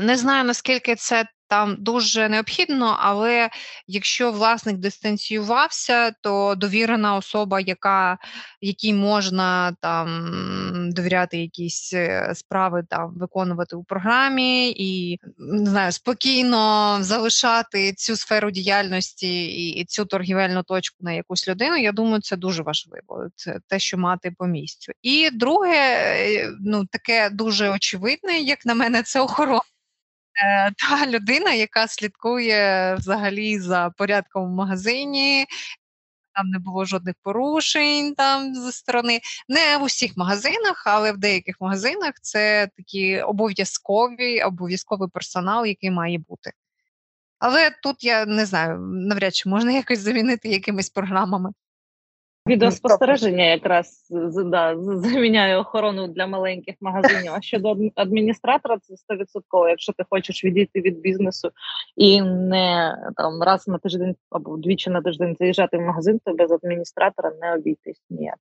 Не 0.00 0.16
знаю 0.16 0.44
наскільки 0.44 0.94
це 0.94 1.24
там 1.48 1.76
дуже 1.78 2.28
необхідно, 2.28 2.96
але 3.00 3.50
якщо 3.86 4.32
власник 4.32 4.76
дистанціювався, 4.76 6.10
то 6.10 6.54
довірена 6.54 7.16
особа, 7.16 7.60
яка 7.60 8.18
якій 8.60 8.94
можна 8.94 9.76
там 9.80 10.90
довіряти 10.92 11.38
якісь 11.38 11.92
е, 11.94 12.32
справи 12.34 12.84
там 12.90 13.14
виконувати 13.16 13.76
у 13.76 13.84
програмі 13.84 14.70
і 14.70 15.18
не 15.38 15.70
знаю, 15.70 15.92
спокійно 15.92 16.96
залишати 17.00 17.92
цю 17.92 18.16
сферу 18.16 18.50
діяльності 18.50 19.46
і 19.70 19.84
цю 19.84 20.04
торгівельну 20.04 20.62
точку 20.62 20.96
на 21.00 21.12
якусь 21.12 21.48
людину, 21.48 21.76
я 21.76 21.92
думаю, 21.92 22.20
це 22.20 22.36
дуже 22.36 22.62
важливо. 22.62 23.28
Це 23.34 23.60
те, 23.66 23.78
що 23.78 23.98
мати 23.98 24.34
по 24.38 24.46
місцю. 24.46 24.92
І 25.02 25.30
друге, 25.30 25.76
е, 25.76 26.50
ну 26.60 26.86
таке 26.86 27.30
дуже 27.30 27.70
очевидне, 27.70 28.38
як 28.38 28.66
на 28.66 28.74
мене, 28.74 29.02
це 29.02 29.20
охорона. 29.20 29.60
Е, 30.44 30.70
та 30.70 31.06
людина, 31.06 31.52
яка 31.52 31.88
слідкує 31.88 32.94
взагалі 32.94 33.58
за 33.58 33.90
порядком 33.96 34.44
в 34.44 34.54
магазині. 34.54 35.46
Там 36.34 36.48
не 36.48 36.58
було 36.58 36.84
жодних 36.84 37.14
порушень 37.22 38.14
там 38.14 38.54
зі 38.54 38.72
сторони. 38.72 39.20
Не 39.48 39.78
в 39.78 39.82
усіх 39.82 40.16
магазинах, 40.16 40.82
але 40.86 41.12
в 41.12 41.18
деяких 41.18 41.60
магазинах 41.60 42.12
це 42.22 42.68
такі 42.76 43.20
обов'язкові, 43.20 44.42
обов'язковий 44.42 45.08
персонал, 45.08 45.66
який 45.66 45.90
має 45.90 46.18
бути. 46.18 46.52
Але 47.38 47.70
тут 47.82 48.04
я 48.04 48.26
не 48.26 48.46
знаю, 48.46 48.78
навряд 48.78 49.34
чи 49.34 49.48
можна 49.48 49.72
якось 49.72 49.98
замінити 49.98 50.48
якимись 50.48 50.90
програмами. 50.90 51.52
Відеоспостереження 52.48 53.44
якраз 53.44 54.06
да, 54.44 54.76
заміняє 54.78 55.56
охорону 55.56 56.08
для 56.08 56.26
маленьких 56.26 56.74
магазинів. 56.80 57.32
А 57.34 57.40
щодо 57.40 57.76
адміністратора, 57.94 58.78
це 58.78 59.14
100%. 59.14 59.68
Якщо 59.68 59.92
ти 59.92 60.04
хочеш 60.10 60.44
відійти 60.44 60.80
від 60.80 61.00
бізнесу 61.00 61.50
і 61.96 62.22
не 62.22 62.98
там 63.16 63.42
раз 63.42 63.68
на 63.68 63.78
тиждень 63.78 64.16
або 64.30 64.56
двічі 64.56 64.90
на 64.90 65.02
тиждень 65.02 65.36
заїжджати 65.38 65.78
в 65.78 65.80
магазин, 65.80 66.20
то 66.24 66.34
без 66.34 66.52
адміністратора 66.52 67.32
не 67.40 67.54
обійтись 67.54 68.02
ніяк. 68.10 68.38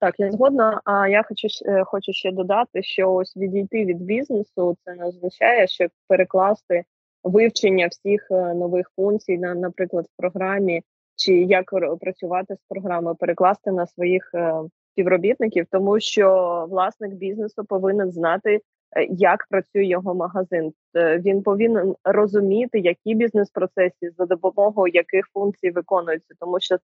Так, 0.00 0.14
я 0.18 0.32
згодна. 0.32 0.80
А 0.84 1.08
я 1.08 1.22
хочу 1.22 1.48
е, 1.66 1.84
хочу 1.84 2.12
ще 2.12 2.32
додати, 2.32 2.82
що 2.82 3.12
ось 3.12 3.36
відійти 3.36 3.84
від 3.84 4.02
бізнесу 4.02 4.76
це 4.84 4.94
не 4.94 5.04
означає, 5.04 5.66
що 5.66 5.86
перекласти 6.08 6.84
вивчення 7.24 7.86
всіх 7.86 8.28
е, 8.30 8.54
нових 8.54 8.90
функцій 8.96 9.38
на, 9.38 9.54
наприклад, 9.54 10.04
в 10.04 10.16
програмі 10.16 10.82
чи 11.16 11.32
як 11.34 11.70
працювати 12.00 12.54
з 12.54 12.60
програмою, 12.68 13.16
перекласти 13.16 13.72
на 13.72 13.86
своїх 13.86 14.30
е, 14.34 14.54
співробітників, 14.92 15.66
тому 15.70 16.00
що 16.00 16.66
власник 16.70 17.12
бізнесу 17.12 17.64
повинен 17.64 18.10
знати, 18.10 18.60
е, 18.96 19.06
як 19.10 19.46
працює 19.50 19.84
його 19.84 20.14
магазин. 20.14 20.72
Е, 20.96 21.18
він 21.18 21.42
повинен 21.42 21.94
розуміти, 22.04 22.78
які 22.78 23.14
бізнес-процеси 23.14 24.10
за 24.18 24.26
допомогою 24.26 24.92
яких 24.94 25.26
функцій 25.34 25.70
виконуються, 25.70 26.34
тому 26.40 26.60
що. 26.60 26.76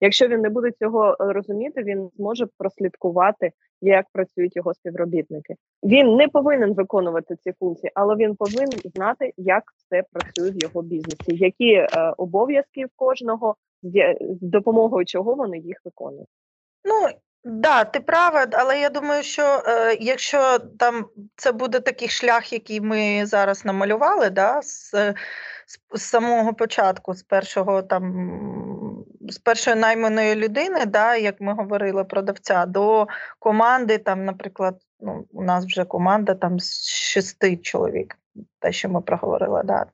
Якщо 0.00 0.28
він 0.28 0.40
не 0.40 0.48
буде 0.48 0.70
цього 0.70 1.16
розуміти, 1.18 1.82
він 1.82 2.10
зможе 2.16 2.46
прослідкувати, 2.58 3.52
як 3.80 4.06
працюють 4.12 4.56
його 4.56 4.74
співробітники. 4.74 5.54
Він 5.84 6.16
не 6.16 6.28
повинен 6.28 6.74
виконувати 6.74 7.36
ці 7.36 7.52
функції, 7.52 7.90
але 7.94 8.16
він 8.16 8.36
повинен 8.36 8.80
знати, 8.94 9.32
як 9.36 9.62
все 9.76 10.02
працює 10.12 10.50
в 10.50 10.62
його 10.62 10.82
бізнесі, 10.82 11.36
які 11.44 11.72
е, 11.72 11.88
обов'язки 12.16 12.84
в 12.84 12.88
кожного, 12.96 13.54
з 14.20 14.38
допомогою 14.40 15.04
чого 15.04 15.34
вони 15.34 15.58
їх 15.58 15.80
виконують. 15.84 16.28
Ну 16.84 17.08
да, 17.44 17.84
ти 17.84 18.00
права, 18.00 18.46
але 18.52 18.80
я 18.80 18.90
думаю, 18.90 19.22
що 19.22 19.62
е, 19.66 19.96
якщо 20.00 20.58
там 20.78 21.06
це 21.36 21.52
буде 21.52 21.80
такий 21.80 22.08
шлях, 22.08 22.52
який 22.52 22.80
ми 22.80 23.26
зараз 23.26 23.64
намалювали, 23.64 24.30
да, 24.30 24.62
з, 24.62 24.90
з, 25.66 25.78
з 25.94 26.02
самого 26.02 26.54
початку, 26.54 27.14
з 27.14 27.22
першого 27.22 27.82
там. 27.82 28.32
З 29.28 29.38
першої 29.38 29.76
найманої 29.76 30.34
людини, 30.34 30.86
да, 30.86 31.16
як 31.16 31.40
ми 31.40 31.54
говорили, 31.54 32.04
продавця, 32.04 32.66
до 32.66 33.06
команди, 33.38 33.98
там, 33.98 34.24
наприклад, 34.24 34.80
ну, 35.00 35.26
у 35.32 35.42
нас 35.42 35.64
вже 35.64 35.84
команда 35.84 36.34
там 36.34 36.60
з 36.60 36.88
шести 36.88 37.56
чоловік, 37.56 38.18
те, 38.58 38.72
що 38.72 38.88
ми 38.88 39.00
проговорили, 39.00 39.62
да, 39.64 39.86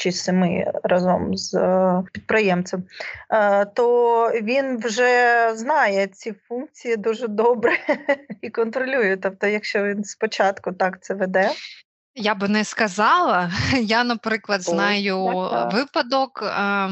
чи 0.00 0.12
семи 0.12 0.72
разом 0.82 1.36
з 1.36 1.54
е, 1.54 2.02
підприємцем, 2.12 2.84
е, 3.30 3.64
то 3.64 4.30
він 4.42 4.78
вже 4.78 5.52
знає 5.54 6.06
ці 6.06 6.34
функції 6.48 6.96
дуже 6.96 7.28
добре 7.28 7.72
і 8.42 8.50
контролює. 8.50 9.16
Тобто, 9.16 9.46
якщо 9.46 9.84
він 9.84 10.04
спочатку 10.04 10.72
так 10.72 11.02
це 11.02 11.14
веде. 11.14 11.50
Я 12.14 12.34
би 12.34 12.48
не 12.48 12.64
сказала. 12.64 13.52
Я, 13.80 14.04
наприклад, 14.04 14.62
знаю 14.62 15.48
випадок. 15.72 16.42
Е, 16.42 16.90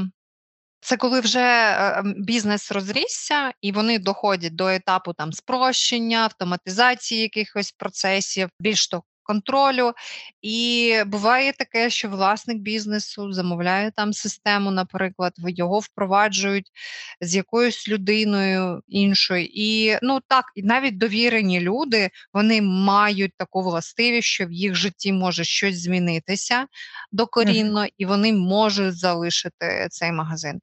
це 0.81 0.97
коли 0.97 1.21
вже 1.21 1.77
бізнес 2.17 2.73
розрісся, 2.73 3.53
і 3.61 3.73
вони 3.73 3.99
доходять 3.99 4.55
до 4.55 4.69
етапу 4.69 5.13
там 5.13 5.33
спрощення, 5.33 6.19
автоматизації 6.19 7.23
якихось 7.23 7.73
процесів, 7.73 8.49
більш 8.61 8.89
того, 8.89 9.03
контролю. 9.29 9.93
І 10.43 10.95
буває 11.07 11.53
таке, 11.53 11.91
що 11.91 12.09
власник 12.09 12.59
бізнесу 12.59 13.33
замовляє 13.33 13.91
там 13.91 14.13
систему, 14.13 14.71
наприклад, 14.71 15.33
його 15.37 15.79
впроваджують 15.79 16.71
з 17.21 17.35
якоюсь 17.35 17.89
людиною 17.89 18.83
іншою. 18.89 19.49
І 19.51 19.97
ну 20.03 20.21
так, 20.29 20.45
і 20.55 20.63
навіть 20.63 20.99
довірені 20.99 21.61
люди 21.61 22.11
вони 22.33 22.63
мають 22.63 23.33
таку 23.37 23.63
властивість, 23.63 24.29
що 24.29 24.47
в 24.47 24.53
їх 24.53 24.75
житті 24.75 25.13
може 25.13 25.45
щось 25.45 25.83
змінитися 25.83 26.67
докорінно, 27.13 27.87
і 27.99 28.07
вони 28.07 28.33
можуть 28.33 28.99
залишити 28.99 29.89
цей 29.91 30.13
магазин 30.13 30.61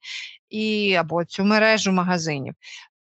і 0.50 0.94
або 0.94 1.26
цю 1.26 1.44
мережу 1.44 1.92
магазинів. 1.92 2.54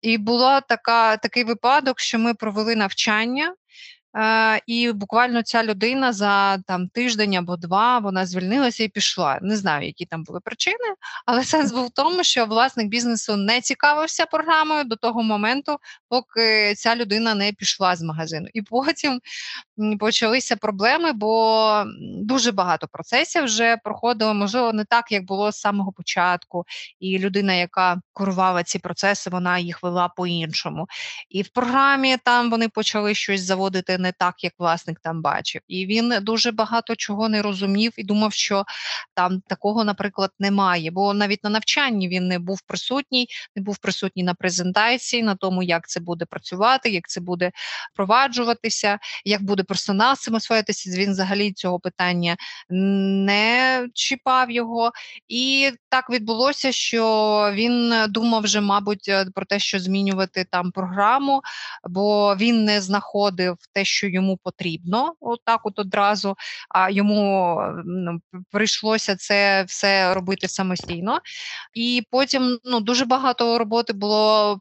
І 0.02 0.18
була 0.18 0.62
така 0.62 1.18
такий 1.18 1.44
випадок, 1.44 2.00
що 2.00 2.20
ми 2.20 2.34
провели 2.34 2.76
навчання 2.76 3.56
і 4.68 4.92
буквально 4.92 5.44
ця 5.44 5.64
людина 5.64 6.14
за 6.14 6.58
там 6.58 6.88
тиждень 6.88 7.36
або 7.36 7.58
два 7.58 8.00
вона 8.00 8.26
звільнилася 8.26 8.84
і 8.84 8.88
пішла. 8.88 9.40
Не 9.42 9.58
знаю, 9.58 9.86
які 9.86 10.06
там 10.06 10.24
були 10.24 10.40
причини, 10.40 10.96
але 11.26 11.44
сенс 11.44 11.72
був 11.72 11.86
в 11.86 11.90
тому, 11.90 12.24
що 12.24 12.46
власник 12.46 12.88
бізнесу 12.88 13.36
не 13.38 13.62
цікавився 13.62 14.26
програмою 14.26 14.84
до 14.84 14.96
того 14.96 15.24
моменту, 15.24 15.78
поки 16.10 16.74
ця 16.76 16.96
людина 16.96 17.36
не 17.36 17.54
пішла 17.54 17.96
з 17.96 18.02
магазину. 18.02 18.48
І 18.54 18.62
потім 18.62 19.20
почалися 20.00 20.56
проблеми, 20.56 21.14
бо 21.14 21.84
дуже 22.22 22.52
багато 22.52 22.88
процесів 22.88 23.44
вже 23.44 23.78
проходило, 23.78 24.34
можливо, 24.34 24.74
не 24.74 24.86
так, 24.86 25.12
як 25.12 25.26
було 25.26 25.52
з 25.52 25.60
самого 25.60 25.92
початку. 25.92 26.66
І 27.00 27.20
людина, 27.20 27.54
яка 27.54 28.02
курувала 28.14 28.64
ці 28.64 28.80
процеси, 28.80 29.30
вона 29.30 29.60
їх 29.60 29.84
вела 29.84 30.08
по-іншому. 30.08 30.88
І 31.30 31.42
в 31.42 31.50
програмі 31.50 32.18
там 32.26 32.50
вони 32.50 32.70
почали 32.70 33.16
щось 33.16 33.42
заводити 33.42 33.98
не 34.04 34.12
так, 34.12 34.44
як 34.44 34.54
власник 34.60 35.00
там 35.00 35.22
бачив. 35.22 35.62
І 35.68 35.86
він 35.86 36.14
дуже 36.22 36.52
багато 36.52 36.96
чого 36.96 37.30
не 37.30 37.42
розумів 37.42 37.92
і 37.98 38.04
думав, 38.04 38.34
що 38.34 38.64
там 39.14 39.42
такого, 39.48 39.84
наприклад, 39.84 40.32
немає. 40.40 40.92
Бо 40.92 41.14
навіть 41.14 41.44
на 41.44 41.50
навчанні 41.50 42.08
він 42.08 42.28
не 42.28 42.40
був 42.40 42.62
присутній, 42.62 43.28
не 43.56 43.62
був 43.64 43.78
присутній 43.78 44.24
на 44.24 44.34
презентації, 44.34 45.24
на 45.24 45.36
тому, 45.36 45.64
як 45.64 45.88
це 45.88 46.00
буде 46.00 46.26
працювати, 46.26 46.90
як 46.90 47.08
це 47.08 47.22
буде 47.22 47.52
впроваджуватися, 47.94 49.00
як 49.26 49.44
буде 49.44 49.64
персонал 49.64 50.16
цим 50.16 50.34
освоїтися. 50.34 50.90
Він 50.90 51.12
взагалі 51.12 51.54
цього 51.54 51.80
питання 51.80 52.38
не 52.70 53.88
чіпав 53.94 54.52
його. 54.52 54.92
І 55.28 55.72
так 55.90 56.10
відбулося, 56.10 56.72
що 56.72 57.52
він 57.54 57.94
думав 58.10 58.44
вже, 58.44 58.62
мабуть, 58.62 59.12
про 59.36 59.46
те, 59.46 59.60
що 59.60 59.80
змінювати 59.80 60.46
там 60.52 60.72
програму, 60.72 61.42
бо 61.90 62.36
він 62.36 62.66
не 62.66 62.82
знаходив 62.82 63.58
те, 63.74 63.86
що 63.94 64.08
йому 64.08 64.38
потрібно, 64.44 65.14
отак, 65.20 65.66
от 65.66 65.80
одразу. 65.80 66.36
А 66.70 66.90
йому 66.90 67.58
ну, 67.86 68.20
прийшлося 68.52 69.16
це 69.16 69.64
все 69.64 70.14
робити 70.14 70.48
самостійно. 70.48 71.20
І 71.74 72.04
потім 72.12 72.60
ну 72.66 72.80
дуже 72.80 73.06
багато 73.06 73.58
роботи 73.58 73.94
було 73.94 74.60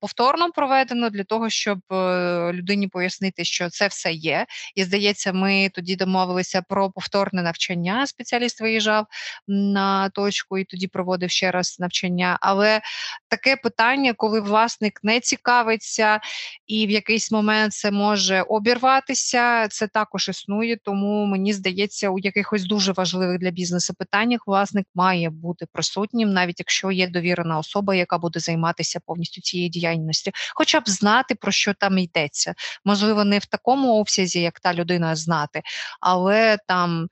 повторно 0.00 0.50
проведено 0.52 1.10
для 1.10 1.24
того, 1.24 1.50
щоб 1.50 1.78
е, 1.92 2.52
людині 2.52 2.88
пояснити, 2.88 3.44
що 3.44 3.70
це 3.70 3.86
все 3.86 4.12
є. 4.12 4.46
І 4.74 4.84
здається, 4.84 5.32
ми 5.32 5.70
тоді 5.74 5.96
домовилися 5.96 6.62
про 6.68 6.90
повторне 6.90 7.42
навчання. 7.42 8.06
Спеціаліст 8.06 8.60
виїжджав 8.60 9.06
на 9.48 10.08
точку 10.08 10.58
і 10.58 10.64
тоді 10.64 10.86
проводив 10.86 11.30
ще 11.30 11.50
раз 11.50 11.76
навчання. 11.80 12.38
Але 12.40 12.80
таке 13.28 13.56
питання, 13.56 14.12
коли 14.12 14.40
власник 14.40 15.00
не 15.02 15.20
цікавиться, 15.20 16.20
і 16.66 16.86
в 16.86 16.90
якийсь 16.90 17.32
момент 17.32 17.72
це 17.72 17.90
може 17.90 18.42
обірватися, 18.42 19.68
це 19.68 19.86
також 19.86 20.28
існує. 20.28 20.76
Тому 20.84 21.26
мені 21.26 21.52
здається, 21.52 22.10
у 22.10 22.18
якихось 22.18 22.64
дуже 22.64 22.92
важливих 22.92 23.38
для 23.38 23.50
бізнесу 23.50 23.94
питаннях 23.98 24.40
власник 24.46 24.86
має 24.94 25.30
бути 25.30 25.66
присутнім, 25.72 26.32
навіть 26.32 26.58
якщо 26.58 26.90
є 26.90 27.08
довірена 27.08 27.58
особа, 27.58 27.94
яка 27.94 28.18
буде 28.18 28.40
займатися 28.40 29.00
повністю 29.06 29.40
цієї 29.48 29.68
діяльності, 29.68 30.32
хоча 30.54 30.80
б 30.80 30.88
знати, 30.88 31.34
про 31.34 31.52
що 31.52 31.74
там 31.74 31.98
йдеться. 31.98 32.54
Можливо, 32.84 33.24
не 33.24 33.38
в 33.38 33.46
такому 33.46 34.00
обсязі, 34.00 34.40
як 34.42 34.60
та 34.60 34.74
людина 34.74 35.16
знати, 35.16 35.62
але 36.00 36.58
там, 36.68 37.08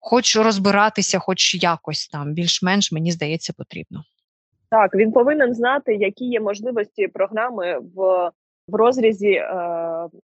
хоч 0.00 0.36
розбиратися, 0.36 1.18
хоч 1.18 1.54
якось 1.54 2.08
там, 2.08 2.32
більш-менш, 2.32 2.92
мені 2.92 3.12
здається, 3.12 3.52
потрібно. 3.52 4.04
Так, 4.70 4.94
він 4.94 5.12
повинен 5.12 5.54
знати, 5.54 5.94
які 5.94 6.24
є 6.24 6.40
можливості 6.40 7.08
програми 7.08 7.78
в 7.96 8.30
в 8.68 8.74
розрізі 8.74 9.30
е, 9.30 9.48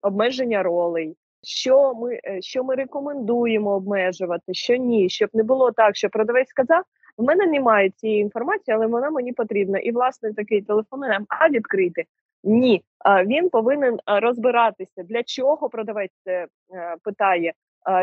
обмеження 0.03 0.63
ролей, 0.63 1.17
що 1.43 1.95
ми 1.95 2.15
е, 2.15 2.39
що 2.41 2.65
ми 2.65 2.75
рекомендуємо 2.75 3.71
обмежувати, 3.71 4.55
що 4.55 4.77
ні, 4.77 5.09
щоб 5.09 5.31
не 5.35 5.43
було 5.43 5.73
так, 5.73 5.97
що 5.97 6.09
продавець 6.09 6.49
сказав, 6.49 6.83
у 7.19 7.25
мене 7.25 7.47
немає 7.47 7.91
цієї 7.91 8.21
інформації, 8.21 8.75
але 8.75 8.87
вона 8.87 9.11
мені 9.11 9.33
потрібна. 9.33 9.79
І 9.79 9.93
власне 9.93 10.33
такий 10.35 10.63
телефонує 10.63 11.11
нам, 11.11 11.27
а 11.29 11.49
відкрити. 11.49 12.05
Ні, 12.45 12.83
він 13.27 13.51
повинен 13.51 13.99
розбиратися, 14.07 15.03
для 15.03 15.23
чого 15.23 15.69
продавець 15.69 16.13
це 16.25 16.47
е, 16.75 16.97
питає, 17.03 17.53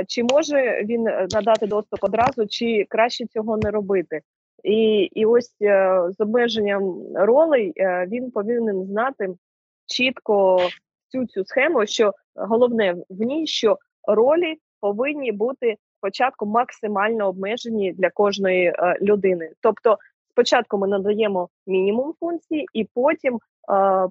чи 0.07 0.24
може 0.24 0.84
він 0.86 1.07
е, 1.07 1.28
надати 1.32 1.68
доступ 1.68 2.03
одразу, 2.03 2.47
чи 2.47 2.86
краще 2.89 3.26
цього 3.26 3.57
не 3.57 3.72
робити. 3.72 4.22
І 4.63 5.09
і 5.13 5.26
ось 5.26 5.55
е, 5.61 6.01
з 6.18 6.22
обмеженням 6.22 7.01
ролей 7.16 7.74
він 8.07 8.32
повинен 8.32 8.86
знати 8.86 9.36
чітко 9.86 10.59
цю 11.07 11.26
цю 11.26 11.45
схему, 11.45 11.86
що 11.86 12.13
головне 12.36 12.95
в 13.09 13.22
ній, 13.22 13.47
що 13.47 13.78
ролі 14.07 14.55
повинні 14.82 15.32
бути 15.32 15.76
спочатку 15.97 16.45
максимально 16.45 17.27
обмежені 17.27 17.93
для 17.93 18.09
кожної 18.09 18.65
е, 18.65 18.97
людини. 19.01 19.51
Тобто, 19.61 19.97
спочатку 20.31 20.77
ми 20.77 20.87
надаємо 20.87 21.49
мінімум 21.67 22.13
функцій, 22.19 22.65
і 22.73 22.83
потім 22.93 23.35
е, 23.35 23.39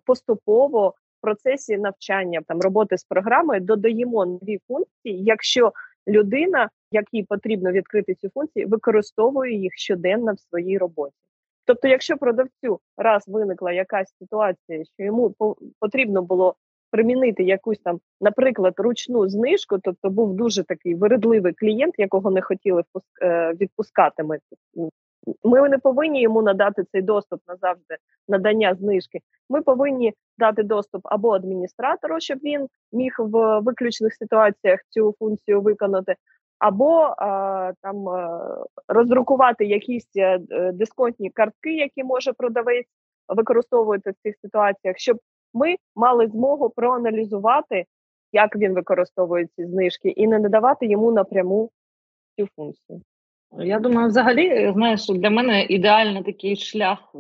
поступово 0.07 0.89
в 0.89 1.21
процесі 1.21 1.79
навчання 1.79 2.41
там 2.47 2.61
роботи 2.61 2.99
з 2.99 3.05
програмою 3.05 3.61
додаємо 3.61 4.27
нові 4.27 4.59
функції, 4.69 5.25
якщо 5.25 5.73
людина, 6.09 6.71
якій 6.91 7.23
потрібно 7.23 7.73
відкрити 7.73 8.15
ці 8.15 8.29
функції, 8.29 8.67
використовує 8.67 9.55
їх 9.55 9.73
щоденно 9.77 10.33
в 10.33 10.41
своїй 10.41 10.79
роботі. 10.79 11.15
Тобто, 11.67 11.89
якщо 11.89 12.17
продавцю 12.17 12.81
раз 12.97 13.25
виникла 13.27 13.73
якась 13.73 14.15
ситуація, 14.19 14.85
що 14.85 15.05
йому 15.05 15.35
потрібно 15.81 16.23
було 16.23 16.55
примінити 16.95 17.43
якусь 17.43 17.79
там, 17.79 18.01
наприклад, 18.21 18.75
ручну 18.77 19.29
знижку, 19.29 19.79
тобто 19.83 20.11
був 20.11 20.35
дуже 20.35 20.65
такий 20.65 20.95
виредливий 20.95 21.53
клієнт, 21.53 21.95
якого 21.99 22.31
не 22.31 22.43
хотіли 22.43 22.83
е, 23.23 23.53
відпускати. 23.61 24.23
Ми 24.23 24.39
ми 25.45 25.69
не 25.69 25.79
повинні 25.79 26.23
йому 26.23 26.43
надати 26.43 26.85
цей 26.93 27.03
доступ 27.03 27.41
назавжди 27.49 27.97
надання 28.29 28.75
знижки. 28.75 29.19
Ми 29.51 29.63
повинні 29.63 30.13
дати 30.39 30.63
доступ 30.63 31.01
або 31.05 31.33
адміністратору, 31.33 32.21
щоб 32.21 32.39
він 32.39 32.67
міг 32.93 33.15
в 33.19 33.61
виключних 33.61 34.15
ситуаціях 34.15 34.81
цю 34.91 35.15
функцію 35.19 35.61
виконати, 35.61 36.15
або 36.59 37.15
а, 37.19 37.73
там 37.83 38.05
роздрукувати 38.89 39.65
якісь 39.65 40.11
е, 40.17 40.39
дисконтні 40.73 41.31
картки, 41.31 41.77
які 41.77 42.05
може 42.05 42.33
продавець 42.33 42.87
використовувати 43.29 44.11
в 44.11 44.15
цих 44.23 44.35
ситуаціях, 44.43 44.99
щоб 44.99 45.19
ми 45.55 45.77
мали 45.97 46.27
змогу 46.29 46.71
проаналізувати, 46.71 47.85
як 48.33 48.57
він 48.57 48.75
використовує 48.75 49.49
ці 49.57 49.67
знижки, 49.67 50.09
і 50.09 50.27
не 50.27 50.39
надавати 50.39 50.87
йому 50.87 51.13
напряму 51.13 51.71
цю 52.39 52.49
функцію. 52.57 53.01
Я 53.59 53.79
думаю, 53.79 54.09
взагалі, 54.09 54.73
знаєш, 54.75 55.07
для 55.09 55.31
мене 55.31 55.63
ідеальний 55.63 56.23
такий 56.23 56.57
шлях 56.57 56.99
е, 57.15 57.19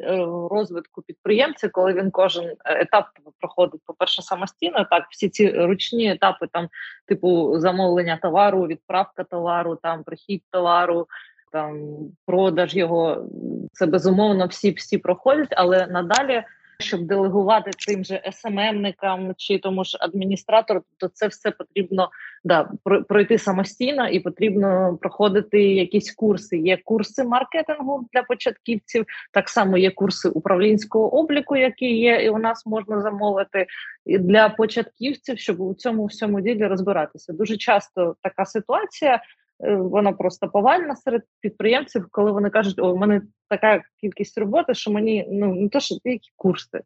е, 0.00 0.26
розвитку 0.50 1.02
підприємця, 1.02 1.68
коли 1.68 1.92
він 1.92 2.10
кожен 2.10 2.52
етап 2.64 3.06
проходить, 3.40 3.80
по-перше, 3.86 4.22
самостійно. 4.22 4.86
Так, 4.90 5.06
всі 5.10 5.28
ці 5.28 5.50
ручні 5.50 6.10
етапи, 6.12 6.46
там, 6.52 6.68
типу, 7.06 7.58
замовлення 7.58 8.18
товару, 8.22 8.66
відправка 8.66 9.24
товару, 9.24 9.78
там 9.82 10.04
прихід 10.04 10.42
товару, 10.50 11.06
там 11.52 11.96
продаж 12.26 12.76
його, 12.76 13.28
це 13.72 13.86
безумовно 13.86 14.46
всі 14.46 14.70
всі 14.70 14.98
проходять, 14.98 15.54
але 15.56 15.86
надалі 15.86 16.42
щоб 16.78 17.02
делегувати 17.06 17.70
тим 17.86 18.04
же 18.04 18.22
СММникам 18.32 19.34
чи 19.36 19.58
тому 19.58 19.84
ж 19.84 19.98
адміністратору, 20.00 20.82
то 20.96 21.08
це 21.08 21.26
все 21.26 21.50
потрібно 21.50 22.10
да 22.44 22.68
пройти 23.08 23.38
самостійно 23.38 24.08
і 24.08 24.20
потрібно 24.20 24.98
проходити 25.00 25.62
якісь 25.62 26.14
курси. 26.14 26.58
Є 26.58 26.78
курси 26.84 27.24
маркетингу 27.24 28.08
для 28.12 28.22
початківців, 28.22 29.04
так 29.32 29.48
само 29.48 29.76
є 29.76 29.90
курси 29.90 30.28
управлінського 30.28 31.18
обліку, 31.18 31.56
які 31.56 31.96
є, 31.96 32.24
і 32.24 32.30
у 32.30 32.38
нас 32.38 32.66
можна 32.66 33.00
замовити 33.00 33.66
для 34.06 34.48
початківців, 34.48 35.38
щоб 35.38 35.60
у 35.60 35.74
цьому 35.74 36.04
всьому 36.04 36.40
ділі 36.40 36.66
розбиратися. 36.66 37.32
Дуже 37.32 37.56
часто 37.56 38.16
така 38.22 38.44
ситуація. 38.44 39.22
Е, 39.64 39.74
вона 39.74 40.12
просто 40.12 40.48
повальна 40.48 40.96
серед 40.96 41.22
підприємців, 41.40 42.06
коли 42.10 42.32
вони 42.32 42.50
кажуть, 42.50 42.78
о, 42.78 42.92
у 42.92 42.96
мене 42.96 43.22
така 43.48 43.82
кількість 44.00 44.38
роботи, 44.38 44.74
що 44.74 44.90
мені 44.90 45.26
ну 45.30 45.54
не 45.54 45.68
то, 45.68 45.80
що 45.80 45.94
які 46.04 46.30
курси. 46.36 46.80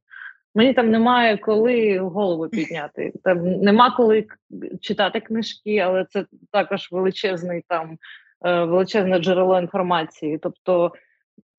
Мені 0.54 0.74
там 0.74 0.90
немає 0.90 1.36
коли 1.36 1.98
голову 1.98 2.48
підняти. 2.48 3.12
Там 3.24 3.42
нема 3.42 3.90
коли 3.90 4.26
читати 4.80 5.20
книжки, 5.20 5.78
але 5.78 6.06
це 6.10 6.26
також 6.52 6.88
величезний 6.92 7.64
там 7.68 7.98
е, 8.46 8.64
величезне 8.64 9.18
джерело 9.18 9.58
інформації. 9.58 10.38
Тобто 10.38 10.92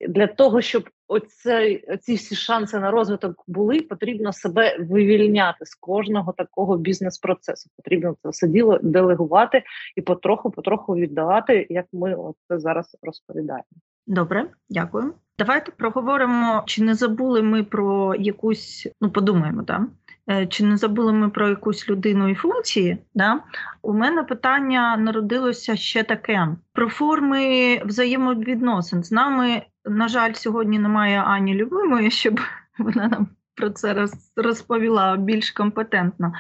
для 0.07 0.27
того, 0.27 0.61
щоб 0.61 0.89
оце, 1.09 1.81
ці 2.01 2.15
всі 2.15 2.35
шанси 2.35 2.79
на 2.79 2.91
розвиток 2.91 3.43
були, 3.47 3.81
потрібно 3.81 4.33
себе 4.33 4.77
вивільняти 4.79 5.65
з 5.65 5.75
кожного 5.75 6.33
такого 6.33 6.77
бізнес-процесу. 6.77 7.69
Потрібно 7.75 8.15
це 8.23 8.29
все 8.29 8.47
діло 8.47 8.79
делегувати 8.83 9.63
і 9.95 10.01
потроху-потроху 10.01 10.95
віддавати, 10.95 11.67
як 11.69 11.85
ми 11.93 12.17
це 12.47 12.59
зараз 12.59 12.97
розповідаємо. 13.01 13.63
Добре, 14.07 14.45
дякую. 14.69 15.13
Давайте 15.39 15.71
проговоримо, 15.71 16.63
чи 16.65 16.83
не 16.83 16.95
забули 16.95 17.41
ми 17.41 17.63
про 17.63 18.15
якусь, 18.15 18.87
ну 19.01 19.09
подумаємо, 19.09 19.61
да? 19.61 19.87
е, 20.29 20.47
чи 20.47 20.65
не 20.65 20.77
забули 20.77 21.13
ми 21.13 21.29
про 21.29 21.49
якусь 21.49 21.89
людину 21.89 22.29
і 22.29 22.35
функції, 22.35 22.97
да? 23.13 23.39
у 23.81 23.93
мене 23.93 24.23
питання 24.23 24.97
народилося 24.97 25.75
ще 25.75 26.03
таке: 26.03 26.47
про 26.73 26.89
форми 26.89 27.81
взаємовідносин. 27.85 29.03
З 29.03 29.11
нами, 29.11 29.61
на 29.89 30.07
жаль, 30.07 30.33
сьогодні 30.33 30.79
немає 30.79 31.21
Ані 31.21 31.55
Любимої, 31.55 32.11
щоб 32.21 32.39
вона 32.77 33.07
нам 33.07 33.27
про 33.55 33.69
це 33.69 34.07
розповіла 34.35 35.17
більш 35.17 35.51
компетентно. 35.51 36.33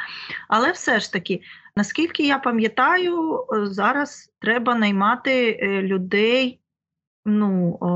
Але 0.47 0.71
все 0.71 0.99
ж 0.99 1.13
таки, 1.13 1.41
наскільки 1.75 2.27
я 2.27 2.39
пам'ятаю, 2.39 3.45
е, 3.53 3.65
зараз 3.65 4.33
треба 4.39 4.75
наймати 4.75 5.59
е, 5.61 5.81
людей. 5.81 6.59
Ну, 7.25 7.77
о, 7.81 7.87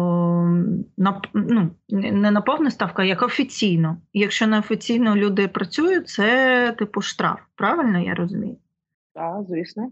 на, 0.98 1.22
ну, 1.34 1.70
не 1.90 2.32
на 2.32 2.42
повну 2.42 2.72
ставку, 2.72 3.02
а 3.02 3.06
як 3.06 3.22
офіційно. 3.22 3.98
Якщо 4.14 4.48
не 4.48 4.60
офіційно 4.60 5.16
люди 5.16 5.48
працюють, 5.48 6.08
це 6.08 6.76
типу 6.80 7.02
штраф. 7.02 7.40
Правильно 7.56 8.00
я 8.00 8.14
розумію? 8.14 8.58
Так, 9.14 9.38
звісно. 9.50 9.92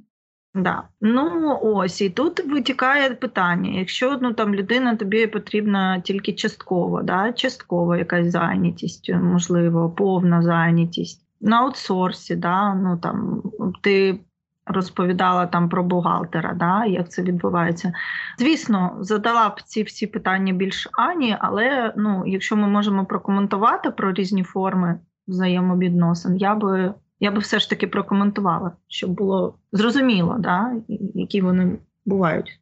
Да. 0.53 0.83
Ну 1.01 1.59
ось 1.61 2.01
і 2.01 2.09
тут 2.09 2.45
витікає 2.45 3.09
питання: 3.09 3.79
якщо 3.79 4.17
ну 4.21 4.33
там 4.33 4.55
людина 4.55 4.95
тобі 4.95 5.27
потрібна 5.27 5.99
тільки 5.99 6.33
частково, 6.33 7.01
да, 7.01 7.33
часткова 7.33 7.97
якась 7.97 8.31
зайнятість, 8.31 9.13
можливо, 9.13 9.89
повна 9.89 10.41
зайнятість 10.41 11.27
на 11.41 11.57
аутсорсі, 11.57 12.35
да, 12.35 12.75
ну 12.75 12.97
там 12.97 13.41
ти 13.81 14.19
розповідала 14.65 15.47
там 15.47 15.69
про 15.69 15.83
бухгалтера, 15.83 16.53
да, 16.53 16.85
як 16.85 17.11
це 17.11 17.21
відбувається. 17.21 17.93
Звісно, 18.39 18.97
задала 18.99 19.49
б 19.49 19.61
ці 19.61 19.83
всі 19.83 20.07
питання 20.07 20.53
більш 20.53 20.89
Ані, 20.91 21.37
але 21.39 21.93
ну, 21.97 22.23
якщо 22.25 22.55
ми 22.55 22.67
можемо 22.67 23.05
прокоментувати 23.05 23.91
про 23.91 24.13
різні 24.13 24.43
форми 24.43 24.99
взаємовідносин, 25.27 26.37
я 26.37 26.55
би 26.55 26.93
я 27.21 27.31
би 27.31 27.39
все 27.39 27.59
ж 27.59 27.69
таки 27.69 27.87
прокоментувала, 27.87 28.71
щоб 28.87 29.11
було 29.11 29.55
зрозуміло, 29.71 30.35
да, 30.39 30.73
які 31.13 31.41
вони 31.41 31.77
бувають. 32.05 32.59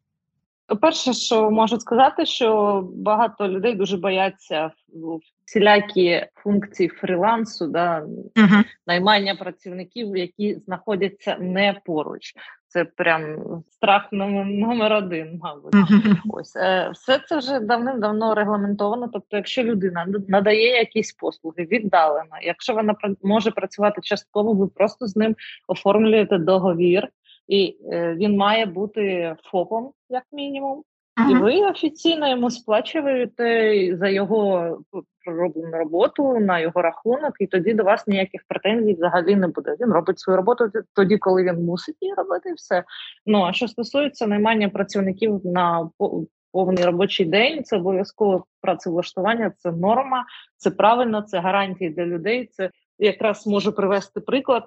Перше, 0.82 1.14
що 1.14 1.52
можу 1.52 1.80
сказати, 1.80 2.26
що 2.26 2.82
багато 2.96 3.48
людей 3.48 3.76
дуже 3.76 3.98
бояться 3.98 4.72
всілякі 5.46 6.26
функції 6.36 6.90
фрілансу, 6.90 7.68
да, 7.68 8.06
uh 8.36 8.64
наймання 8.88 9.36
працівників, 9.36 10.18
які 10.18 10.56
знаходяться 10.56 11.38
не 11.40 11.82
поруч. 11.86 12.34
Це 12.70 12.86
прям 12.86 13.38
страх 13.70 14.08
номер 14.12 14.94
один, 14.94 15.40
мабуть. 15.44 15.74
Ось 16.30 16.56
е, 16.56 16.90
все 16.94 17.20
це 17.28 17.38
вже 17.38 17.60
давним-давно 17.60 18.36
регламентовано. 18.36 19.10
Тобто, 19.14 19.38
якщо 19.38 19.64
людина 19.64 20.08
надає 20.28 20.78
якісь 20.78 21.14
послуги 21.14 21.68
віддалено, 21.72 22.36
якщо 22.42 22.74
вона 22.74 22.96
може 23.24 23.52
працювати 23.52 24.02
частково, 24.02 24.54
ви 24.54 24.68
просто 24.68 25.08
з 25.08 25.16
ним 25.16 25.36
оформлюєте 25.68 26.38
договір, 26.38 27.08
і 27.48 27.78
е, 27.92 28.16
він 28.16 28.38
має 28.38 28.66
бути 28.66 29.36
ФОПом, 29.52 29.92
як 30.10 30.24
мінімум. 30.32 30.84
І 31.30 31.36
ви 31.36 31.62
офіційно 31.62 32.30
йому 32.30 32.52
сплачуєте 32.52 33.98
за 34.00 34.10
його 34.10 34.80
пророблену 35.26 35.78
роботу 35.78 36.40
на 36.40 36.60
його 36.60 36.82
рахунок, 36.82 37.34
і 37.40 37.48
тоді 37.48 37.74
до 37.74 37.84
вас 37.84 38.08
ніяких 38.08 38.42
претензій 38.48 38.94
взагалі 38.94 39.36
не 39.36 39.48
буде. 39.48 39.76
Він 39.80 39.94
робить 39.94 40.20
свою 40.20 40.38
роботу 40.38 40.72
тоді, 40.96 41.18
коли 41.18 41.44
він 41.44 41.66
мусить 41.66 41.98
її 42.02 42.14
робити, 42.14 42.50
і 42.50 42.54
все. 42.54 42.84
Ну 43.26 43.44
а 43.44 43.54
що 43.54 43.68
стосується 43.68 44.28
наймання 44.28 44.70
працівників 44.70 45.42
на 45.44 45.90
повний 46.52 46.86
робочий 46.86 47.26
день, 47.26 47.64
це 47.64 47.78
обов'язково 47.78 48.46
працевлаштування, 48.62 49.52
це 49.58 49.72
норма, 49.72 50.26
це 50.58 50.72
правильно, 50.72 51.22
це 51.22 51.40
гарантії 51.40 51.90
для 51.90 52.06
людей. 52.06 52.50
Це 52.52 52.72
якраз 53.00 53.48
можу 53.48 53.72
привести 53.72 54.20
приклад 54.20 54.64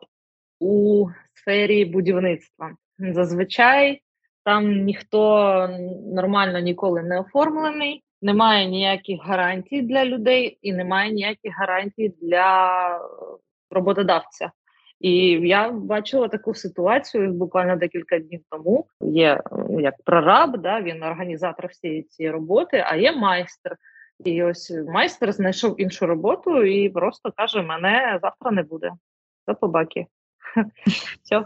у 0.60 1.06
сфері 1.34 1.84
будівництва. 1.84 2.70
Зазвичай 2.98 4.00
там 4.44 4.84
ніхто 4.84 5.68
нормально 6.14 6.58
ніколи 6.58 7.02
не 7.02 7.20
оформлений, 7.20 8.02
немає 8.22 8.66
ніяких 8.66 9.20
гарантій 9.22 9.82
для 9.82 10.04
людей 10.04 10.58
і 10.62 10.72
немає 10.72 11.12
ніяких 11.12 11.58
гарантій 11.58 12.14
для 12.22 12.98
роботодавця. 13.70 14.50
І 15.00 15.16
я 15.48 15.70
бачила 15.70 16.28
таку 16.28 16.54
ситуацію 16.54 17.32
буквально 17.32 17.76
декілька 17.76 18.18
днів 18.18 18.40
тому. 18.50 18.86
Є 19.00 19.40
як 19.70 19.94
прораб, 20.04 20.58
да 20.58 20.80
він 20.80 21.02
організатор 21.02 21.66
всієї 21.66 22.02
цієї 22.02 22.32
роботи, 22.32 22.84
а 22.86 22.96
є 22.96 23.12
майстер. 23.12 23.76
І 24.24 24.42
ось 24.42 24.72
майстер 24.88 25.32
знайшов 25.32 25.80
іншу 25.80 26.06
роботу 26.06 26.64
і 26.64 26.88
просто 26.88 27.32
каже: 27.36 27.62
мене 27.62 28.18
завтра 28.22 28.50
не 28.50 28.62
буде. 28.62 28.92
До 29.48 29.54
побаки. 29.54 30.06
Все. 31.22 31.44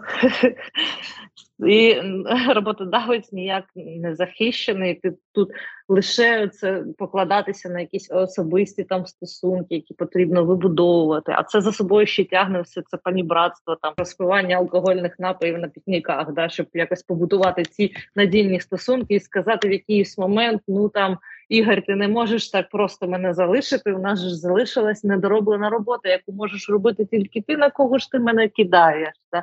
І 1.58 2.00
роботодавець 2.54 3.32
ніяк 3.32 3.64
не 3.76 4.14
захищений. 4.14 4.94
Ти 4.94 5.12
тут 5.32 5.50
лише 5.88 6.48
це 6.48 6.84
покладатися 6.98 7.68
на 7.68 7.80
якісь 7.80 8.10
особисті 8.10 8.84
там 8.84 9.06
стосунки, 9.06 9.74
які 9.74 9.94
потрібно 9.94 10.44
вибудовувати. 10.44 11.32
А 11.36 11.42
це 11.42 11.60
за 11.60 11.72
собою 11.72 12.06
ще 12.06 12.24
тягне 12.24 12.60
все 12.60 12.82
це 12.86 12.96
панібратство, 12.96 13.76
там 13.82 13.92
розпивання 13.96 14.56
алкогольних 14.56 15.18
напоїв 15.18 15.58
на 15.58 15.68
пікніках, 15.68 16.32
да, 16.32 16.48
щоб 16.48 16.66
якось 16.74 17.02
побудувати 17.02 17.62
ці 17.62 17.94
надільні 18.16 18.60
стосунки 18.60 19.14
і 19.14 19.20
сказати 19.20 19.68
в 19.68 19.72
якийсь 19.72 20.18
момент, 20.18 20.62
ну 20.68 20.88
там. 20.88 21.18
Ігор, 21.48 21.82
ти 21.82 21.94
не 21.94 22.08
можеш 22.08 22.50
так 22.50 22.68
просто 22.70 23.08
мене 23.08 23.34
залишити. 23.34 23.92
У 23.92 23.98
нас 23.98 24.20
ж 24.20 24.34
залишилась 24.34 25.04
недороблена 25.04 25.70
робота, 25.70 26.08
яку 26.08 26.32
можеш 26.32 26.68
робити 26.68 27.04
тільки 27.04 27.40
ти, 27.40 27.56
на 27.56 27.70
кого 27.70 27.98
ж 27.98 28.10
ти 28.10 28.18
мене 28.18 28.48
кидаєш. 28.48 29.14
Та? 29.30 29.42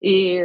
І, 0.00 0.44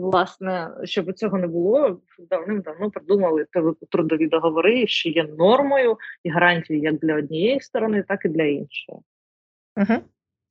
власне, 0.00 0.70
щоб 0.84 1.12
цього 1.12 1.38
не 1.38 1.46
було, 1.46 2.00
давним-давно 2.30 2.90
придумали 2.90 3.46
трудові 3.90 4.26
договори, 4.26 4.86
що 4.86 5.08
є 5.08 5.24
нормою 5.24 5.98
і 6.24 6.30
гарантією 6.30 6.84
як 6.84 6.94
для 6.94 7.14
однієї 7.14 7.60
сторони, 7.60 8.04
так 8.08 8.24
і 8.24 8.28
для 8.28 8.44
іншої. 8.44 8.98
Угу. 9.76 9.94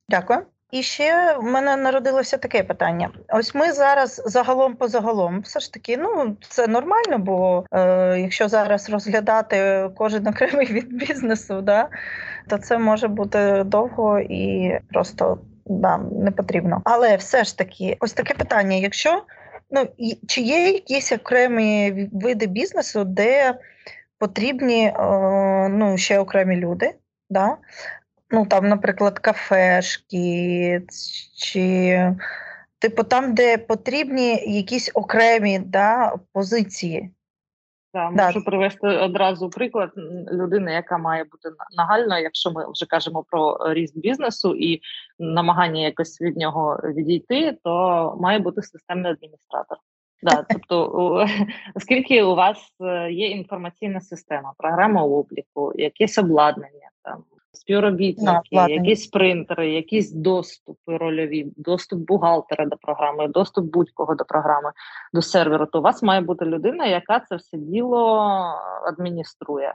Дякую. 0.08 0.40
І 0.74 0.82
ще 0.82 1.36
в 1.38 1.42
мене 1.42 1.76
народилося 1.76 2.36
таке 2.36 2.62
питання. 2.62 3.10
Ось 3.28 3.54
ми 3.54 3.72
зараз 3.72 4.22
загалом 4.26 4.74
по 4.74 4.88
загалом, 4.88 5.40
все 5.40 5.60
ж 5.60 5.72
таки, 5.72 5.96
ну 5.96 6.36
це 6.48 6.66
нормально, 6.66 7.18
бо 7.18 7.64
е, 7.72 8.20
якщо 8.20 8.48
зараз 8.48 8.90
розглядати 8.90 9.90
кожен 9.96 10.26
окремий 10.28 10.66
від 10.66 10.92
бізнесу, 10.92 11.60
да, 11.60 11.88
то 12.48 12.58
це 12.58 12.78
може 12.78 13.08
бути 13.08 13.62
довго 13.66 14.20
і 14.20 14.72
просто 14.92 15.38
да, 15.66 15.98
не 15.98 16.30
потрібно. 16.30 16.82
Але 16.84 17.16
все 17.16 17.44
ж 17.44 17.58
таки, 17.58 17.96
ось 18.00 18.12
таке 18.12 18.34
питання: 18.34 18.76
якщо 18.76 19.22
ну 19.70 19.88
чи 20.26 20.40
є 20.40 20.72
якісь 20.72 21.12
окремі 21.12 22.08
види 22.12 22.46
бізнесу, 22.46 23.04
де 23.04 23.54
потрібні 24.18 24.86
е, 24.86 25.68
ну, 25.68 25.98
ще 25.98 26.18
окремі 26.18 26.56
люди? 26.56 26.94
Да? 27.30 27.56
ну 28.34 28.46
там, 28.46 28.68
наприклад, 28.68 29.18
кафешки, 29.18 30.82
чи 31.36 31.98
типу 32.78 33.02
там, 33.02 33.34
де 33.34 33.58
потрібні 33.58 34.44
якісь 34.46 34.90
окремі 34.94 35.58
да, 35.58 36.14
позиції. 36.32 37.10
Да. 37.94 38.10
Можу 38.10 38.44
привести 38.44 38.86
одразу 38.86 39.50
приклад 39.50 39.90
людини, 40.32 40.72
яка 40.72 40.98
має 40.98 41.24
бути 41.24 41.48
нагальна, 41.76 42.18
якщо 42.18 42.50
ми 42.50 42.72
вже 42.72 42.86
кажемо 42.86 43.24
про 43.30 43.58
ріст 43.72 43.98
бізнесу 43.98 44.54
і 44.54 44.80
намагання 45.18 45.80
якось 45.80 46.20
від 46.20 46.36
нього 46.36 46.80
відійти, 46.84 47.58
то 47.64 48.16
має 48.20 48.38
бути 48.38 48.62
системний 48.62 49.12
адміністратор. 49.12 49.78
Да, 50.22 50.42
тобто, 50.50 51.26
оскільки 51.74 52.22
у 52.22 52.34
вас 52.34 52.58
е, 52.80 53.12
є 53.12 53.28
інформаційна 53.28 54.00
система, 54.00 54.52
програма 54.58 55.02
обліку, 55.02 55.72
якесь 55.74 56.18
обладнання, 56.18 56.90
там 57.02 57.24
співробітники, 57.54 58.56
no, 58.56 58.70
якісь 58.70 59.06
принтери, 59.06 59.72
якісь 59.72 60.12
доступи 60.12 60.96
рольові, 60.96 61.52
доступ 61.56 62.00
бухгалтера 62.00 62.66
до 62.66 62.76
програми, 62.76 63.28
доступ 63.28 63.64
будь-кого 63.64 64.14
до 64.14 64.24
програми, 64.24 64.72
до 65.12 65.22
серверу, 65.22 65.66
то 65.66 65.78
у 65.78 65.82
вас 65.82 66.02
має 66.02 66.20
бути 66.20 66.44
людина, 66.44 66.86
яка 66.86 67.20
це 67.20 67.36
все 67.36 67.58
діло 67.58 68.18
адмініструє. 68.86 69.74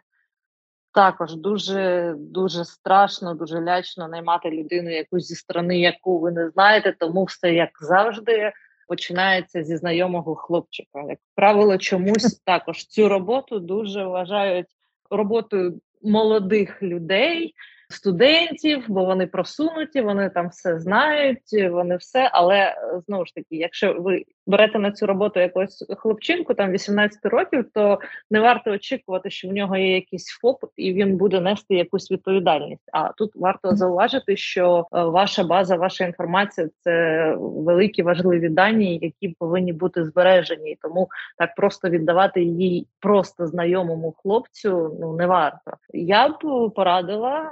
Також 0.93 1.35
дуже 1.35 2.15
дуже 2.17 2.65
страшно, 2.65 3.33
дуже 3.33 3.61
лячно 3.61 4.07
наймати 4.07 4.49
людину 4.51 4.89
якусь 4.89 5.27
зі 5.27 5.35
сторони, 5.35 5.79
яку 5.79 6.19
ви 6.19 6.31
не 6.31 6.49
знаєте, 6.49 6.95
тому 6.99 7.23
все 7.23 7.53
як 7.53 7.69
завжди 7.81 8.51
починається 8.87 9.63
зі 9.63 9.77
знайомого 9.77 10.35
хлопчика. 10.35 11.01
Як 11.09 11.19
правило, 11.35 11.77
чомусь 11.77 12.39
також 12.45 12.85
цю 12.85 13.09
роботу 13.09 13.59
дуже 13.59 14.05
вважають 14.05 14.67
роботою 15.09 15.79
молодих 16.01 16.81
людей, 16.81 17.55
студентів, 17.89 18.85
бо 18.87 19.05
вони 19.05 19.27
просунуті, 19.27 20.01
вони 20.01 20.29
там 20.29 20.49
все 20.49 20.79
знають, 20.79 21.69
вони 21.71 21.97
все. 21.97 22.29
Але 22.33 22.75
знову 23.07 23.25
ж 23.25 23.35
таки, 23.35 23.55
якщо 23.55 23.93
ви 23.93 24.23
берете 24.47 24.79
на 24.79 24.91
цю 24.91 25.05
роботу 25.05 25.39
якогось 25.39 25.85
хлопчинку, 25.97 26.53
там 26.53 26.71
18 26.71 27.25
років, 27.25 27.65
то 27.73 27.99
не 28.31 28.39
варто 28.39 28.71
очікувати, 28.71 29.29
що 29.29 29.47
в 29.47 29.51
нього 29.51 29.77
є 29.77 29.95
якийсь 29.95 30.27
ФОП 30.41 30.65
і 30.75 30.93
він 30.93 31.17
буде 31.17 31.39
нести 31.39 31.75
якусь 31.75 32.11
відповідальність. 32.11 32.89
А 32.93 33.11
тут 33.11 33.31
варто 33.35 33.75
зауважити, 33.75 34.37
що 34.37 34.87
е, 34.93 35.03
ваша 35.03 35.43
база, 35.43 35.75
ваша 35.75 36.05
інформація 36.05 36.69
це 36.83 37.35
великі 37.39 38.03
важливі 38.03 38.49
дані, 38.49 38.99
які 39.01 39.35
повинні 39.39 39.73
бути 39.73 40.05
збережені. 40.05 40.77
Тому 40.81 41.07
так 41.37 41.55
просто 41.55 41.89
віддавати 41.89 42.43
її 42.43 42.87
просто 42.99 43.47
знайомому 43.47 44.11
хлопцю 44.11 44.97
ну 44.99 45.13
не 45.13 45.27
варто. 45.27 45.71
Я 45.93 46.29
б 46.29 46.71
порадила 46.75 47.51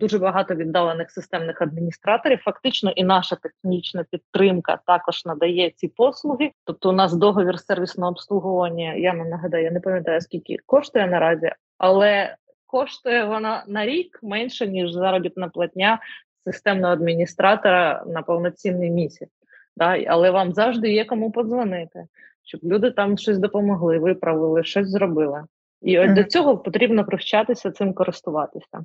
дуже 0.00 0.18
багато 0.18 0.54
віддалених 0.54 1.10
системних 1.10 1.62
адміністраторів. 1.62 2.38
Фактично, 2.38 2.90
і 2.90 3.04
наша 3.04 3.36
технічна 3.36 4.04
підтримка 4.10 4.78
також 4.86 5.24
надає 5.24 5.70
ці 5.70 5.88
послуги. 5.88 6.50
Тобто, 6.64 6.90
у 6.90 6.92
нас 6.92 7.14
договір 7.14 7.60
сервісного 7.60 8.10
обслуговування. 8.10 8.94
Я 8.94 9.14
не 9.14 9.24
нагадаю, 9.24 9.64
я 9.64 9.70
не 9.70 9.80
пам'ятаю 9.80 10.20
скільки 10.20 10.56
коштує 10.66 11.06
наразі, 11.06 11.50
але 11.78 12.36
коштує 12.66 13.24
вона 13.24 13.64
на 13.66 13.86
рік 13.86 14.18
менше 14.22 14.66
ніж 14.66 14.92
заробітна 14.92 15.48
платня 15.48 15.98
системного 16.44 16.92
адміністратора 16.92 18.04
на 18.06 18.22
повноцінний 18.22 18.90
місяць. 18.90 19.32
Да? 19.76 20.04
Але 20.06 20.30
вам 20.30 20.52
завжди 20.52 20.92
є 20.92 21.04
кому 21.04 21.30
подзвонити, 21.30 22.06
щоб 22.44 22.60
люди 22.64 22.90
там 22.90 23.18
щось 23.18 23.38
допомогли, 23.38 23.98
виправили, 23.98 24.64
щось 24.64 24.88
зробили. 24.88 25.44
І 25.82 25.98
от 25.98 26.06
mm-hmm. 26.06 26.14
до 26.14 26.24
цього 26.24 26.58
потрібно 26.58 27.04
привчатися 27.04 27.70
цим 27.70 27.94
користуватися. 27.94 28.84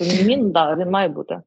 Він 0.00 0.52
да, 0.52 0.74
він 0.74 0.90
має 0.90 1.08
бути. 1.08 1.40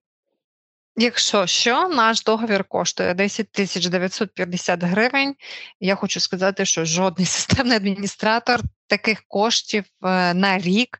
Якщо 0.95 1.47
що, 1.47 1.87
наш 1.87 2.23
договір 2.23 2.63
коштує 2.63 3.13
10 3.13 3.51
тисяч 3.51 3.87
950 3.87 4.83
гривень. 4.83 5.35
Я 5.79 5.95
хочу 5.95 6.19
сказати, 6.19 6.65
що 6.65 6.85
жодний 6.85 7.25
системний 7.25 7.77
адміністратор 7.77 8.59
таких 8.87 9.23
коштів 9.27 9.83
е, 10.03 10.33
на 10.33 10.57
рік 10.57 10.99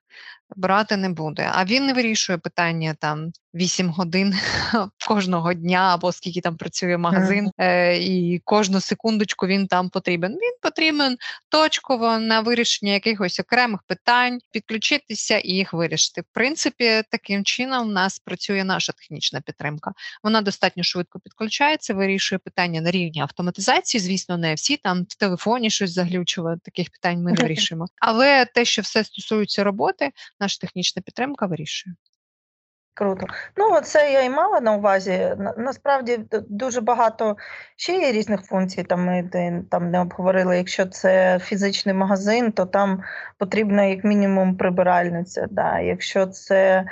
брати 0.55 0.97
не 0.97 1.09
буде. 1.09 1.49
А 1.53 1.65
він 1.65 1.85
не 1.85 1.93
вирішує 1.93 2.37
питання 2.37 2.95
там 2.99 3.31
8 3.53 3.89
годин 3.89 4.33
кожного 5.07 5.53
дня, 5.53 5.89
або 5.93 6.11
скільки 6.11 6.41
там 6.41 6.57
працює 6.57 6.97
магазин, 6.97 7.51
е, 7.57 7.97
і 7.97 8.41
кожну 8.45 8.79
секундочку 8.79 9.47
він 9.47 9.67
там 9.67 9.89
потрібен. 9.89 10.31
Він 10.31 10.53
потрібен 10.61 11.17
точково 11.49 12.17
на 12.19 12.41
вирішення 12.41 12.93
якихось 12.93 13.39
окремих 13.39 13.79
питань, 13.87 14.39
підключитися 14.51 15.37
і 15.37 15.51
їх 15.51 15.73
вирішити. 15.73 16.21
В 16.21 16.25
принципі, 16.33 17.01
таким 17.11 17.43
чином 17.43 17.87
у 17.87 17.91
нас 17.91 18.19
працює 18.19 18.63
наша 18.63 18.93
технічна 18.93 19.41
підтримка. 19.41 19.91
Вона 20.23 20.41
достатньо 20.41 20.83
швидко 20.83 21.19
підключається, 21.19 21.93
вирішує 21.93 22.39
питання 22.39 22.81
на 22.81 22.91
рівні 22.91 23.21
автоматизації. 23.21 24.01
Звісно, 24.01 24.37
не 24.37 24.53
всі 24.53 24.77
там 24.77 25.03
в 25.09 25.15
телефоні 25.15 25.69
щось 25.69 25.93
заглючували, 25.93 26.57
таких 26.63 26.89
питань 26.89 27.23
ми 27.23 27.31
не 27.31 27.41
вирішуємо. 27.41 27.87
Але 27.99 28.45
те, 28.45 28.65
що 28.65 28.81
все 28.81 29.03
стосується 29.03 29.63
роботи, 29.63 30.11
наша 30.43 30.59
технічна 30.61 31.01
підтримка 31.01 31.45
вирішує. 31.45 31.95
Круто. 32.95 33.25
Ну, 33.57 33.81
це 33.81 34.11
я 34.11 34.23
і 34.23 34.29
мала 34.29 34.61
на 34.61 34.75
увазі. 34.75 35.35
Насправді 35.57 36.19
дуже 36.49 36.81
багато 36.81 37.37
ще 37.77 37.97
є 37.97 38.11
різних 38.11 38.41
функцій. 38.41 38.83
Там 38.83 39.05
ми 39.05 39.29
там 39.71 39.91
не 39.91 40.01
обговорили. 40.01 40.57
Якщо 40.57 40.85
це 40.85 41.39
фізичний 41.39 41.95
магазин, 41.95 42.51
то 42.51 42.65
там 42.65 43.03
потрібна 43.37 43.83
як 43.83 44.03
мінімум 44.03 44.57
прибиральниця. 44.57 45.47
Да. 45.51 45.79
Якщо 45.79 46.27
це 46.27 46.85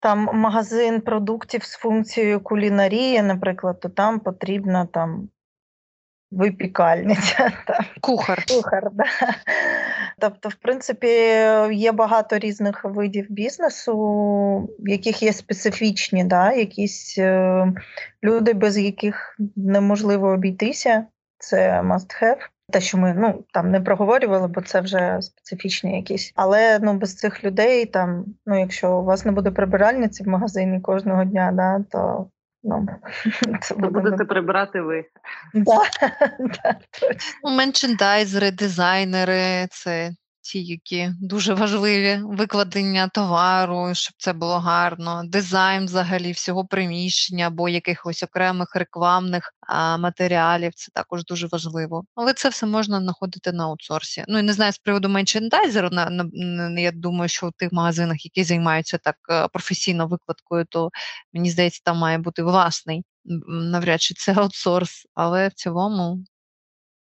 там 0.00 0.28
магазин 0.32 1.00
продуктів 1.00 1.64
з 1.64 1.76
функцією 1.76 2.40
кулінарії, 2.40 3.22
наприклад, 3.22 3.80
то 3.80 3.88
там 3.88 4.20
потрібна 4.20 4.86
там 4.86 5.28
випікальниця. 6.36 7.52
Кухар. 8.00 8.44
Кухар, 8.48 8.90
да. 8.92 9.04
Тобто, 10.18 10.48
в 10.48 10.54
принципі, 10.54 11.06
є 11.72 11.92
багато 11.92 12.38
різних 12.38 12.84
видів 12.84 13.26
бізнесу, 13.28 13.94
в 14.78 14.88
яких 14.88 15.22
є 15.22 15.32
специфічні, 15.32 16.24
да, 16.24 16.52
якісь 16.52 17.18
е, 17.18 17.66
люди, 18.24 18.52
без 18.52 18.78
яких 18.78 19.36
неможливо 19.56 20.28
обійтися. 20.28 21.06
Це 21.38 21.82
must 21.84 22.22
have. 22.22 22.38
Те, 22.72 22.80
що 22.80 22.98
ми 22.98 23.14
ну 23.18 23.44
там 23.52 23.70
не 23.70 23.80
проговорювали, 23.80 24.48
бо 24.48 24.60
це 24.60 24.80
вже 24.80 25.18
специфічні 25.20 25.96
якісь. 25.96 26.32
Але 26.36 26.78
ну 26.78 26.94
без 26.94 27.16
цих 27.16 27.44
людей, 27.44 27.86
там, 27.86 28.24
ну 28.46 28.60
якщо 28.60 28.98
у 28.98 29.04
вас 29.04 29.24
не 29.24 29.32
буде 29.32 29.50
прибиральниці 29.50 30.24
в 30.24 30.28
магазині 30.28 30.80
кожного 30.80 31.24
дня, 31.24 31.52
да, 31.54 31.84
то 31.90 32.26
Ну, 32.64 32.86
це 33.60 33.74
буде... 33.74 33.88
будете 33.88 34.24
прибирати 34.24 34.80
ви. 34.80 35.04
Да, 35.54 35.78
да, 36.38 36.76
точно. 37.00 37.50
Меншендайзери, 37.50 38.50
дизайнери, 38.50 39.66
це 39.70 40.12
ті, 40.44 40.64
які 40.64 41.10
дуже 41.20 41.54
важливі 41.54 42.20
викладення 42.22 43.08
товару, 43.08 43.90
щоб 43.94 44.14
це 44.18 44.32
було 44.32 44.58
гарно, 44.58 45.22
дизайн 45.24 45.84
взагалі 45.84 46.32
всього 46.32 46.66
приміщення 46.66 47.46
або 47.46 47.68
якихось 47.68 48.22
окремих 48.22 48.76
рекламних 48.76 49.54
а, 49.60 49.96
матеріалів. 49.96 50.74
Це 50.74 50.90
також 50.94 51.24
дуже 51.24 51.46
важливо. 51.46 52.04
Але 52.14 52.32
це 52.32 52.48
все 52.48 52.66
можна 52.66 53.00
знаходити 53.00 53.52
на 53.52 53.64
аутсорсі. 53.64 54.24
Ну 54.28 54.38
і 54.38 54.42
не 54.42 54.52
знаю 54.52 54.72
з 54.72 54.78
приводу 54.78 55.08
меншендайзеру, 55.08 55.90
на, 55.90 56.10
на, 56.10 56.80
я 56.80 56.92
думаю, 56.92 57.28
що 57.28 57.48
в 57.48 57.52
тих 57.52 57.72
магазинах, 57.72 58.24
які 58.24 58.44
займаються 58.44 58.98
так 58.98 59.16
е, 59.30 59.48
професійно 59.48 60.06
викладкою, 60.06 60.64
то 60.64 60.90
мені 61.32 61.50
здається, 61.50 61.80
там 61.84 61.98
має 61.98 62.18
бути 62.18 62.42
власний. 62.42 63.04
Навряд 63.46 64.02
чи 64.02 64.14
це 64.14 64.34
аутсорс, 64.34 65.06
але 65.14 65.48
в 65.48 65.52
цілому 65.52 66.24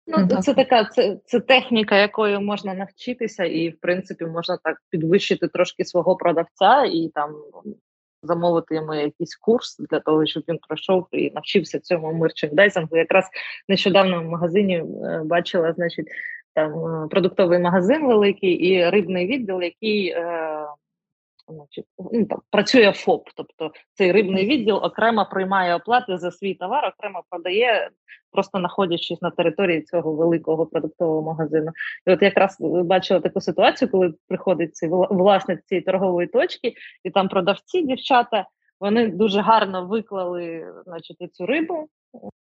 Ну, 0.08 0.28
це, 0.28 0.41
це 0.41 0.54
така 0.54 0.86
це, 0.86 1.18
це 1.26 1.39
техніка, 1.39 1.97
якою 1.97 2.41
можна 2.41 2.74
навчитися, 2.74 3.43
і 3.43 3.70
в 3.70 3.80
принципі 3.80 4.26
можна 4.26 4.58
так 4.64 4.78
підвищити 4.89 5.47
трошки 5.47 5.86
свого 5.86 6.16
продавця 6.16 6.84
і 6.84 7.12
там 7.14 7.36
замовити 8.24 8.76
йому 8.76 8.93
якийсь 8.93 9.36
курс 9.36 9.78
для 9.78 9.99
того, 9.99 10.26
щоб 10.26 10.43
він 10.47 10.60
пройшов 10.68 11.08
і 11.12 11.32
навчився 11.32 11.80
цьому 11.80 12.14
мерчендайзингу. 12.14 12.97
Якраз 12.97 13.30
нещодавно 13.68 14.22
в 14.22 14.26
магазині 14.26 14.78
е, 14.78 15.22
бачила, 15.26 15.74
значить, 15.74 16.08
там 16.54 16.72
е, 16.72 17.08
продуктовий 17.08 17.60
магазин 17.60 18.08
великий 18.08 18.51
і 18.51 18.89
рибний 18.89 19.28
відділ, 19.28 19.62
який. 19.62 20.08
Е, 20.08 20.68
значить, 21.48 21.86
ну, 22.14 22.26
там, 22.26 22.39
працює 22.50 22.91
ФОП, 22.91 23.30
тобто 23.36 23.72
цей 23.94 24.12
рибний 24.12 24.46
відділ 24.46 24.76
окремо 24.76 25.28
приймає 25.32 25.76
оплати 25.76 26.18
за 26.18 26.32
свій 26.32 26.54
товар, 26.54 26.94
окремо 26.98 27.24
подає, 27.30 27.89
просто 28.32 28.60
знаходячись 28.60 29.22
на 29.22 29.32
території 29.32 29.82
цього 29.82 30.14
великого 30.14 30.66
продуктового 30.66 31.22
магазину. 31.22 31.72
І 32.08 32.12
от 32.12 32.22
якраз 32.22 32.58
бачила 32.60 33.20
таку 33.20 33.41
ситуацію, 33.41 33.91
коли 33.91 34.14
приходить 34.28 34.76
цей 34.76 34.89
власник 34.89 35.66
цієї 35.66 35.84
торгової 35.84 36.28
точки, 36.28 36.74
і 37.04 37.10
там 37.10 37.28
продавці, 37.30 37.82
дівчата, 37.82 38.46
вони 38.80 39.08
дуже 39.08 39.41
гарно 39.41 39.88
виклали 39.88 40.74
значить, 40.86 41.36
цю 41.36 41.46
рибу 41.46 41.89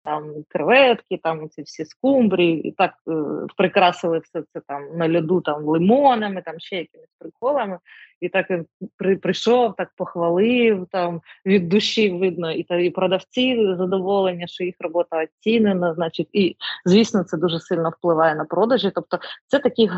там 0.06 0.34
креветки, 0.50 1.20
там 1.24 1.50
ці 1.50 1.62
всі 1.62 1.86
скумбрії, 1.86 2.68
і 2.68 2.72
так 2.72 2.94
е, 3.08 3.12
прикрасили 3.58 4.20
все 4.20 4.44
це 4.54 4.62
там 4.68 4.98
на 4.98 5.18
льоду 5.18 5.42
там 5.42 5.64
лимонами, 5.64 6.42
там 6.42 6.60
ще 6.60 6.76
якимись 6.76 7.16
приколами. 7.20 7.80
І 8.22 8.30
так 8.30 8.50
він 8.50 8.66
при, 8.98 9.18
прийшов, 9.18 9.76
так 9.76 9.92
похвалив, 9.96 10.88
там 10.92 11.22
від 11.46 11.70
душі 11.70 12.10
видно, 12.10 12.52
і 12.52 12.64
та 12.64 12.76
і 12.76 12.90
продавці 12.90 13.76
задоволення, 13.78 14.48
що 14.48 14.64
їх 14.64 14.76
робота 14.80 15.24
оцінена. 15.24 15.94
Значить, 15.94 16.30
і 16.34 16.56
звісно, 16.86 17.24
це 17.24 17.38
дуже 17.38 17.60
сильно 17.60 17.90
впливає 17.90 18.36
на 18.36 18.46
продажі. 18.46 18.92
Тобто, 18.96 19.20
це 19.48 19.60
такі 19.60 19.90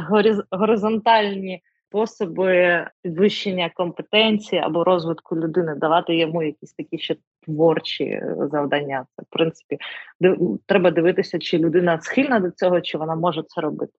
горизонтальні 0.52 1.62
способи 1.90 2.86
підвищення 3.02 3.72
компетенції 3.76 4.62
або 4.62 4.84
розвитку 4.84 5.36
людини, 5.36 5.76
давати 5.76 6.16
йому 6.16 6.44
якісь 6.44 6.74
такі 6.74 6.98
ще 6.98 7.16
творчі 7.46 8.04
е, 8.04 8.36
завдання. 8.52 9.06
Це 9.16 9.24
в 9.24 9.26
принципі 9.30 9.78
див... 10.20 10.60
треба 10.66 10.92
дивитися, 10.92 11.40
чи 11.40 11.58
людина 11.58 12.02
схильна 12.02 12.40
до 12.40 12.52
цього, 12.52 12.82
чи 12.82 12.98
вона 12.98 13.16
може 13.16 13.44
це 13.48 13.62
робити. 13.62 13.98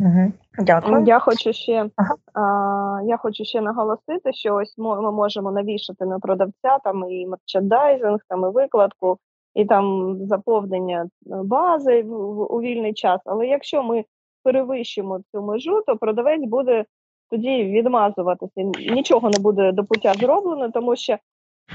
Угу. 0.00 0.32
Дякую. 0.58 1.04
Я 1.06 1.18
хочу 1.18 1.52
ще 1.52 1.90
ага. 1.96 2.14
а, 2.34 3.02
я 3.04 3.16
хочу 3.16 3.44
ще 3.44 3.60
наголосити, 3.60 4.32
що 4.32 4.54
ось 4.54 4.78
ми 4.78 5.12
можемо 5.12 5.52
навішати 5.52 6.04
на 6.04 6.18
продавця 6.18 6.78
там 6.84 7.10
і 7.10 7.26
мерчендайзинг, 7.26 8.18
там 8.28 8.40
і 8.40 8.54
викладку, 8.54 9.18
і 9.54 9.64
там 9.64 10.16
заповнення 10.26 11.08
бази 11.26 12.02
у 12.02 12.60
вільний 12.60 12.94
час. 12.94 13.20
Але 13.24 13.46
якщо 13.46 13.82
ми 13.82 14.04
перевищимо 14.46 15.20
цю 15.32 15.42
межу, 15.42 15.82
то 15.86 15.96
продавець 15.96 16.48
буде 16.48 16.84
тоді 17.30 17.64
відмазуватися. 17.64 18.62
Нічого 18.92 19.30
не 19.30 19.38
буде 19.38 19.72
до 19.72 19.84
пуття 19.84 20.12
зроблено, 20.14 20.70
тому 20.70 20.96
що 20.96 21.16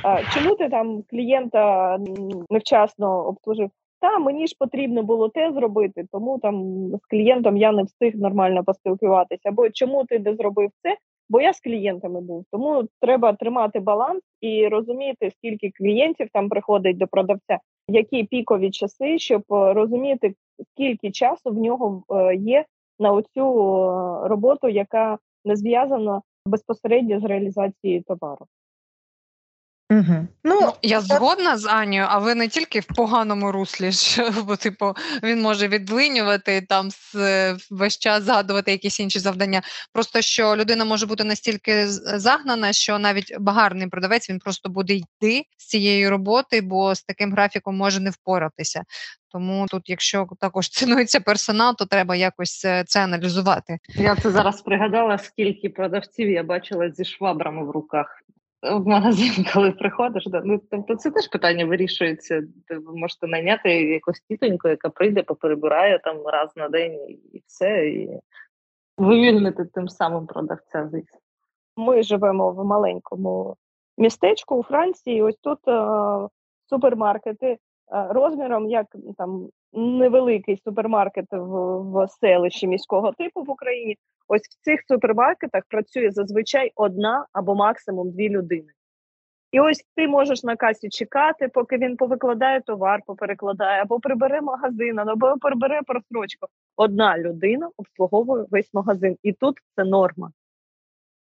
а, 0.04 0.24
чому 0.24 0.56
ти 0.56 0.70
там 0.70 1.04
клієнта 1.10 1.98
невчасно 2.50 3.28
обслужив? 3.28 3.70
Та 4.02 4.20
мені 4.20 4.48
ж 4.48 4.56
потрібно 4.60 5.04
було 5.04 5.30
те 5.30 5.52
зробити, 5.52 6.06
тому 6.12 6.40
там 6.40 6.88
з 6.98 7.06
клієнтом 7.10 7.58
я 7.58 7.72
не 7.72 7.84
встиг 7.84 8.16
нормально 8.16 8.64
поспілкуватися. 8.64 9.50
Або 9.50 9.70
чому 9.70 10.06
ти 10.06 10.20
не 10.20 10.36
зробив 10.36 10.70
це? 10.82 10.98
Бо 11.30 11.42
я 11.42 11.54
з 11.54 11.60
клієнтами 11.60 12.22
був, 12.22 12.46
тому 12.52 12.84
треба 13.02 13.34
тримати 13.34 13.80
баланс 13.80 14.22
і 14.42 14.68
розуміти, 14.68 15.32
скільки 15.32 15.72
клієнтів 15.78 16.28
там 16.34 16.50
приходить 16.50 16.98
до 16.98 17.08
продавця, 17.08 17.60
які 17.92 18.24
пікові 18.24 18.72
часи, 18.72 19.20
щоб 19.20 19.44
е, 19.52 19.74
розуміти, 19.74 20.36
скільки 20.72 21.12
часу 21.12 21.50
в 21.52 21.58
нього 21.58 22.04
е, 22.10 22.36
є 22.36 22.66
на 23.00 23.12
оцю 23.12 23.42
е, 23.42 24.28
роботу, 24.28 24.70
яка 24.70 25.18
не 25.46 25.56
зв'язана 25.56 26.22
безпосередньо 26.46 27.20
з 27.20 27.24
реалізацією 27.24 28.04
товару. 28.04 28.46
Угу. 29.92 30.28
Ну, 30.44 30.62
ну 30.62 30.74
я 30.82 31.02
згодна 31.02 31.58
з 31.58 31.66
Анією, 31.66 32.08
а 32.10 32.20
ви 32.20 32.36
не 32.36 32.48
тільки 32.48 32.80
в 32.80 32.86
поганому 32.86 33.52
руслі, 33.52 33.92
що 33.92 34.32
бо 34.44 34.56
типу 34.56 34.94
він 35.24 35.42
може 35.42 35.68
відлинювати 35.68 36.62
там 36.62 36.90
весь 37.72 37.98
час 37.98 38.24
згадувати 38.24 38.72
якісь 38.72 39.00
інші 39.00 39.20
завдання. 39.20 39.62
Просто 39.94 40.22
що 40.22 40.56
людина 40.56 40.86
може 40.86 41.06
бути 41.06 41.24
настільки 41.24 41.88
загнана, 41.88 42.74
що 42.74 43.00
навіть 43.00 43.36
багарний 43.40 43.88
продавець 43.88 44.30
він 44.30 44.40
просто 44.40 44.70
буде 44.70 44.94
йти 44.94 45.44
з 45.58 45.66
цієї 45.66 46.10
роботи, 46.10 46.62
бо 46.62 46.96
з 46.96 47.04
таким 47.04 47.32
графіком 47.32 47.78
може 47.78 48.00
не 48.00 48.10
впоратися. 48.10 48.84
Тому 49.32 49.66
тут, 49.70 49.90
якщо 49.90 50.28
також 50.40 50.70
цінується 50.70 51.20
персонал, 51.20 51.76
то 51.76 51.86
треба 51.86 52.16
якось 52.16 52.66
е, 52.66 52.84
це 52.88 53.04
аналізувати. 53.04 53.78
Я 53.96 54.16
це 54.16 54.32
зараз 54.32 54.62
пригадала, 54.62 55.18
скільки 55.18 55.70
продавців 55.70 56.30
я 56.30 56.44
бачила 56.44 56.92
зі 56.92 57.06
швабрами 57.06 57.66
в 57.66 57.72
руках 57.72 58.22
в 58.62 58.88
магазин, 58.88 59.46
коли 59.54 59.72
приходиш, 59.72 60.28
ну 60.44 60.62
тобто 60.72 60.96
це 60.96 61.12
теж 61.12 61.28
питання 61.28 61.66
вирішується. 61.66 62.44
Ви 62.70 63.00
можете 63.00 63.28
найняти 63.28 63.84
якусь 63.84 64.22
тітоньку, 64.30 64.68
яка 64.68 64.90
прийде, 64.90 65.24
поперебирає 65.24 66.00
там 66.00 66.28
раз 66.28 66.52
на 66.56 66.70
день 66.70 66.94
і 67.34 67.44
все, 67.46 67.88
і 67.90 68.20
вивільнити 68.98 69.66
тим 69.66 69.90
самим 69.90 70.26
продавця. 70.26 70.90
Ми 71.76 72.04
живемо 72.04 72.52
в 72.52 72.66
маленькому 72.66 73.56
містечку 73.98 74.56
у 74.56 74.64
Франції. 74.64 75.22
Ось 75.22 75.38
тут 75.42 75.68
е, 75.68 76.28
супермаркети 76.70 77.48
е, 77.48 77.58
розміром, 78.10 78.70
як 78.70 78.86
там 79.18 79.50
невеликий 79.74 80.58
супермаркет 80.64 81.26
в, 81.32 81.80
в 81.92 82.08
селищі 82.08 82.68
міського 82.68 83.12
типу 83.12 83.44
в 83.44 83.50
Україні. 83.50 83.98
Ось 84.34 84.42
в 84.42 84.64
цих 84.64 84.82
супермаркетах 84.88 85.64
працює 85.68 86.12
зазвичай 86.12 86.72
одна 86.76 87.26
або 87.34 87.56
максимум 87.56 88.12
дві 88.12 88.30
людини. 88.30 88.72
І 89.52 89.60
ось 89.60 89.84
ти 89.96 90.08
можеш 90.08 90.44
на 90.44 90.56
касі 90.56 90.90
чекати, 90.90 91.48
поки 91.48 91.78
він 91.78 91.98
повикладає 91.98 92.62
товар, 92.62 93.00
поперекладає, 93.06 93.82
або 93.82 94.00
прибере 94.00 94.42
магазин, 94.42 95.00
або 95.00 95.38
прибере 95.42 95.82
просрочку. 95.88 96.48
Одна 96.76 97.18
людина 97.18 97.70
обслуговує 97.78 98.46
весь 98.52 98.74
магазин, 98.74 99.18
і 99.24 99.34
тут 99.34 99.58
це 99.76 99.84
норма. 99.84 100.32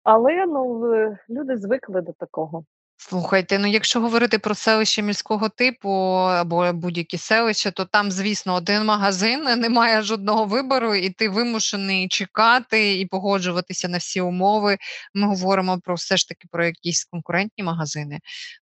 Але 0.02 0.46
ну 0.46 0.90
люди 1.30 1.56
звикли 1.56 2.00
до 2.00 2.12
такого. 2.12 2.64
Слухайте, 3.08 3.58
ну 3.58 3.66
якщо 3.66 4.00
говорити 4.00 4.38
про 4.38 4.54
селище 4.54 5.02
міського 5.02 5.48
типу 5.48 5.90
або 6.18 6.72
будь-які 6.72 7.18
селища, 7.18 7.70
то 7.70 7.84
там, 7.84 8.10
звісно, 8.10 8.54
один 8.54 8.84
магазин, 8.84 9.42
немає 9.60 10.02
жодного 10.02 10.44
вибору, 10.44 10.94
і 10.94 11.10
ти 11.10 11.28
вимушений 11.28 12.08
чекати 12.08 13.00
і 13.00 13.06
погоджуватися 13.06 13.88
на 13.88 13.98
всі 13.98 14.20
умови. 14.20 14.76
Ми 15.14 15.26
говоримо 15.26 15.80
про 15.84 15.94
все 15.94 16.16
ж 16.16 16.28
таки 16.28 16.48
про 16.50 16.64
якісь 16.64 17.04
конкурентні 17.04 17.64
магазини, 17.64 18.18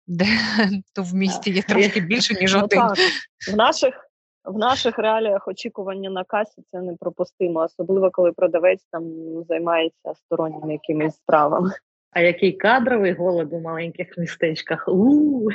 де 0.08 0.26
то 0.96 1.04
в 1.04 1.14
місті 1.14 1.52
є 1.52 1.62
трошки 1.68 2.00
більше, 2.00 2.34
ніж 2.34 2.54
ну 2.54 2.64
один. 2.64 2.82
В 3.54 3.56
наших 3.56 3.94
в 4.46 4.58
наших 4.58 5.00
реаліях 5.00 5.48
очікування 5.48 6.10
на 6.10 6.24
касі 6.24 6.62
це 6.72 6.82
непропустимо, 6.82 7.60
особливо 7.60 8.12
коли 8.12 8.32
продавець 8.32 8.88
там 8.92 9.04
займається 9.50 10.14
сторонніми 10.14 10.74
якимись 10.74 11.16
справами. 11.16 11.72
А 12.12 12.22
який 12.22 12.52
кадровий 12.52 13.14
голод 13.14 13.54
у 13.54 13.60
маленьких 13.60 14.18
містечках? 14.18 14.88
У 14.88 15.50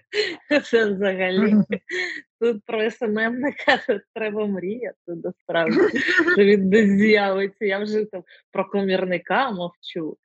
це 0.64 0.90
взагалі 0.90 1.54
тут 2.40 2.62
про 2.66 2.90
СММника 2.90 3.78
треба 4.14 4.46
мріяти 4.46 4.96
насправді, 5.24 5.98
що 6.32 6.44
він 6.44 6.70
десь 6.70 6.90
з'явиться. 6.90 7.64
Я 7.64 7.78
вже 7.78 8.04
там 8.04 8.24
про 8.52 8.64
комірника 8.64 9.50
мовчу. 9.50 10.16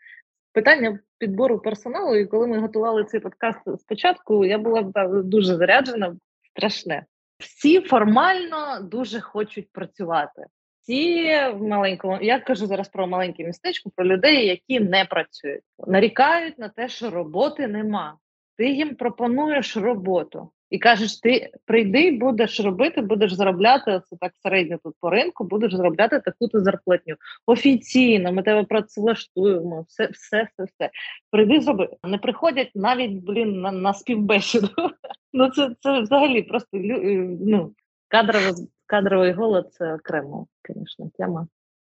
Питання 0.54 1.00
підбору 1.18 1.60
персоналу, 1.60 2.16
і 2.16 2.26
коли 2.26 2.48
ми 2.48 2.60
готували 2.60 3.04
цей 3.04 3.20
подкаст 3.20 3.60
спочатку, 3.80 4.46
я 4.46 4.58
була 4.58 4.82
дуже 5.24 5.56
заряджена, 5.56 6.16
страшне. 6.52 7.06
Всі 7.40 7.82
формально 7.82 8.80
дуже 8.82 9.20
хочуть 9.20 9.72
працювати 9.72 10.46
всі 10.92 11.32
в 11.54 11.64
маленькому, 11.64 12.18
я 12.22 12.40
кажу 12.40 12.66
зараз 12.66 12.90
про 12.90 13.08
маленьке 13.08 13.44
містечко, 13.44 13.92
про 13.96 14.06
людей, 14.06 14.48
які 14.48 14.80
не 14.80 15.06
працюють, 15.06 15.62
нарікають 15.88 16.60
на 16.60 16.70
те, 16.70 16.90
що 16.90 17.10
роботи 17.10 17.68
нема. 17.68 18.18
Ти 18.58 18.70
їм 18.70 18.96
пропонуєш 18.96 19.78
роботу 19.78 20.52
і 20.70 20.80
кажеш, 20.80 21.20
ти 21.20 21.50
прийди, 21.66 22.12
будеш 22.12 22.60
робити, 22.60 23.02
будеш 23.02 23.34
заробляти 23.34 24.02
це 24.10 24.16
так 24.22 24.32
середньо 24.44 24.78
тут 24.84 24.96
по 25.00 25.10
ринку, 25.10 25.44
будеш 25.44 25.74
заробляти 25.74 26.20
таку-то 26.20 26.60
зарплатню. 26.60 27.16
Офіційно 27.46 28.32
ми 28.32 28.44
тебе 28.44 28.64
працевлаштуємо, 28.64 29.86
все, 29.88 30.06
все, 30.06 30.48
все, 30.54 30.64
все. 30.64 30.90
Прийди, 31.32 31.62
зроби. 31.62 31.90
Не 32.04 32.18
приходять 32.18 32.72
навіть 32.76 33.12
блін 33.12 33.62
на, 33.62 33.72
на 33.72 33.94
співбесіду. 33.94 34.70
Ну 35.34 35.50
це 35.50 35.76
це 35.80 36.02
взагалі 36.02 36.42
просто 36.42 36.68
ну, 36.74 37.74
кадрове 38.12 38.54
Кадровий 38.86 39.32
голод 39.32 39.74
це 39.74 39.94
окремо, 39.94 40.48
звісно, 40.70 41.10
тема. 41.18 41.48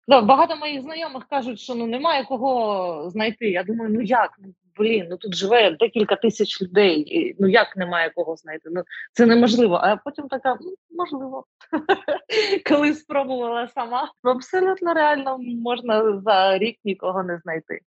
Ну, 0.09 0.23
Багато 0.23 0.57
моїх 0.57 0.83
знайомих 0.83 1.25
кажуть, 1.31 1.61
що 1.61 1.75
ну 1.75 1.87
немає 1.87 2.25
кого 2.25 3.11
знайти. 3.11 3.51
Я 3.51 3.63
думаю, 3.63 3.91
ну 3.95 4.01
як? 4.01 4.31
Ну, 4.39 4.55
блін, 4.77 5.07
ну 5.11 5.17
тут 5.17 5.35
живе 5.35 5.71
декілька 5.71 6.17
тисяч 6.17 6.63
людей. 6.63 7.01
І, 7.01 7.37
Ну 7.39 7.49
як 7.49 7.77
немає 7.77 8.11
кого 8.15 8.37
знайти? 8.37 8.69
Ну 8.73 8.83
це 9.13 9.27
неможливо. 9.27 9.75
А 9.75 9.97
потім 9.97 10.29
така 10.29 10.57
ну, 10.61 10.75
можливо. 10.91 11.45
Коли 12.69 12.95
спробувала 12.95 13.69
сама, 13.69 14.13
ну, 14.25 14.31
абсолютно 14.31 14.95
реально 14.95 15.39
можна 15.39 16.21
за 16.21 16.59
рік 16.59 16.77
нікого 16.85 17.23
не 17.23 17.39
знайти. 17.39 17.81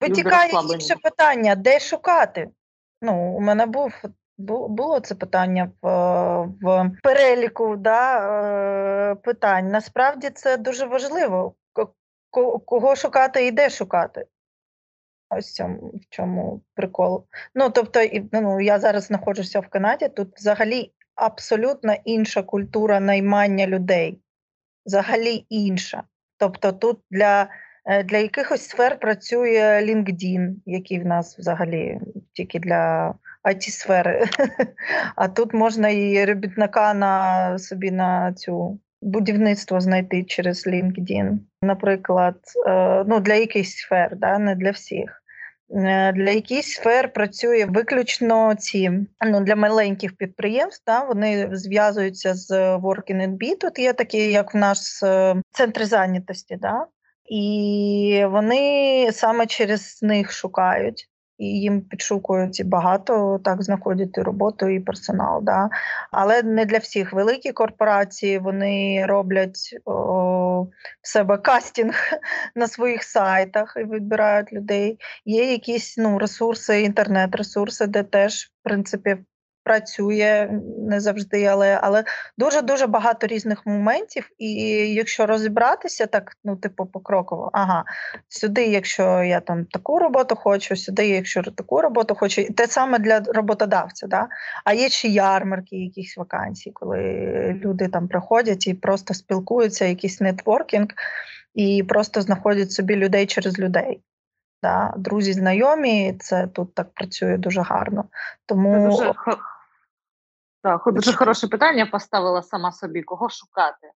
Витікає 0.00 0.52
інше 0.74 0.94
питання: 1.02 1.54
де 1.54 1.80
шукати? 1.80 2.48
Ну, 3.02 3.34
у 3.36 3.40
мене 3.40 3.66
був 3.66 3.92
було 4.40 5.00
це 5.00 5.14
питання 5.14 5.70
в 5.82 5.88
в 6.62 6.90
переліку 7.02 7.76
да, 7.76 8.20
е, 9.10 9.14
питань. 9.14 9.68
Насправді 9.68 10.30
це 10.30 10.56
дуже 10.56 10.86
важливо, 10.86 11.54
кого 12.64 12.96
шукати 12.96 13.46
і 13.46 13.50
де 13.50 13.70
шукати. 13.70 14.26
Ось 15.30 15.60
в 15.60 16.00
чому 16.10 16.62
прикол. 16.74 17.26
Ну, 17.54 17.70
тобто, 17.70 18.00
ну, 18.32 18.60
я 18.60 18.78
зараз 18.78 19.04
знаходжуся 19.04 19.60
в 19.60 19.68
Канаді, 19.68 20.08
тут 20.08 20.36
взагалі 20.36 20.92
абсолютно 21.14 21.94
інша 22.04 22.42
культура 22.42 23.00
наймання 23.00 23.66
людей. 23.66 24.20
Взагалі 24.86 25.46
інша. 25.48 26.02
Тобто, 26.36 26.72
тут 26.72 27.00
для 27.10 27.48
е, 27.84 28.02
для 28.02 28.18
якихось 28.18 28.68
сфер 28.68 28.98
працює 28.98 29.82
LinkedIn, 29.82 30.54
який 30.66 31.00
в 31.00 31.06
нас 31.06 31.38
взагалі 31.38 32.00
тільки 32.32 32.58
для 32.58 33.14
it 33.44 33.70
сфери. 33.70 34.24
А 35.16 35.28
тут 35.28 35.54
можна 35.54 35.88
і 35.88 36.24
робітника 36.24 36.94
на 36.94 37.58
собі 37.58 37.90
на 37.90 38.32
цю 38.32 38.80
будівництво 39.02 39.80
знайти 39.80 40.24
через 40.24 40.66
LinkedIn. 40.66 41.38
Наприклад, 41.62 42.36
е, 42.66 43.04
ну 43.06 43.20
для 43.20 43.34
якихось 43.34 43.76
сфер, 43.76 44.16
да, 44.16 44.38
не 44.38 44.54
для 44.54 44.70
всіх. 44.70 45.22
Е, 45.74 46.12
для 46.12 46.30
якихось 46.30 46.72
сфер 46.72 47.12
працює 47.12 47.64
виключно 47.64 48.54
ці 48.54 48.90
ну 49.26 49.40
для 49.40 49.56
маленьких 49.56 50.16
підприємств. 50.16 50.82
Да, 50.86 51.04
Вони 51.04 51.48
зв'язуються 51.52 52.34
з 52.34 52.50
Working 52.76 53.28
NB. 53.28 53.58
Тут 53.60 53.78
є 53.78 53.92
такі, 53.92 54.18
як 54.32 54.54
в 54.54 54.56
нас 54.56 55.02
е, 55.02 55.36
центри 55.50 55.84
зайнятості, 55.84 56.56
да, 56.56 56.86
і 57.24 58.24
вони 58.30 59.08
саме 59.12 59.46
через 59.46 59.98
них 60.02 60.32
шукають 60.32 61.09
і 61.40 61.46
їм 61.46 61.80
підшукують 61.80 62.62
багато 62.66 63.40
так 63.44 63.62
знаходять 63.62 64.18
роботу 64.18 64.68
і 64.68 64.80
персонал. 64.80 65.40
Да? 65.42 65.68
Але 66.10 66.42
не 66.42 66.64
для 66.64 66.78
всіх 66.78 67.12
великі 67.12 67.52
корпорації 67.52 68.38
вони 68.38 69.06
роблять 69.06 69.80
о, 69.84 70.62
в 71.02 71.08
себе 71.08 71.38
кастинг 71.38 71.94
на 72.54 72.68
своїх 72.68 73.02
сайтах 73.02 73.76
і 73.80 73.84
відбирають 73.84 74.52
людей. 74.52 74.98
Є 75.24 75.52
якісь 75.52 75.96
ну, 75.98 76.18
ресурси, 76.18 76.82
інтернет-ресурси, 76.82 77.86
де 77.86 78.02
теж 78.02 78.44
в 78.44 78.64
принципі 78.64 79.16
працює 79.64 80.60
не 80.78 81.00
завжди, 81.00 81.44
але 81.44 81.78
але 81.82 82.04
дуже 82.38 82.62
дуже 82.62 82.86
багато 82.86 83.26
різних 83.26 83.66
моментів. 83.66 84.28
І 84.38 84.52
якщо 84.94 85.26
розібратися, 85.26 86.06
так 86.06 86.32
ну 86.44 86.56
типу 86.56 86.86
покроково, 86.86 87.50
ага, 87.52 87.84
сюди, 88.28 88.66
якщо 88.66 89.22
я 89.22 89.40
там 89.40 89.64
таку 89.64 89.98
роботу 89.98 90.36
хочу, 90.36 90.76
сюди, 90.76 91.08
якщо 91.08 91.42
таку 91.42 91.80
роботу 91.80 92.14
хочу, 92.14 92.54
те 92.54 92.66
саме 92.66 92.98
для 92.98 93.20
роботодавця. 93.20 94.06
Да? 94.06 94.28
А 94.64 94.72
є 94.72 94.88
чи 94.88 95.08
ярмарки, 95.08 95.76
якісь 95.76 96.16
вакансії, 96.16 96.72
коли 96.72 97.00
люди 97.64 97.88
там 97.88 98.08
приходять 98.08 98.66
і 98.66 98.74
просто 98.74 99.14
спілкуються, 99.14 99.84
якийсь 99.84 100.20
нетворкінг, 100.20 100.88
і 101.54 101.82
просто 101.88 102.22
знаходять 102.22 102.72
собі 102.72 102.96
людей 102.96 103.26
через 103.26 103.58
людей. 103.58 104.00
Да? 104.62 104.94
Друзі, 104.96 105.32
знайомі, 105.32 106.16
це 106.20 106.46
тут 106.46 106.74
так 106.74 106.94
працює 106.94 107.36
дуже 107.36 107.60
гарно. 107.60 108.04
Тому 108.46 108.74
це 108.74 108.96
дуже, 108.96 109.14
так, 110.62 110.82
дуже 110.86 111.12
хороше 111.12 111.48
питання 111.48 111.86
поставила 111.86 112.42
сама 112.42 112.72
собі, 112.72 113.02
кого 113.02 113.28
шукати. 113.28 113.90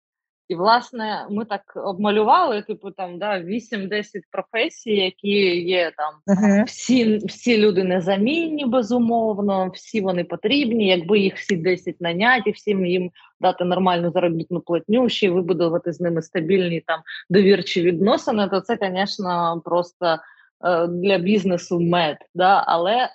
І, 0.49 0.55
власне, 0.55 1.27
ми 1.31 1.45
так 1.45 1.63
обмалювали, 1.77 2.63
типу, 2.63 2.91
там 2.91 3.19
да, 3.19 3.41
8-10 3.41 4.05
професій, 4.31 4.97
які 4.97 5.61
є 5.61 5.93
там. 5.97 6.15
Uh-huh. 6.27 6.65
Всі 6.65 7.17
всі 7.17 7.59
люди 7.59 7.85
незамінні, 7.85 8.67
безумовно, 8.67 9.71
всі 9.75 10.01
вони 10.01 10.25
потрібні. 10.25 10.89
Якби 10.89 11.19
їх 11.19 11.37
всі 11.37 11.57
10 11.57 12.01
наняти, 12.01 12.51
всім 12.51 12.87
їм 12.87 13.11
дати 13.41 13.65
нормальну 13.65 14.11
заробітну 14.11 14.61
платню, 14.61 15.09
ще 15.09 15.27
й 15.27 15.31
вибудувати 15.31 15.93
з 15.93 16.01
ними 16.01 16.23
стабільні 16.23 16.81
там 16.81 17.01
довірчі 17.31 17.83
відносини, 17.83 18.49
то 18.49 18.61
це, 18.61 18.79
звісно, 18.81 19.63
просто 19.65 20.19
для 20.89 21.19
бізнесу 21.19 21.81
мед. 21.81 22.17
Да? 22.35 22.65
Але 22.67 23.09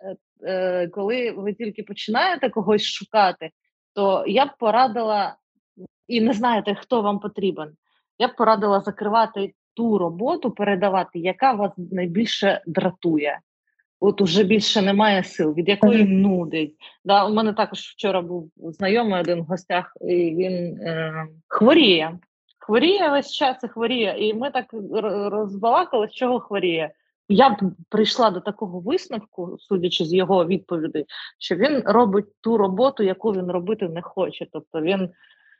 е, 0.43 0.87
коли 0.87 1.31
ви 1.31 1.53
тільки 1.53 1.83
починаєте 1.83 2.49
когось 2.49 2.83
шукати, 2.83 3.49
то 3.93 4.23
я 4.27 4.45
б 4.45 4.49
порадила 4.59 5.35
і 6.07 6.21
не 6.21 6.33
знаєте, 6.33 6.75
хто 6.75 7.01
вам 7.01 7.19
потрібен. 7.19 7.71
Я 8.19 8.27
б 8.27 8.35
порадила 8.35 8.79
закривати 8.79 9.53
ту 9.73 9.97
роботу, 9.97 10.51
передавати, 10.51 11.19
яка 11.19 11.53
вас 11.53 11.71
найбільше 11.77 12.61
дратує. 12.67 13.39
От 13.99 14.21
уже 14.21 14.43
більше 14.43 14.81
немає 14.81 15.23
сил, 15.23 15.53
від 15.53 15.69
якої 15.69 16.03
нудить. 16.03 16.75
Да, 17.05 17.25
У 17.25 17.33
мене 17.33 17.53
також 17.53 17.79
вчора 17.79 18.21
був 18.21 18.51
знайомий 18.57 19.21
один 19.21 19.41
в 19.41 19.45
гостях, 19.45 19.97
і 20.01 20.35
він 20.35 20.77
е, 20.81 21.27
хворіє. 21.47 22.19
Хворіє 22.59 23.09
весь 23.09 23.33
час 23.33 23.63
і 23.63 23.67
хворіє. 23.67 24.15
І 24.17 24.33
ми 24.33 24.51
так 24.51 24.65
розбалакали, 25.31 26.07
з 26.07 26.11
чого 26.11 26.39
хворіє. 26.39 26.91
Я 27.29 27.49
б 27.49 27.55
прийшла 27.89 28.31
до 28.31 28.39
такого 28.39 28.79
висновку, 28.79 29.57
судячи 29.59 30.05
з 30.05 30.13
його 30.13 30.45
відповідей, 30.45 31.05
що 31.39 31.55
він 31.55 31.83
робить 31.85 32.25
ту 32.41 32.57
роботу, 32.57 33.03
яку 33.03 33.31
він 33.31 33.51
робити 33.51 33.89
не 33.89 34.01
хоче. 34.01 34.47
Тобто 34.51 34.81
він 34.81 35.09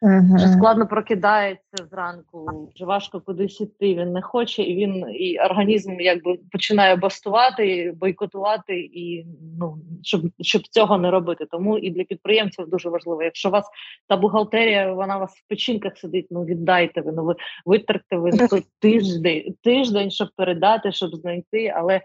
Угу. 0.01 0.35
Вже 0.35 0.47
складно 0.47 0.87
прокидається 0.87 1.85
зранку, 1.91 2.69
вже 2.75 2.85
важко 2.85 3.21
кудись 3.21 3.61
іти. 3.61 3.95
Він 3.95 4.11
не 4.11 4.21
хоче, 4.21 4.63
і 4.63 4.75
він 4.75 5.05
і 5.09 5.39
організм 5.39 5.99
якби 5.99 6.39
починає 6.51 6.95
бастувати, 6.95 7.93
бойкотувати, 7.99 8.79
і 8.79 9.25
ну 9.59 9.77
щоб 10.03 10.21
щоб 10.41 10.61
цього 10.67 10.97
не 10.97 11.11
робити. 11.11 11.45
Тому 11.51 11.77
і 11.77 11.89
для 11.89 12.03
підприємців 12.03 12.69
дуже 12.69 12.89
важливо. 12.89 13.23
Якщо 13.23 13.49
у 13.49 13.51
вас 13.51 13.65
та 14.07 14.17
бухгалтерія, 14.17 14.93
вона 14.93 15.17
у 15.17 15.19
вас 15.19 15.31
в 15.31 15.47
печінках 15.49 15.97
сидить. 15.97 16.27
Ну 16.31 16.45
віддайте 16.45 17.01
ви, 17.01 17.11
ну 17.11 17.25
ви 17.25 17.35
витратите 17.65 18.17
ви 18.17 18.31
тиждень, 18.79 19.55
тиждень, 19.63 20.11
щоб 20.11 20.29
передати, 20.35 20.91
щоб 20.91 21.15
знайти, 21.15 21.73
але 21.75 22.01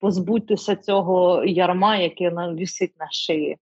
позбудьтеся 0.00 0.76
цього 0.76 1.44
ярма, 1.44 1.96
яке 1.96 2.30
нам 2.30 2.56
вісить 2.56 2.94
на 3.00 3.06
шиї. 3.10 3.56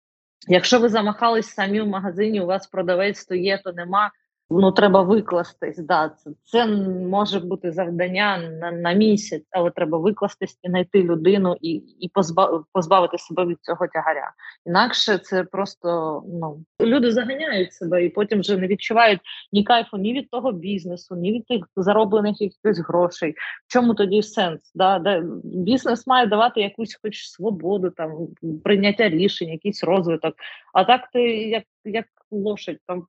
Якщо 0.47 0.79
ви 0.79 0.89
замахались 0.89 1.53
самі 1.53 1.81
в 1.81 1.87
магазині, 1.87 2.41
у 2.41 2.45
вас 2.45 2.67
продавець 2.67 3.25
то 3.25 3.35
є, 3.35 3.57
то 3.57 3.73
нема 3.73 4.11
ну 4.51 4.71
треба 4.71 5.01
викластись. 5.01 5.77
Да, 5.77 6.09
Це 6.09 6.31
це 6.43 6.65
може 7.09 7.39
бути 7.39 7.71
завдання 7.71 8.37
на 8.37 8.71
на 8.71 8.93
місяць, 8.93 9.43
але 9.51 9.71
треба 9.71 9.97
викластись 9.97 10.59
і 10.63 10.69
знайти 10.69 11.03
людину 11.03 11.57
і 11.61 11.71
і 11.99 12.09
позбав, 12.13 12.65
позбавити 12.73 13.17
себе 13.17 13.45
від 13.45 13.57
цього 13.61 13.87
тягаря. 13.87 14.31
Інакше 14.65 15.17
це 15.17 15.43
просто 15.43 16.21
ну 16.27 16.65
люди 16.81 17.11
заганяють 17.11 17.73
себе 17.73 18.05
і 18.05 18.09
потім 18.09 18.39
вже 18.39 18.57
не 18.57 18.67
відчувають 18.67 19.19
ні 19.51 19.63
кайфу, 19.63 19.97
ні 19.97 20.13
від 20.13 20.29
того 20.29 20.51
бізнесу, 20.51 21.15
ні 21.15 21.33
від 21.33 21.45
тих 21.45 21.65
зароблених 21.75 22.41
якихось 22.41 22.79
грошей. 22.79 23.31
В 23.67 23.73
чому 23.73 23.93
тоді 23.93 24.21
сенс? 24.21 24.71
Да, 24.75 24.99
Де 24.99 25.23
бізнес 25.43 26.07
має 26.07 26.27
давати 26.27 26.61
якусь, 26.61 26.99
хоч 27.01 27.27
свободу, 27.27 27.89
там 27.89 28.27
прийняття 28.63 29.09
рішень, 29.09 29.49
якийсь 29.49 29.83
розвиток. 29.83 30.35
А 30.73 30.83
так 30.83 31.09
ти 31.13 31.21
як 31.49 31.63
як 31.85 32.05
лошадь 32.31 32.77
там 32.87 33.05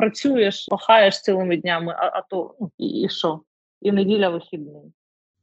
працюєш, 0.00 0.66
пахаєш 0.70 1.20
цілими 1.20 1.56
днями, 1.56 1.94
а 1.98 2.06
а 2.06 2.22
то 2.22 2.54
ну, 2.60 2.70
і 2.78 3.08
що? 3.08 3.40
І 3.82 3.92
неділя 3.92 4.28
вихідний. 4.28 4.92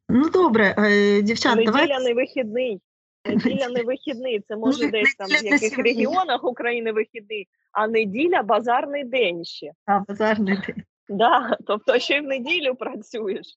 Ну 0.09 0.29
добре, 0.29 0.75
е, 0.77 1.21
дівчата, 1.21 1.55
неділя 1.55 1.71
давайте... 1.71 1.99
не 1.99 2.13
вихідний. 2.13 2.81
Неділя 3.25 3.69
не 3.69 3.83
вихідний. 3.83 4.39
Це 4.47 4.55
може 4.55 4.85
ну, 4.85 4.91
десь 4.91 5.15
там 5.15 5.27
в 5.27 5.45
яких 5.45 5.77
регіонах 5.77 6.43
України 6.43 6.91
вихідний, 6.91 7.47
а 7.71 7.87
неділя 7.87 8.43
базарний 8.43 9.03
день 9.03 9.45
ще. 9.45 9.71
А, 9.85 9.99
базарний 9.99 10.57
день. 10.67 10.83
Да, 11.09 11.57
Тобто 11.67 11.99
ще 11.99 12.17
й 12.17 12.19
в 12.19 12.23
неділю 12.23 12.75
працюєш. 12.75 13.47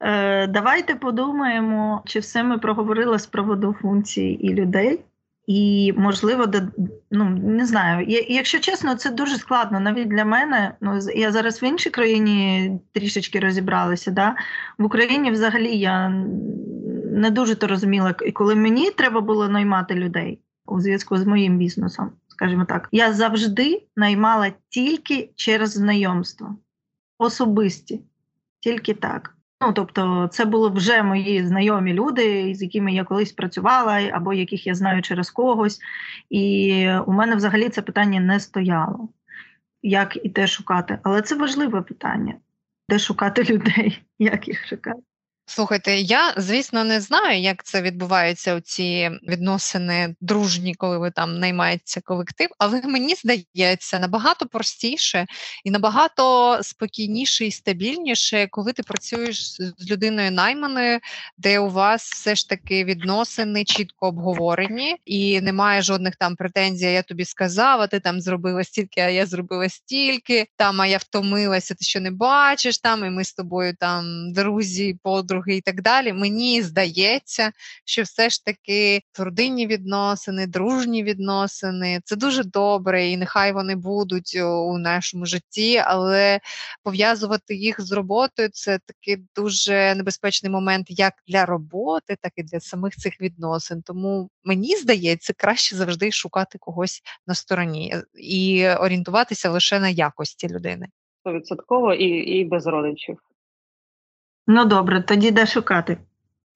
Е, 0.00 0.46
Давайте 0.46 0.94
подумаємо, 0.94 2.02
чи 2.06 2.18
все 2.18 2.42
ми 2.42 2.58
проговорили 2.58 3.18
з 3.18 3.26
приводу 3.26 3.76
функцій 3.82 4.38
і 4.40 4.54
людей. 4.54 5.00
І, 5.50 5.92
можливо, 5.96 6.46
ну 7.10 7.24
не 7.30 7.66
знаю. 7.66 8.06
Якщо 8.28 8.58
чесно, 8.58 8.94
це 8.94 9.10
дуже 9.10 9.36
складно 9.36 9.80
навіть 9.80 10.08
для 10.08 10.24
мене. 10.24 10.74
Ну 10.80 10.98
я 11.16 11.32
зараз 11.32 11.62
в 11.62 11.64
іншій 11.64 11.90
країні 11.90 12.70
трішечки 12.92 13.40
розібралася. 13.40 14.10
Да? 14.10 14.36
В 14.78 14.84
Україні 14.84 15.30
взагалі 15.30 15.78
я 15.78 16.08
не 17.12 17.30
дуже 17.30 17.54
то 17.54 17.66
розуміла, 17.66 18.14
і 18.26 18.32
коли 18.32 18.54
мені 18.54 18.90
треба 18.90 19.20
було 19.20 19.48
наймати 19.48 19.94
людей 19.94 20.40
у 20.66 20.80
зв'язку 20.80 21.16
з 21.16 21.26
моїм 21.26 21.58
бізнесом, 21.58 22.10
скажімо 22.28 22.64
так, 22.64 22.88
я 22.92 23.12
завжди 23.12 23.86
наймала 23.96 24.52
тільки 24.68 25.30
через 25.36 25.70
знайомство, 25.70 26.56
особисті, 27.18 28.00
тільки 28.60 28.94
так. 28.94 29.36
Ну, 29.62 29.72
тобто, 29.72 30.28
це 30.32 30.44
були 30.44 30.68
вже 30.68 31.02
мої 31.02 31.46
знайомі 31.46 31.92
люди, 31.92 32.54
з 32.54 32.62
якими 32.62 32.92
я 32.92 33.04
колись 33.04 33.32
працювала, 33.32 34.00
або 34.12 34.32
яких 34.32 34.66
я 34.66 34.74
знаю 34.74 35.02
через 35.02 35.30
когось. 35.30 35.80
І 36.30 36.88
у 37.06 37.12
мене 37.12 37.36
взагалі 37.36 37.68
це 37.68 37.82
питання 37.82 38.20
не 38.20 38.40
стояло, 38.40 39.08
як 39.82 40.18
і 40.24 40.28
де 40.28 40.46
шукати. 40.46 40.98
Але 41.02 41.22
це 41.22 41.36
важливе 41.36 41.82
питання: 41.82 42.34
де 42.88 42.98
шукати 42.98 43.42
людей, 43.54 44.02
як 44.18 44.48
їх 44.48 44.66
шукати. 44.66 45.02
Слухайте, 45.52 45.96
я 45.96 46.34
звісно 46.36 46.84
не 46.84 47.00
знаю, 47.00 47.40
як 47.40 47.64
це 47.64 47.82
відбуваються 47.82 48.60
ці 48.60 49.10
відносини 49.28 50.14
дружні, 50.20 50.74
коли 50.74 50.98
ви 50.98 51.10
там 51.10 51.38
наймається 51.38 52.00
колектив, 52.00 52.48
але 52.58 52.82
мені 52.82 53.14
здається 53.14 53.98
набагато 53.98 54.46
простіше 54.46 55.26
і 55.64 55.70
набагато 55.70 56.58
спокійніше 56.62 57.46
і 57.46 57.50
стабільніше, 57.50 58.46
коли 58.50 58.72
ти 58.72 58.82
працюєш 58.82 59.56
з 59.56 59.90
людиною 59.90 60.30
найманою, 60.30 60.98
де 61.38 61.58
у 61.58 61.70
вас 61.70 62.10
все 62.10 62.34
ж 62.34 62.48
таки 62.48 62.84
відносини 62.84 63.64
чітко 63.64 64.06
обговорені, 64.06 64.96
і 65.04 65.40
немає 65.40 65.82
жодних 65.82 66.16
там 66.16 66.36
претензій. 66.36 66.92
Я 66.92 67.02
тобі 67.02 67.24
сказав, 67.24 67.80
а 67.80 67.86
ти 67.86 68.00
там 68.00 68.20
зробила 68.20 68.64
стільки, 68.64 69.00
а 69.00 69.08
я 69.08 69.26
зробила 69.26 69.68
стільки. 69.68 70.46
Там 70.56 70.80
а 70.80 70.86
я 70.86 70.98
втомилася, 70.98 71.74
ти 71.74 71.84
що 71.84 72.00
не 72.00 72.10
бачиш 72.10 72.78
там, 72.78 73.04
і 73.04 73.10
ми 73.10 73.24
з 73.24 73.32
тобою 73.32 73.74
там 73.80 74.32
друзі, 74.32 74.98
подруги 75.02 75.39
подруги 75.40 75.56
і 75.56 75.60
так 75.60 75.82
далі. 75.82 76.12
Мені 76.12 76.62
здається, 76.62 77.52
що 77.84 78.02
все 78.02 78.30
ж 78.30 78.44
таки 78.44 79.00
родинні 79.18 79.66
відносини, 79.66 80.46
дружні 80.46 81.02
відносини 81.02 82.00
це 82.04 82.16
дуже 82.16 82.44
добре, 82.44 83.08
і 83.08 83.16
нехай 83.16 83.52
вони 83.52 83.76
будуть 83.76 84.36
у 84.42 84.78
нашому 84.78 85.26
житті, 85.26 85.82
але 85.84 86.40
пов'язувати 86.82 87.54
їх 87.54 87.80
з 87.80 87.92
роботою 87.92 88.48
це 88.52 88.78
такий 88.86 89.24
дуже 89.36 89.94
небезпечний 89.94 90.52
момент 90.52 90.86
як 90.88 91.12
для 91.28 91.46
роботи, 91.46 92.16
так 92.22 92.32
і 92.36 92.42
для 92.42 92.60
самих 92.60 92.96
цих 92.96 93.20
відносин. 93.20 93.82
Тому 93.82 94.28
мені 94.44 94.76
здається, 94.76 95.32
краще 95.36 95.76
завжди 95.76 96.10
шукати 96.10 96.58
когось 96.58 97.02
на 97.26 97.34
стороні 97.34 97.94
і 98.14 98.68
орієнтуватися 98.68 99.50
лише 99.50 99.80
на 99.80 99.88
якості 99.88 100.48
людини. 100.48 100.86
Стовідсотково 101.20 101.94
і, 101.94 102.06
і 102.08 102.44
без 102.44 102.66
родичів. 102.66 103.18
Ну 104.52 104.64
добре, 104.64 105.02
тоді 105.02 105.30
де 105.30 105.46
шукати? 105.46 105.96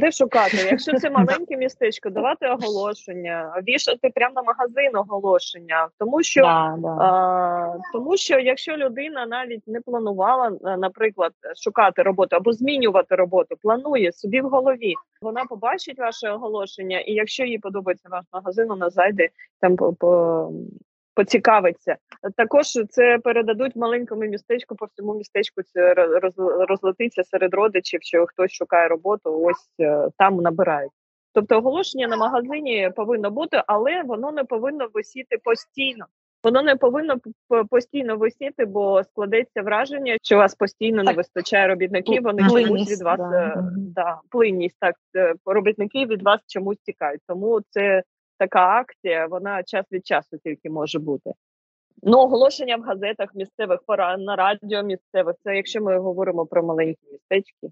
Де 0.01 0.13
шукати? 0.13 0.57
Якщо 0.57 0.99
це 0.99 1.11
маленьке 1.11 1.57
містечко, 1.57 2.11
давати 2.11 2.47
оголошення, 2.49 3.63
вішати 3.69 4.11
прямо 4.15 4.35
на 4.35 4.43
магазин 4.43 4.97
оголошення, 4.97 5.89
тому 5.99 6.23
що 6.23 6.41
да, 6.41 6.75
да. 6.79 6.89
А, 6.89 7.79
тому 7.93 8.17
що 8.17 8.39
якщо 8.39 8.77
людина 8.77 9.27
навіть 9.27 9.63
не 9.67 9.81
планувала, 9.81 10.51
наприклад, 10.79 11.33
шукати 11.65 12.03
роботу 12.03 12.37
або 12.37 12.53
змінювати 12.53 13.15
роботу, 13.15 13.57
планує 13.63 14.13
собі 14.13 14.41
в 14.41 14.49
голові, 14.49 14.95
вона 15.23 15.45
побачить 15.45 15.99
ваше 15.99 16.31
оголошення, 16.31 17.01
і 17.01 17.13
якщо 17.13 17.45
їй 17.45 17.59
подобається 17.59 18.09
ваш 18.11 18.25
магазин, 18.33 18.69
вона 18.69 18.91
зайде 18.91 19.29
там 19.61 19.77
по, 19.77 19.93
по 19.93 20.51
поцікавиться. 21.15 21.97
Також 22.37 22.67
це 22.91 23.19
передадуть 23.19 23.77
маленькому 23.77 24.23
містечку, 24.23 24.77
по 24.77 24.87
всьому 24.87 25.15
містечку 25.15 25.63
це 25.63 25.95
розлетиться 26.69 27.25
серед 27.25 27.55
родичів, 27.55 28.01
що 28.03 28.27
хтось 28.27 28.53
шукає 28.53 28.89
роботу, 28.89 29.43
ось 29.45 29.69
е, 29.81 30.09
там 30.19 30.37
набирають. 30.37 30.93
Тобто 31.33 31.59
оголошення 31.59 32.09
на 32.09 32.17
магазині 32.17 32.91
повинно 32.97 33.31
бути, 33.31 33.63
але 33.67 34.03
воно 34.03 34.33
не 34.33 34.45
повинно 34.45 34.89
висіти 34.95 35.39
постійно. 35.45 36.07
Воно 36.45 36.63
не 36.63 36.77
повинно 36.77 37.17
постійно 37.71 38.17
висіти, 38.17 38.65
бо 38.65 39.05
складеться 39.05 39.63
враження, 39.63 40.17
що 40.23 40.37
у 40.37 40.39
вас 40.39 40.55
постійно 40.55 41.03
не 41.03 41.13
вистачає 41.13 41.69
робітників. 41.69 42.23
Вони 42.23 42.43
чомусь 42.49 42.91
від 42.91 43.03
вас 43.03 43.19
да. 43.19 43.47
Е, 43.47 43.63
да, 43.77 44.21
плинність. 44.31 44.77
Так 44.81 44.95
е, 45.17 45.35
робітники 45.47 46.07
від 46.07 46.23
вас 46.23 46.41
чомусь 46.47 46.79
тікають. 46.79 47.21
Тому 47.29 47.61
це 47.71 48.03
така 48.39 48.69
акція. 48.69 49.27
Вона 49.27 49.63
час 49.63 49.87
від 49.93 50.07
часу 50.07 50.39
тільки 50.45 50.71
може 50.71 50.99
бути. 50.99 51.31
Ну, 52.03 52.19
оголошення 52.19 52.77
в 52.77 52.83
газетах 52.83 53.35
місцевих 53.35 53.81
пора 53.87 54.17
на 54.17 54.37
радіо 54.37 54.83
місцевих. 54.83 55.37
Це 55.45 55.57
якщо 55.57 55.81
ми 55.81 55.99
говоримо 55.99 56.47
про 56.47 56.63
маленькі 56.63 57.13
містечки. 57.13 57.69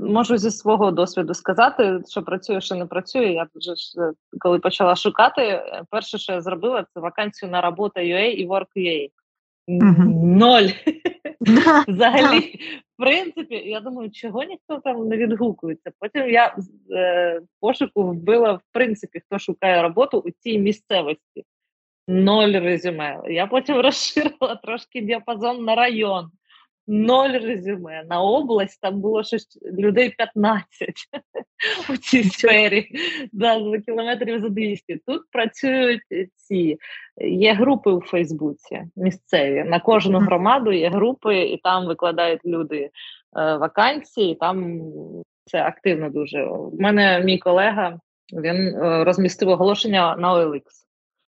Можу 0.00 0.36
зі 0.36 0.50
свого 0.50 0.90
досвіду 0.90 1.34
сказати, 1.34 2.00
що 2.08 2.22
працює, 2.22 2.60
що 2.60 2.74
не 2.74 2.86
працює. 2.86 3.26
Я 3.26 3.46
вже 3.54 3.74
ж 3.74 4.00
е, 4.00 4.12
коли 4.38 4.58
почала 4.58 4.96
шукати, 4.96 5.42
е, 5.42 5.82
перше, 5.90 6.18
що 6.18 6.32
я 6.32 6.40
зробила, 6.40 6.86
це 6.94 7.00
вакансію 7.00 7.50
на 7.50 7.60
робота 7.60 8.00
UA 8.00 8.30
і 8.30 8.48
Work.ua. 8.48 9.10
Ноль. 10.24 10.68
Взагалі, 11.88 12.60
принципі, 13.02 13.54
я 13.54 13.80
думаю, 13.80 14.10
чого 14.10 14.44
ніхто 14.44 14.78
там 14.78 15.08
не 15.08 15.16
відгукується. 15.16 15.90
Потім 15.98 16.30
я 16.30 16.56
е, 16.90 17.40
пошуку 17.60 18.02
вбила, 18.02 18.52
в 18.52 18.62
принципі, 18.72 19.20
хто 19.26 19.38
шукає 19.38 19.82
роботу 19.82 20.18
у 20.18 20.30
цій 20.30 20.58
місцевості. 20.58 21.44
Ноль 22.08 22.52
резюме. 22.52 23.20
Я 23.28 23.46
потім 23.46 23.76
розширила 23.80 24.54
трошки 24.62 25.00
діапазон 25.00 25.64
на 25.64 25.74
район 25.74 26.30
ноль 26.86 27.38
резюме. 27.38 28.04
На 28.04 28.22
область 28.22 28.80
там 28.80 29.00
було 29.00 29.24
щось 29.24 29.58
людей 29.78 30.14
15 30.18 30.68
у 31.90 31.96
цій 31.96 32.24
сфері, 32.24 32.88
да, 33.32 33.70
за 33.70 33.78
кілометрів 33.78 34.40
за 34.40 34.48
200. 34.48 35.00
Тут 35.06 35.22
працюють 35.30 36.02
ці 36.36 36.78
є 37.20 37.54
групи 37.54 37.90
у 37.90 38.00
Фейсбуці 38.00 38.82
місцеві. 38.96 39.64
На 39.64 39.80
кожну 39.80 40.18
громаду 40.18 40.72
є 40.72 40.90
групи, 40.90 41.38
і 41.38 41.56
там 41.56 41.86
викладають 41.86 42.44
люди 42.44 42.80
е, 42.80 42.90
вакансії. 43.56 44.34
Там 44.34 44.80
це 45.44 45.62
активно 45.62 46.10
дуже. 46.10 46.44
У 46.44 46.80
мене 46.80 47.20
мій 47.20 47.38
колега 47.38 47.98
він 48.32 48.56
е, 48.56 49.04
розмістив 49.04 49.48
оголошення 49.48 50.16
на 50.16 50.34
OLX. 50.34 50.62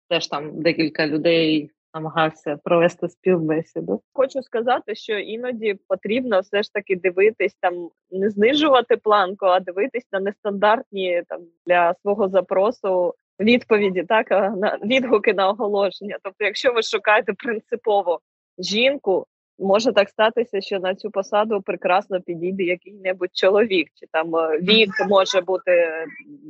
Теж 0.09 0.27
там 0.27 0.63
декілька 0.63 1.07
людей 1.07 1.71
намагався 1.95 2.59
провести 2.65 3.09
співбесіду. 3.09 4.03
Хочу 4.13 4.43
сказати, 4.43 4.95
що 4.95 5.19
іноді 5.19 5.79
потрібно 5.89 6.41
все 6.41 6.63
ж 6.63 6.73
таки 6.73 6.97
дивитись 6.97 7.57
там, 7.61 7.91
не 8.11 8.31
знижувати 8.31 8.97
планку, 8.97 9.47
а 9.47 9.61
дивитись 9.61 10.07
на 10.13 10.21
нестандартні 10.21 11.23
там 11.29 11.41
для 11.67 11.95
свого 12.03 12.29
запросу 12.29 13.15
відповіді, 13.41 14.03
так 14.03 14.31
на 14.31 14.79
відгуки 14.85 15.35
на 15.35 15.49
оголошення. 15.49 16.17
Тобто, 16.23 16.45
якщо 16.45 16.73
ви 16.73 16.83
шукаєте 16.83 17.33
принципово 17.33 18.21
жінку. 18.59 19.27
Може 19.59 19.93
так 19.93 20.09
статися, 20.09 20.61
що 20.61 20.81
на 20.81 20.95
цю 20.95 21.11
посаду 21.11 21.63
прекрасно 21.63 22.21
підійде 22.21 22.63
який-небудь 22.63 23.31
чоловік, 23.33 23.89
чи 23.95 24.07
там 24.13 24.37
е, 24.37 24.59
вік 24.59 24.91
може 25.09 25.41
бути 25.41 25.89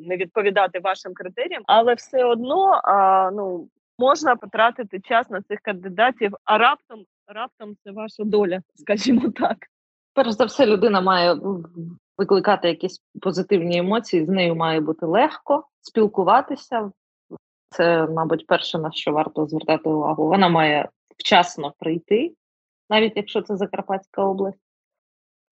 не 0.06 0.16
відповідати 0.16 0.78
вашим 0.78 1.14
критеріям, 1.14 1.62
але 1.66 1.94
все 1.94 2.24
одно 2.24 2.81
а, 2.85 3.31
ну 3.31 3.69
можна 4.03 4.37
потратити 4.37 5.01
час 5.01 5.31
на 5.31 5.43
цих 5.43 5.61
кандидатів, 5.61 6.33
а 6.45 6.59
раптом 6.59 7.05
раптом 7.27 7.77
це 7.85 7.91
ваша 7.91 8.24
доля, 8.24 8.61
скажімо 8.74 9.31
так. 9.31 9.59
Перш 10.15 10.31
за 10.31 10.45
все, 10.45 10.66
людина 10.66 11.01
має 11.01 11.37
викликати 12.19 12.69
якісь 12.69 13.03
позитивні 13.20 13.79
емоції, 13.79 14.27
з 14.27 14.29
нею 14.29 14.55
має 14.55 14.81
бути 14.81 15.07
легко 15.07 15.65
спілкуватися. 15.81 16.93
Це, 17.70 18.07
мабуть, 18.07 18.47
перше, 18.47 18.79
на 18.79 18.93
що 18.93 19.12
варто 19.12 19.47
звертати 19.47 19.89
увагу. 19.89 20.29
Вона 20.29 20.49
має 20.49 20.89
вчасно 21.19 21.74
прийти, 21.79 22.35
навіть 22.91 23.16
якщо 23.16 23.43
це 23.43 23.57
Закарпатська 23.57 24.24
область. 24.24 24.59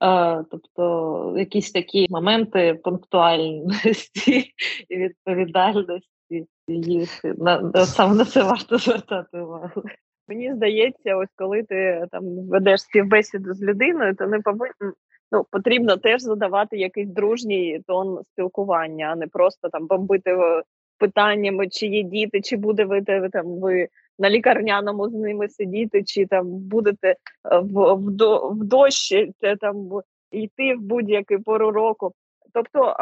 Е, 0.03 0.45
тобто 0.51 1.35
якісь 1.37 1.73
такі 1.73 2.07
моменти 2.11 2.81
пунктуальності 2.85 4.55
і 4.89 4.97
відповідальності 4.97 6.20
їх 6.69 7.25
на 7.25 7.87
саме 7.87 8.15
на 8.15 8.25
це 8.25 8.43
варто 8.43 8.79
звертати 8.79 9.41
увагу. 9.41 9.83
Мені 10.29 10.55
здається, 10.55 11.17
ось 11.17 11.29
коли 11.37 11.63
ти 11.63 12.07
там 12.11 12.49
ведеш 12.49 12.81
співбесіду 12.81 13.55
з 13.55 13.63
людиною, 13.63 14.15
то 14.15 14.27
не 14.27 14.41
повинен 14.41 14.93
ну 15.33 15.47
потрібно 15.51 15.97
теж 15.97 16.23
задавати 16.23 16.77
якийсь 16.77 17.09
дружній 17.09 17.81
тон 17.87 18.21
спілкування, 18.33 19.07
а 19.13 19.17
не 19.17 19.27
просто 19.27 19.69
там 19.69 19.87
бомбити 19.87 20.31
е, 20.31 20.63
питаннями, 20.99 21.69
чи 21.69 21.87
є 21.87 22.03
діти, 22.03 22.41
чи 22.41 22.57
буде 22.57 22.85
ви 22.85 23.03
там 23.03 23.61
ви 23.61 23.89
на 24.19 24.31
лікарняному 24.31 25.09
з 25.09 25.15
ними 25.15 25.49
сидіти, 25.49 26.03
чи 26.05 26.27
там 26.27 26.47
будете 26.47 27.09
е, 27.09 27.17
в 27.59 27.95
в, 27.95 28.17
в 28.51 28.65
дощ 28.65 29.15
там 29.61 29.89
йти 30.31 30.75
в 30.75 30.81
будь-який 30.81 31.39
пору 31.39 31.71
року. 31.71 32.13
Тобто 32.53 32.97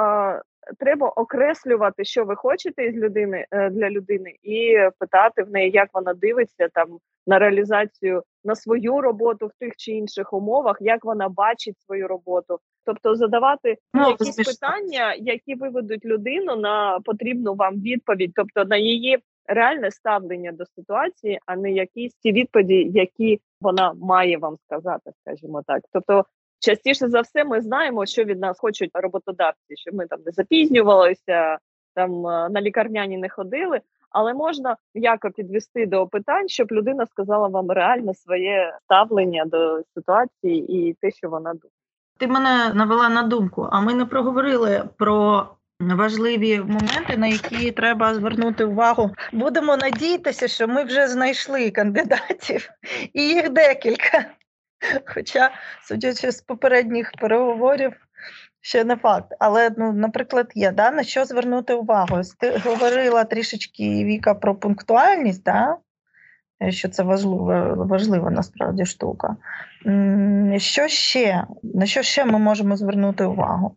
треба 0.79 1.09
окреслювати, 1.09 2.05
що 2.05 2.25
ви 2.25 2.37
хочете 2.37 2.85
із 2.85 2.97
людини 2.97 3.47
е, 3.51 3.71
для 3.71 3.91
людини, 3.91 4.35
і 4.43 4.77
питати 4.99 5.43
в 5.43 5.51
неї, 5.51 5.71
як 5.71 5.89
вона 5.95 6.15
дивиться 6.15 6.69
там 6.75 6.99
на 7.27 7.39
реалізацію 7.39 8.23
на 8.45 8.55
свою 8.55 9.01
роботу 9.01 9.47
в 9.47 9.51
тих 9.59 9.73
чи 9.77 9.93
інших 9.93 10.33
умовах, 10.33 10.77
як 10.81 11.05
вона 11.05 11.29
бачить 11.29 11.81
свою 11.81 12.09
роботу, 12.09 12.59
тобто 12.85 13.15
задавати 13.15 13.77
ну, 13.95 14.09
якісь 14.09 14.35
смішно. 14.35 14.53
питання, 14.53 15.15
які 15.15 15.55
виведуть 15.55 16.05
людину 16.05 16.57
на 16.57 17.01
потрібну 17.05 17.55
вам 17.55 17.75
відповідь, 17.75 18.33
тобто 18.35 18.65
на 18.65 18.77
її 18.77 19.19
реальне 19.47 19.91
ставлення 19.91 20.53
до 20.53 20.65
ситуації, 20.67 21.39
а 21.47 21.57
не 21.57 21.73
якісь 21.73 22.15
ті 22.15 22.33
відповіді, 22.33 22.91
які 22.95 23.41
вона 23.61 23.95
має 24.01 24.39
вам 24.39 24.57
сказати, 24.57 25.11
скажімо 25.23 25.63
так, 25.67 25.83
тобто 25.93 26.25
частіше 26.61 27.09
за 27.09 27.21
все 27.21 27.45
ми 27.45 27.61
знаємо, 27.61 28.07
що 28.07 28.25
від 28.25 28.41
нас 28.41 28.59
хочуть 28.59 28.91
роботодавці, 28.95 29.77
щоб 29.77 29.95
ми 29.95 30.07
там 30.07 30.21
не 30.27 30.33
запізнювалися, 30.33 31.59
там 31.95 32.27
е, 32.27 32.49
на 32.49 32.61
лікарняні 32.61 33.19
не 33.19 33.29
ходили. 33.29 33.81
Але 34.11 34.35
можна 34.35 34.77
м'яко 34.95 35.31
підвести 35.31 35.87
до 35.87 36.07
питань, 36.07 36.49
щоб 36.49 36.73
людина 36.73 37.07
сказала 37.07 37.49
вам 37.49 37.71
реально 37.71 38.15
своє 38.15 38.79
ставлення 38.85 39.45
до 39.45 39.83
ситуації 39.95 40.73
і 40.73 40.97
те, 41.01 41.11
що 41.11 41.29
вона 41.29 41.51
думає. 41.51 41.73
Ти 42.19 42.27
мене 42.27 42.75
навела 42.75 43.09
на 43.09 43.23
думку, 43.23 43.69
а 43.73 43.81
ми 43.81 43.95
не 43.95 44.05
проговорили 44.05 44.89
про 44.97 45.47
важливі 45.81 46.59
моменти, 46.59 47.17
на 47.17 47.27
які 47.27 47.71
треба 47.71 48.15
звернути 48.15 48.65
увагу. 48.65 49.11
Будемо 49.33 49.77
надіятися, 49.77 50.49
що 50.49 50.69
ми 50.69 50.85
вже 50.85 51.09
знайшли 51.09 51.71
кандидатів, 51.71 52.71
і 53.13 53.23
їх 53.23 53.51
декілька. 53.51 54.25
Хоча, 55.15 55.51
судячи 55.83 56.33
з 56.33 56.41
попередніх 56.41 57.13
переговорів, 57.21 57.93
ще 58.61 58.85
не 58.85 58.97
факт. 58.97 59.35
Але, 59.39 59.71
ну, 59.79 59.93
наприклад, 59.93 60.53
є 60.55 60.73
да, 60.73 60.91
на 60.91 61.03
що 61.03 61.25
звернути 61.25 61.75
увагу. 61.75 62.21
Ти 62.39 62.59
говорила 62.65 63.25
трішечки 63.25 64.05
Віка 64.05 64.35
про 64.35 64.55
пунктуальність, 64.55 65.45
да? 65.45 65.77
що 66.69 66.89
це 66.89 67.03
важлива, 67.03 67.75
важлива 67.75 68.31
насправді 68.31 68.85
штука. 68.85 69.37
Що 70.57 70.89
ще? 70.89 71.45
На 71.63 71.87
що 71.87 72.03
ще 72.03 72.25
ми 72.25 72.39
можемо 72.39 72.77
звернути 72.77 73.25
увагу? 73.25 73.77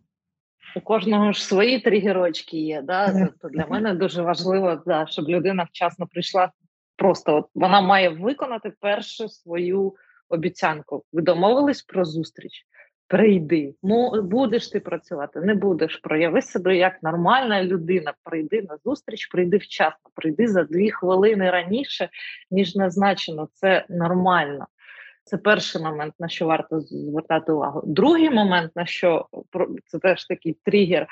У 0.76 0.82
кожного 0.82 1.32
ж 1.32 1.45
свої 1.45 1.80
тригерочки 1.80 2.57
є. 2.57 2.82
Да? 2.82 3.14
Тобто 3.19 3.49
для 3.49 3.65
мене 3.65 3.94
дуже 3.94 4.22
важливо, 4.22 4.82
да, 4.86 5.06
щоб 5.10 5.30
людина 5.30 5.64
вчасно 5.64 6.07
прийшла. 6.07 6.52
Просто 6.95 7.36
от 7.36 7.49
вона 7.56 7.82
має 7.82 8.10
виконати 8.10 8.73
першу 8.80 9.30
свою 9.30 9.95
обіцянку. 10.31 11.03
Ви 11.13 11.21
домовились 11.21 11.83
про 11.83 12.05
зустріч. 12.05 12.65
Прийди, 13.07 13.75
ну 13.83 14.21
будеш 14.21 14.69
ти 14.69 14.79
працювати, 14.79 15.41
не 15.41 15.55
будеш. 15.55 15.97
Прояви 15.97 16.41
себе 16.41 16.77
як 16.77 17.03
нормальна 17.03 17.63
людина. 17.63 18.13
Прийди 18.23 18.61
на 18.61 18.77
зустріч, 18.85 19.27
прийди 19.27 19.57
вчасно, 19.57 20.09
прийди 20.15 20.47
за 20.47 20.63
дві 20.63 20.91
хвилини 20.91 21.51
раніше, 21.51 22.09
ніж 22.51 22.75
назначено. 22.75 23.49
Це 23.53 23.85
нормально. 23.89 24.67
Це 25.23 25.37
перший 25.37 25.81
момент, 25.81 26.13
на 26.19 26.29
що 26.29 26.45
варто 26.45 26.81
звертати 26.81 27.51
увагу. 27.51 27.83
Другий 27.85 28.29
момент, 28.29 28.71
на 28.75 28.85
що 28.85 29.27
це 29.85 29.99
теж 29.99 30.25
такий 30.25 30.57
тригер. 30.63 31.07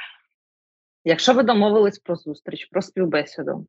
Якщо 1.04 1.34
ви 1.34 1.44
домовились 1.44 2.00
про 2.00 2.16
зустріч, 2.16 2.66
про 2.66 2.82
співбесіду, 2.82 3.68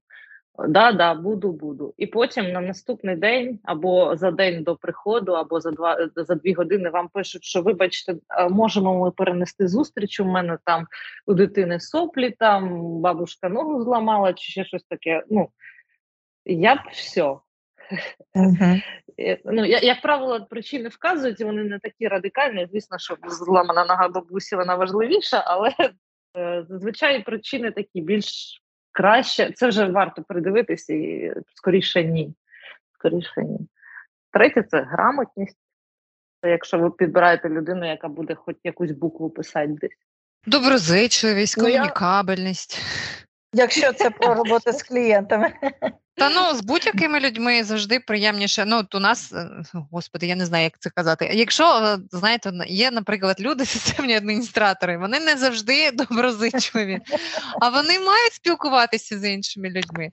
Да, 0.59 0.93
да, 0.93 1.14
буду, 1.14 1.52
буду. 1.52 1.94
І 1.97 2.06
потім 2.06 2.52
на 2.52 2.60
наступний 2.60 3.16
день, 3.16 3.59
або 3.64 4.16
за 4.16 4.31
день 4.31 4.62
до 4.62 4.77
приходу, 4.77 5.32
або 5.32 5.60
за 5.60 5.70
два 5.70 6.09
за 6.16 6.35
дві 6.35 6.52
години 6.52 6.90
вам 6.90 7.09
пишуть, 7.09 7.44
що 7.44 7.62
вибачте, 7.62 8.14
можемо 8.51 9.01
ми 9.01 9.10
перенести 9.10 9.68
зустріч. 9.68 10.20
У 10.20 10.24
мене 10.24 10.59
там 10.64 10.86
у 11.27 11.35
дитини 11.35 11.81
соплі, 11.81 12.31
там 12.31 12.81
бабушка 13.01 13.48
ногу 13.48 13.82
зламала, 13.82 14.32
чи 14.32 14.52
ще 14.52 14.64
щось 14.64 14.85
таке. 14.85 15.22
Ну 15.31 15.48
я 16.44 16.74
б 16.74 16.78
все. 16.93 17.36
Uh-huh. 18.35 18.82
Ну, 19.44 19.64
Як 19.64 20.02
правило, 20.02 20.47
причини 20.51 20.89
вказують, 20.89 21.40
вони 21.40 21.64
не 21.64 21.78
такі 21.78 22.09
радикальні. 22.09 22.68
Звісно, 22.70 22.98
що 22.98 23.16
зламана 23.28 23.85
нога 23.85 24.09
бабусі 24.09 24.56
вона 24.56 24.74
важливіша, 24.74 25.44
але 25.47 25.74
е, 26.36 26.64
зазвичай 26.68 27.22
причини 27.22 27.70
такі 27.70 28.01
більш 28.01 28.60
краще, 29.01 29.52
це 29.52 29.68
вже 29.68 29.85
варто 29.85 30.22
придивитися 30.22 30.93
і 30.93 31.32
скоріше 31.55 32.05
ні. 32.05 32.35
скоріше 32.98 33.43
ні. 33.43 33.59
Третє 34.32 34.62
це 34.62 34.82
грамотність. 34.82 35.56
Якщо 36.44 36.78
ви 36.78 36.90
підбираєте 36.90 37.48
людину, 37.48 37.86
яка 37.86 38.09
буде 38.09 38.35
хоч 38.35 38.56
якусь 38.64 38.90
букву 38.90 39.31
писати 39.31 39.77
десь. 39.81 39.90
Доброзичливість, 40.47 41.59
ну, 41.59 41.64
комунікабельність. 41.64 42.82
Якщо 43.52 43.93
це 43.93 44.10
про 44.10 44.35
роботу 44.35 44.72
з 44.72 44.82
клієнтами. 44.82 45.52
Та 46.20 46.28
ну 46.28 46.55
з 46.55 46.60
будь-якими 46.60 47.20
людьми 47.20 47.64
завжди 47.64 48.01
приємніше. 48.01 48.64
Ну 48.66 48.78
от 48.78 48.94
у 48.94 49.01
нас, 49.01 49.32
е, 49.32 49.48
господи, 49.90 50.27
я 50.27 50.36
не 50.36 50.47
знаю, 50.47 50.64
як 50.64 50.78
це 50.78 50.90
казати. 50.90 51.31
Якщо 51.32 51.64
е, 51.64 51.98
знаєте, 52.12 52.52
є, 52.66 52.90
наприклад, 52.90 53.36
люди, 53.40 53.64
системні 53.66 54.14
адміністратори, 54.14 54.98
вони 54.98 55.20
не 55.20 55.36
завжди 55.36 55.90
доброзичливі, 55.90 56.98
а 57.60 57.68
вони 57.68 58.01
мають 58.01 58.32
спілкуватися 58.32 59.18
з 59.18 59.28
іншими 59.28 59.70
людьми. 59.70 60.10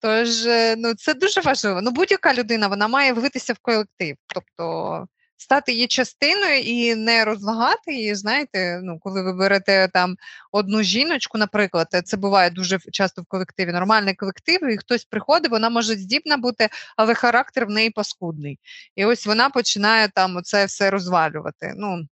Тож 0.00 0.46
е, 0.46 0.74
ну 0.78 0.94
це 0.94 1.14
дуже 1.14 1.40
важливо. 1.40 1.80
Ну 1.82 1.90
будь-яка 1.90 2.34
людина 2.34 2.68
вона 2.68 2.88
має 2.88 3.12
влитися 3.12 3.52
в 3.52 3.58
колектив. 3.58 4.16
Тобто 4.26 5.06
стати 5.36 5.72
її 5.72 5.86
частиною 5.86 6.60
і 6.60 6.94
не 6.94 7.24
розлагати 7.24 7.94
її. 7.94 8.14
Знаєте, 8.14 8.80
ну 8.82 8.98
коли 9.00 9.22
ви 9.22 9.32
берете 9.32 9.88
там 9.92 10.16
одну 10.52 10.82
жіночку, 10.82 11.38
наприклад, 11.38 11.86
це 12.04 12.16
буває 12.16 12.50
дуже 12.50 12.78
часто 12.78 13.22
в 13.22 13.26
колективі. 13.26 13.72
Нормальний 13.72 14.14
колектив, 14.14 14.70
і 14.70 14.76
хтось 14.76 15.04
приходить, 15.04 15.50
вона 15.50 15.70
може 15.70 15.94
здібна 15.94 16.36
бути, 16.36 16.68
але 16.96 17.14
характер 17.14 17.66
в 17.66 17.70
неї 17.70 17.90
паскудний. 17.90 18.58
І 18.96 19.04
ось 19.04 19.26
вона 19.26 19.50
починає 19.50 20.08
там 20.08 20.36
оце 20.36 20.64
все 20.64 20.90
розвалювати. 20.90 21.74
Ну 21.76 22.06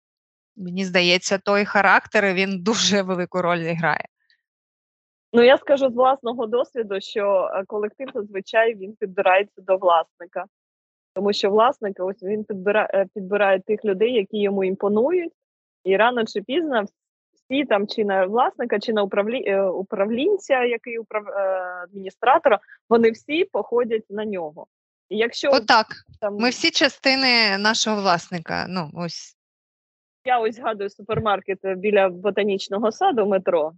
мені 0.55 0.85
здається, 0.85 1.37
той 1.37 1.65
характер 1.65 2.33
він 2.33 2.59
дуже 2.63 3.01
велику 3.01 3.41
роль 3.41 3.73
грає. 3.73 4.05
Ну, 5.35 5.43
я 5.43 5.57
скажу 5.57 5.89
з 5.89 5.95
власного 5.95 6.47
досвіду, 6.47 7.01
що 7.01 7.51
е, 7.53 7.63
колектив 7.67 8.09
зазвичай 8.13 8.75
він 8.75 8.95
підбирається 8.95 9.61
до 9.61 9.77
власника. 9.77 10.45
Тому 11.13 11.33
що 11.33 11.49
власник 11.49 11.95
ось 11.99 12.23
він 12.23 12.43
підбирає 12.43 12.89
е, 12.93 13.05
підбирає 13.15 13.59
тих 13.59 13.85
людей, 13.85 14.13
які 14.13 14.41
йому 14.41 14.63
імпонують, 14.63 15.33
і 15.83 15.97
рано 15.97 16.25
чи 16.25 16.41
пізно 16.41 16.83
всі 17.33 17.65
там 17.65 17.87
чи 17.87 18.05
на 18.05 18.25
власника, 18.25 18.79
чи 18.79 18.93
на 18.93 19.03
управлі... 19.03 19.43
Е, 19.45 19.61
управлінця, 19.61 20.63
який 20.63 20.97
управ... 20.97 21.27
Е, 21.27 21.33
адміністратора, 21.83 22.59
вони 22.89 23.11
всі 23.11 23.45
походять 23.45 24.05
на 24.09 24.25
нього. 24.25 24.67
І 25.09 25.17
якщо 25.17 25.49
Отак, 25.51 25.87
там... 26.21 26.35
ми 26.35 26.49
всі 26.49 26.71
частини 26.71 27.57
нашого 27.57 28.01
власника. 28.01 28.65
Ну 28.69 28.89
ось 28.93 29.37
я 30.25 30.39
ось 30.39 30.55
згадую 30.55 30.89
супермаркет 30.89 31.59
біля 31.77 32.09
ботанічного 32.09 32.91
саду 32.91 33.25
метро. 33.25 33.71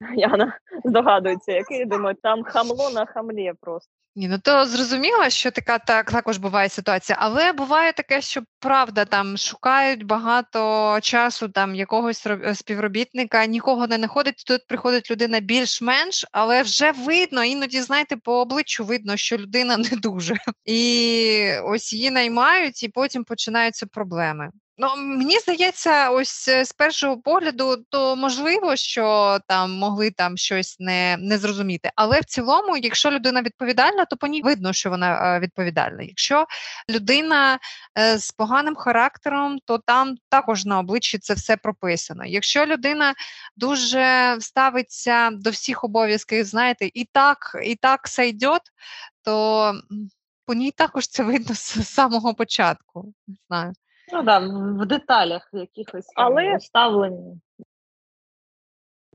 Яна 0.16 0.58
здогадується, 0.84 1.52
який 1.52 1.84
думаю, 1.84 2.16
там 2.22 2.44
хамло 2.44 2.90
на 2.90 3.06
хамлі 3.06 3.52
просто. 3.60 3.90
Ні, 4.18 4.28
ну 4.28 4.38
то 4.38 4.66
зрозуміло, 4.66 5.30
що 5.30 5.50
така 5.50 5.78
так 5.78 6.10
також 6.10 6.38
буває 6.38 6.68
ситуація, 6.68 7.18
але 7.20 7.52
буває 7.52 7.92
таке, 7.92 8.20
що 8.20 8.42
правда 8.60 9.04
там 9.04 9.36
шукають 9.36 10.06
багато 10.06 10.98
часу 11.02 11.48
там 11.48 11.74
якогось 11.74 12.26
співробітника, 12.54 13.46
нікого 13.46 13.86
не 13.86 13.96
знаходить. 13.96 14.44
Тут 14.46 14.66
приходить 14.66 15.10
людина 15.10 15.40
більш-менш, 15.40 16.26
але 16.32 16.62
вже 16.62 16.92
видно, 16.92 17.44
іноді 17.44 17.80
знаєте, 17.80 18.16
по 18.16 18.40
обличчю 18.40 18.84
видно, 18.84 19.16
що 19.16 19.36
людина 19.36 19.76
не 19.90 19.96
дуже, 19.96 20.34
і 20.64 21.50
ось 21.64 21.92
її 21.92 22.10
наймають, 22.10 22.82
і 22.82 22.88
потім 22.88 23.24
починаються 23.24 23.86
проблеми. 23.86 24.50
Ну, 24.80 24.88
мені 24.96 25.38
здається, 25.38 26.10
ось 26.10 26.48
е, 26.48 26.64
з 26.64 26.72
першого 26.72 27.20
погляду, 27.20 27.84
то 27.90 28.16
можливо, 28.16 28.76
що 28.76 29.38
там 29.48 29.72
могли 29.72 30.10
там 30.10 30.36
щось 30.36 30.76
не 30.80 31.16
не 31.20 31.38
зрозуміти. 31.38 31.90
Але 31.94 32.20
в 32.20 32.24
цілому, 32.24 32.76
якщо 32.76 33.10
людина 33.10 33.42
відповідальна, 33.42 34.04
то 34.04 34.16
по 34.16 34.26
ній 34.26 34.42
видно, 34.42 34.72
що 34.72 34.90
вона 34.90 35.36
е, 35.36 35.40
відповідальна. 35.40 36.02
Якщо 36.02 36.46
людина 36.90 37.58
е, 37.98 38.18
з 38.18 38.30
поганим 38.30 38.74
характером, 38.76 39.58
то 39.64 39.78
там 39.78 40.16
також 40.28 40.64
на 40.64 40.78
обличчі 40.78 41.18
це 41.18 41.34
все 41.34 41.56
прописано. 41.56 42.24
Якщо 42.24 42.66
людина 42.66 43.14
дуже 43.56 44.36
ставиться 44.40 45.30
до 45.30 45.50
всіх 45.50 45.84
обов'язків, 45.84 46.44
знаєте, 46.44 46.90
і 46.94 47.04
так, 47.12 47.56
і 47.64 47.76
так 47.76 48.08
сайдет, 48.08 48.62
то 49.22 49.74
по 50.46 50.54
ній 50.54 50.70
також 50.70 51.08
це 51.08 51.22
видно 51.22 51.54
з 51.54 51.88
самого 51.88 52.34
початку. 52.34 53.14
Не 53.26 53.34
знаю. 53.48 53.72
Ну 54.12 54.22
да, 54.22 54.38
в 54.82 54.86
деталях 54.86 55.50
якихось 55.52 56.12
Але... 56.14 56.60
ставлення. 56.60 57.36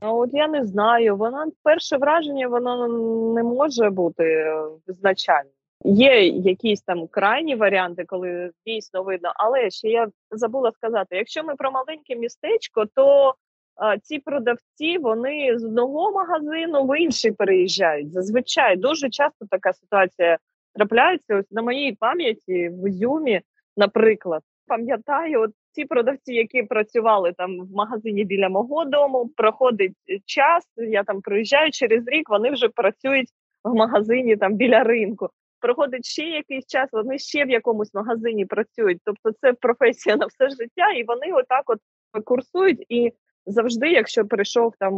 А 0.00 0.12
от 0.12 0.30
я 0.32 0.48
не 0.48 0.66
знаю, 0.66 1.16
вона 1.16 1.46
перше 1.62 1.96
враження 1.96 2.48
воно 2.48 2.88
не 3.34 3.42
може 3.42 3.90
бути 3.90 4.54
визначальним. 4.86 5.52
Є 5.84 6.26
якісь 6.28 6.82
там 6.82 7.06
крайні 7.06 7.56
варіанти, 7.56 8.04
коли 8.04 8.50
дійсно 8.66 9.02
видно, 9.02 9.32
але 9.36 9.70
ще 9.70 9.88
я 9.88 10.08
забула 10.30 10.72
сказати: 10.72 11.16
якщо 11.16 11.44
ми 11.44 11.54
про 11.54 11.70
маленьке 11.70 12.16
містечко, 12.16 12.84
то 12.94 13.34
а, 13.76 13.98
ці 13.98 14.18
продавці 14.18 14.98
вони 14.98 15.58
з 15.58 15.64
одного 15.64 16.12
магазину 16.12 16.84
в 16.84 17.00
інший 17.00 17.32
переїжджають. 17.32 18.12
Зазвичай 18.12 18.76
дуже 18.76 19.10
часто 19.10 19.46
така 19.50 19.72
ситуація 19.72 20.38
трапляється. 20.74 21.36
Ось 21.36 21.50
на 21.50 21.62
моїй 21.62 21.92
пам'яті 21.92 22.68
в 22.68 22.88
Ізюмі, 22.88 23.40
наприклад, 23.76 24.42
пам'ятаю, 24.66 25.46
ті 25.74 25.84
продавці, 25.84 26.34
які 26.34 26.62
працювали 26.62 27.32
там 27.32 27.60
в 27.60 27.72
магазині 27.72 28.24
біля 28.24 28.48
мого 28.48 28.84
дому, 28.84 29.30
проходить 29.36 29.92
час. 30.26 30.64
Я 30.76 31.04
там 31.04 31.20
приїжджаю 31.20 31.70
через 31.70 32.08
рік, 32.08 32.30
вони 32.30 32.50
вже 32.50 32.68
працюють 32.68 33.28
в 33.64 33.74
магазині 33.74 34.36
там 34.36 34.54
біля 34.54 34.84
ринку. 34.84 35.28
Проходить 35.60 36.04
ще 36.04 36.22
якийсь 36.22 36.66
час, 36.66 36.88
вони 36.92 37.18
ще 37.18 37.44
в 37.44 37.50
якомусь 37.50 37.94
магазині 37.94 38.46
працюють. 38.46 38.98
Тобто, 39.04 39.30
це 39.40 39.52
професія 39.52 40.16
на 40.16 40.26
все 40.26 40.48
життя, 40.48 40.90
і 40.96 41.04
вони 41.04 41.32
отак 41.32 41.62
от 41.66 41.78
курсують. 42.24 42.86
І 42.88 43.12
завжди, 43.46 43.88
якщо 43.88 44.26
прийшов 44.26 44.74
там 44.78 44.94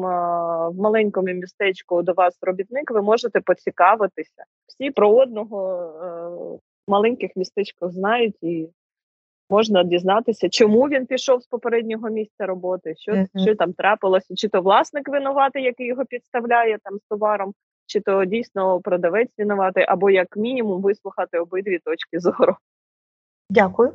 в 0.72 0.82
маленькому 0.82 1.26
містечку 1.26 2.02
до 2.02 2.12
вас 2.12 2.38
робітник, 2.42 2.90
ви 2.90 3.02
можете 3.02 3.40
поцікавитися. 3.40 4.44
Всі 4.66 4.90
про 4.90 5.10
одного 5.10 6.60
в 6.86 6.90
маленьких 6.90 7.30
містечках 7.36 7.90
знають 7.90 8.36
і 8.42 8.68
можна 9.50 9.82
дізнатися, 9.82 10.48
чому 10.48 10.88
він 10.88 11.06
пішов 11.06 11.42
з 11.42 11.46
попереднього 11.46 12.10
місця 12.10 12.46
роботи, 12.46 12.94
що 12.98 13.12
uh-huh. 13.12 13.42
що 13.42 13.54
там 13.54 13.72
трапилося, 13.72 14.34
чи 14.34 14.48
то 14.48 14.60
власник 14.60 15.08
винуватий, 15.08 15.62
який 15.62 15.86
його 15.86 16.04
підставляє 16.04 16.78
там 16.84 16.98
з 16.98 17.02
товаром, 17.08 17.54
чи 17.86 18.00
то 18.00 18.24
дійсно 18.24 18.80
продавець 18.80 19.30
винуватий, 19.38 19.84
або 19.88 20.10
як 20.10 20.36
мінімум 20.36 20.82
вислухати 20.82 21.38
обидві 21.38 21.78
точки 21.78 22.20
зору. 22.20 22.56
Дякую. 23.50 23.92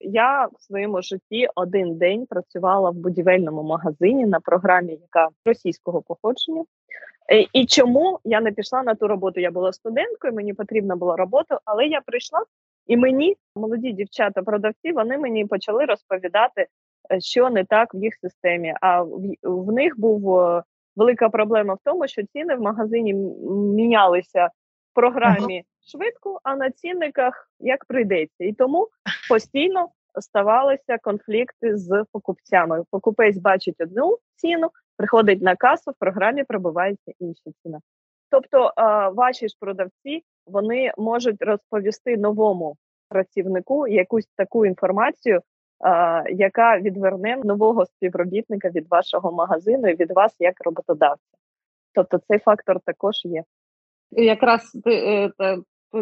Я 0.00 0.46
в 0.46 0.62
своєму 0.62 1.02
житті 1.02 1.48
один 1.54 1.98
день 1.98 2.26
працювала 2.26 2.90
в 2.90 2.94
будівельному 2.94 3.62
магазині 3.62 4.26
на 4.26 4.40
програмі, 4.40 4.92
яка 4.92 5.28
російського 5.44 6.02
походження. 6.02 6.64
Е, 7.32 7.46
і 7.52 7.66
чому 7.66 8.18
я 8.24 8.40
не 8.40 8.52
пішла 8.52 8.82
на 8.82 8.94
ту 8.94 9.08
роботу? 9.08 9.40
Я 9.40 9.50
була 9.50 9.72
студенткою, 9.72 10.32
мені 10.32 10.54
потрібна 10.54 10.96
була 10.96 11.16
робота, 11.16 11.58
але 11.64 11.86
я 11.86 12.00
прийшла 12.00 12.44
і 12.86 12.96
мені 12.96 13.36
молоді 13.56 13.92
дівчата-продавці 13.92 14.92
вони 14.92 15.18
мені 15.18 15.46
почали 15.46 15.84
розповідати, 15.84 16.66
е, 17.12 17.20
що 17.20 17.50
не 17.50 17.64
так 17.64 17.94
в 17.94 17.96
їх 17.96 18.14
системі. 18.16 18.74
А 18.80 19.02
в, 19.02 19.20
в 19.42 19.72
них 19.72 20.00
був 20.00 20.38
е, 20.38 20.62
велика 20.96 21.28
проблема 21.28 21.74
в 21.74 21.78
тому, 21.84 22.08
що 22.08 22.22
ціни 22.22 22.54
в 22.54 22.60
магазині 22.60 23.14
мінялися 23.74 24.46
в 24.46 24.94
програмі 24.94 25.56
ага. 25.56 25.64
швидко, 25.90 26.40
а 26.42 26.56
на 26.56 26.70
цінниках 26.70 27.50
як 27.60 27.84
прийдеться. 27.84 28.44
І 28.44 28.52
тому 28.52 28.88
постійно 29.28 29.88
ставалися 30.20 30.98
конфлікти 31.02 31.76
з 31.76 32.04
покупцями. 32.12 32.84
Покупець 32.90 33.36
бачить 33.36 33.80
одну 33.80 34.18
ціну, 34.36 34.70
приходить 34.96 35.42
на 35.42 35.56
касу, 35.56 35.90
в 35.90 35.94
програмі 35.98 36.44
пробивається 36.44 37.12
інша 37.18 37.50
ціна. 37.62 37.80
Тобто, 38.30 38.72
ваші 39.14 39.48
ж 39.48 39.56
продавці 39.60 40.24
вони 40.46 40.92
можуть 40.98 41.42
розповісти 41.42 42.16
новому 42.16 42.76
працівнику 43.08 43.88
якусь 43.88 44.26
таку 44.36 44.66
інформацію, 44.66 45.40
яка 46.30 46.78
відверне 46.78 47.36
нового 47.36 47.86
співробітника 47.86 48.68
від 48.68 48.90
вашого 48.90 49.32
магазину 49.32 49.88
і 49.88 49.94
від 49.94 50.10
вас 50.10 50.36
як 50.38 50.54
роботодавця. 50.64 51.36
Тобто 51.94 52.18
цей 52.28 52.38
фактор 52.38 52.80
також 52.84 53.24
є. 53.24 53.42
Якраз 54.10 54.78
ти 54.84 54.94
е, 54.94 55.30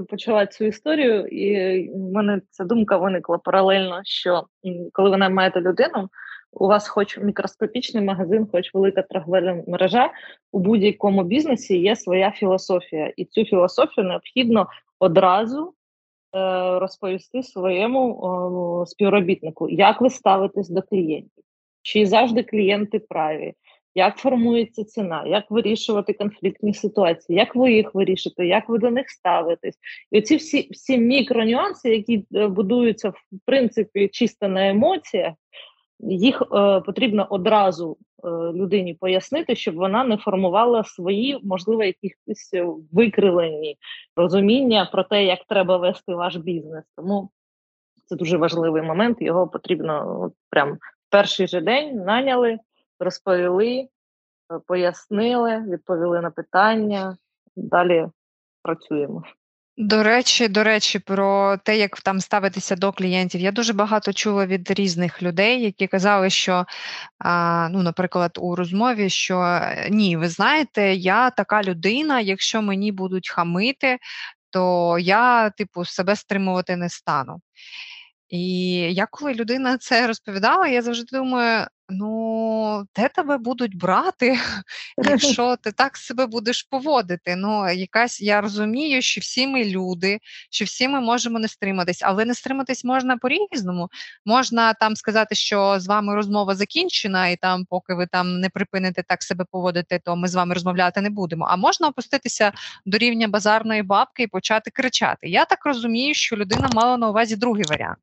почала 0.08 0.46
цю 0.46 0.64
історію, 0.64 1.26
і 1.26 1.88
в 1.88 2.12
мене 2.12 2.40
ця 2.50 2.64
думка 2.64 2.96
виникла 2.96 3.38
паралельно, 3.38 4.00
що 4.04 4.44
коли 4.92 5.10
ви 5.10 5.16
наймаєте 5.16 5.60
людину, 5.60 6.08
у 6.52 6.66
вас 6.66 6.88
хоч 6.88 7.18
мікроскопічний 7.18 8.04
магазин, 8.04 8.46
хоч 8.52 8.74
велика 8.74 9.02
торговельна 9.02 9.62
мережа, 9.66 10.10
у 10.52 10.58
будь-якому 10.58 11.24
бізнесі 11.24 11.78
є 11.78 11.96
своя 11.96 12.30
філософія, 12.30 13.12
і 13.16 13.24
цю 13.24 13.44
філософію 13.44 14.06
необхідно 14.06 14.66
одразу 14.98 15.66
е, 15.66 15.72
розповісти 16.78 17.42
своєму 17.42 18.82
е, 18.82 18.86
співробітнику, 18.86 19.68
як 19.68 20.00
ви 20.00 20.10
ставитесь 20.10 20.68
до 20.68 20.82
клієнтів, 20.82 21.44
чи 21.82 22.06
завжди 22.06 22.42
клієнти 22.42 22.98
праві, 22.98 23.54
як 23.94 24.16
формується 24.16 24.84
ціна, 24.84 25.26
як 25.26 25.50
вирішувати 25.50 26.12
конфліктні 26.12 26.74
ситуації, 26.74 27.38
як 27.38 27.56
ви 27.56 27.72
їх 27.72 27.94
вирішите, 27.94 28.46
як 28.46 28.68
ви 28.68 28.78
до 28.78 28.90
них 28.90 29.10
ставитесь. 29.10 29.78
І 30.10 30.18
оці 30.18 30.36
всі 30.36 30.68
всі 30.70 30.98
мікронюанси, 30.98 31.90
які 31.90 32.24
е, 32.34 32.46
будуються 32.46 33.08
в 33.08 33.38
принципі 33.46 34.08
чисто 34.08 34.48
на 34.48 34.68
емоціях, 34.68 35.34
їх 36.02 36.42
е, 36.42 36.80
потрібно 36.80 37.26
одразу 37.30 37.96
е, 38.24 38.28
людині 38.30 38.94
пояснити, 38.94 39.56
щоб 39.56 39.74
вона 39.74 40.04
не 40.04 40.16
формувала 40.16 40.84
свої, 40.84 41.40
можливо, 41.42 41.84
якісь 41.84 42.50
викривлені 42.92 43.76
розуміння 44.16 44.88
про 44.92 45.04
те, 45.04 45.24
як 45.24 45.44
треба 45.48 45.76
вести 45.76 46.14
ваш 46.14 46.36
бізнес. 46.36 46.84
Тому 46.96 47.30
це 48.06 48.16
дуже 48.16 48.36
важливий 48.36 48.82
момент. 48.82 49.16
Його 49.20 49.48
потрібно 49.48 50.22
от 50.22 50.32
прям 50.50 50.78
перший 51.10 51.46
же 51.46 51.60
день 51.60 51.96
наняли, 51.96 52.58
розповіли, 53.00 53.68
е, 53.78 53.88
пояснили, 54.66 55.64
відповіли 55.68 56.20
на 56.20 56.30
питання. 56.30 57.16
Далі 57.56 58.06
працюємо. 58.62 59.22
До 59.82 60.02
речі, 60.02 60.48
до 60.48 60.64
речі, 60.64 60.98
про 60.98 61.56
те, 61.56 61.78
як 61.78 62.00
там 62.00 62.20
ставитися 62.20 62.76
до 62.76 62.92
клієнтів. 62.92 63.40
Я 63.40 63.52
дуже 63.52 63.72
багато 63.72 64.12
чула 64.12 64.46
від 64.46 64.70
різних 64.70 65.22
людей, 65.22 65.62
які 65.62 65.86
казали, 65.86 66.30
що, 66.30 66.66
ну, 67.70 67.82
наприклад, 67.82 68.38
у 68.40 68.56
розмові, 68.56 69.10
що 69.10 69.40
е, 69.40 69.88
ні, 69.90 70.16
ви 70.16 70.28
знаєте, 70.28 70.94
я 70.94 71.30
така 71.30 71.62
людина, 71.62 72.20
якщо 72.20 72.62
мені 72.62 72.92
будуть 72.92 73.30
хамити, 73.30 73.98
то 74.50 74.96
я, 74.98 75.50
типу, 75.50 75.84
себе 75.84 76.16
стримувати 76.16 76.76
не 76.76 76.88
стану. 76.88 77.40
І 78.28 78.72
я 78.94 79.06
коли 79.06 79.34
людина 79.34 79.78
це 79.78 80.06
розповідала, 80.06 80.68
я 80.68 80.82
завжди 80.82 81.16
думаю: 81.16 81.66
ну, 81.90 82.86
де 82.96 83.08
тебе 83.08 83.38
будуть 83.38 83.76
брати, 83.76 84.38
якщо 84.98 85.56
ти 85.56 85.72
так 85.72 85.96
себе 85.96 86.26
будеш 86.26 86.62
поводити? 86.62 87.36
Ну, 87.36 87.70
якась 87.70 88.20
я 88.20 88.40
розумію, 88.40 89.02
що 89.02 89.20
всі 89.20 89.46
ми 89.46 89.64
люди, 89.64 90.18
що 90.50 90.64
всі 90.64 90.88
ми 90.88 91.00
можемо 91.00 91.38
не 91.38 91.48
стриматись, 91.48 92.02
але 92.02 92.24
не 92.24 92.34
стриматись 92.34 92.84
можна 92.84 93.16
по-різному. 93.16 93.88
Можна 94.26 94.74
там 94.74 94.96
сказати, 94.96 95.34
що 95.34 95.80
з 95.80 95.86
вами 95.86 96.14
розмова 96.14 96.54
закінчена, 96.54 97.28
і 97.28 97.36
там, 97.36 97.64
поки 97.64 97.94
ви 97.94 98.06
там 98.06 98.40
не 98.40 98.48
припините 98.48 99.02
так 99.02 99.22
себе 99.22 99.44
поводити, 99.50 100.00
то 100.04 100.16
ми 100.16 100.28
з 100.28 100.34
вами 100.34 100.54
розмовляти 100.54 101.00
не 101.00 101.10
будемо. 101.10 101.46
А 101.50 101.56
можна 101.56 101.88
опуститися 101.88 102.52
до 102.86 102.98
рівня 102.98 103.28
базарної 103.28 103.82
бабки 103.82 104.22
і 104.22 104.26
почати 104.26 104.70
кричати. 104.70 105.28
Я 105.28 105.44
так 105.44 105.66
розумію, 105.66 106.14
що 106.14 106.36
людина 106.36 106.70
мала 106.72 106.96
на 106.96 107.08
увазі 107.08 107.36
другий 107.36 107.64
варіант. 107.68 107.98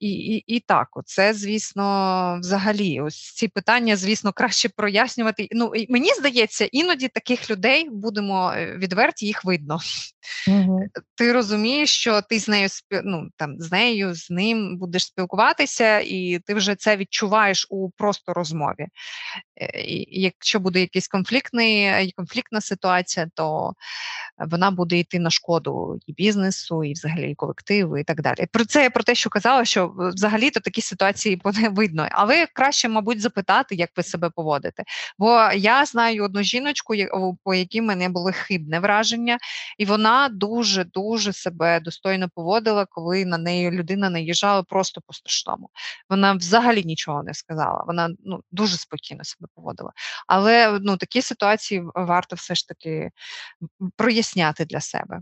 І 0.00 0.10
і, 0.10 0.44
і 0.46 0.60
так, 0.60 0.88
це, 1.04 1.34
звісно, 1.34 2.38
взагалі, 2.40 3.00
ось 3.00 3.32
ці 3.34 3.48
питання, 3.48 3.96
звісно, 3.96 4.32
краще 4.32 4.68
прояснювати. 4.68 5.48
Ну, 5.50 5.72
Мені 5.88 6.14
здається, 6.18 6.68
іноді 6.72 7.08
таких 7.08 7.50
людей 7.50 7.90
будемо 7.90 8.52
е, 8.52 8.76
відверті, 8.76 9.26
їх 9.26 9.44
видно. 9.44 9.78
Угу. 10.48 10.86
Ти 11.14 11.32
розумієш, 11.32 11.90
що 11.90 12.22
ти 12.22 12.38
з 12.38 12.48
нею 12.48 12.68
ну, 13.04 13.28
там, 13.36 13.54
з 13.58 13.72
нею, 13.72 14.14
з 14.14 14.30
ним 14.30 14.78
будеш 14.78 15.04
спілкуватися, 15.04 15.98
і 15.98 16.40
ти 16.46 16.54
вже 16.54 16.74
це 16.74 16.96
відчуваєш 16.96 17.66
у 17.70 17.90
просто 17.90 18.32
розмові. 18.32 18.86
Е, 19.56 19.80
і 19.80 20.20
Якщо 20.20 20.60
буде 20.60 20.80
якийсь 20.80 21.08
конфліктний, 21.08 22.12
конфліктна 22.12 22.60
ситуація, 22.60 23.30
то 23.34 23.72
вона 24.38 24.70
буде 24.70 24.98
йти 24.98 25.18
на 25.18 25.30
шкоду 25.30 26.00
і 26.06 26.12
бізнесу, 26.12 26.84
і 26.84 26.92
взагалі 26.92 27.30
і 27.30 27.34
колективу, 27.34 27.98
і 27.98 28.04
так 28.04 28.22
далі. 28.22 28.46
Про 28.52 28.64
це 28.64 28.82
я 28.82 28.90
про 28.90 29.04
те, 29.04 29.14
що 29.14 29.30
казала, 29.30 29.64
що 29.64 29.87
взагалі-то 29.96 30.60
такі 30.60 30.80
ситуації 30.80 31.40
видно. 31.70 32.08
Але 32.10 32.46
краще, 32.46 32.88
мабуть, 32.88 33.20
запитати, 33.20 33.74
як 33.74 33.90
ви 33.96 34.02
себе 34.02 34.30
поводите. 34.30 34.82
Бо 35.18 35.50
я 35.54 35.84
знаю 35.84 36.24
одну 36.24 36.42
жіночку, 36.42 36.94
по 37.44 37.54
якій 37.54 37.82
мене 37.82 38.08
було 38.08 38.30
хибне 38.34 38.80
враження, 38.80 39.38
і 39.78 39.84
вона 39.84 40.28
дуже 40.28 40.84
дуже 40.84 41.32
себе 41.32 41.80
достойно 41.80 42.28
поводила, 42.34 42.86
коли 42.90 43.24
на 43.24 43.38
неї 43.38 43.70
людина 43.70 44.10
наїжджала 44.10 44.62
просто 44.62 45.00
по 45.06 45.12
страшному. 45.12 45.70
Вона 46.08 46.32
взагалі 46.32 46.84
нічого 46.84 47.22
не 47.22 47.34
сказала. 47.34 47.84
Вона 47.86 48.10
ну 48.24 48.40
дуже 48.52 48.76
спокійно 48.76 49.24
себе 49.24 49.48
поводила. 49.54 49.92
Але 50.26 50.78
ну 50.82 50.96
такі 50.96 51.22
ситуації 51.22 51.82
варто 51.94 52.36
все 52.36 52.54
ж 52.54 52.68
таки 52.68 53.10
проясняти 53.96 54.64
для 54.64 54.80
себе. 54.80 55.20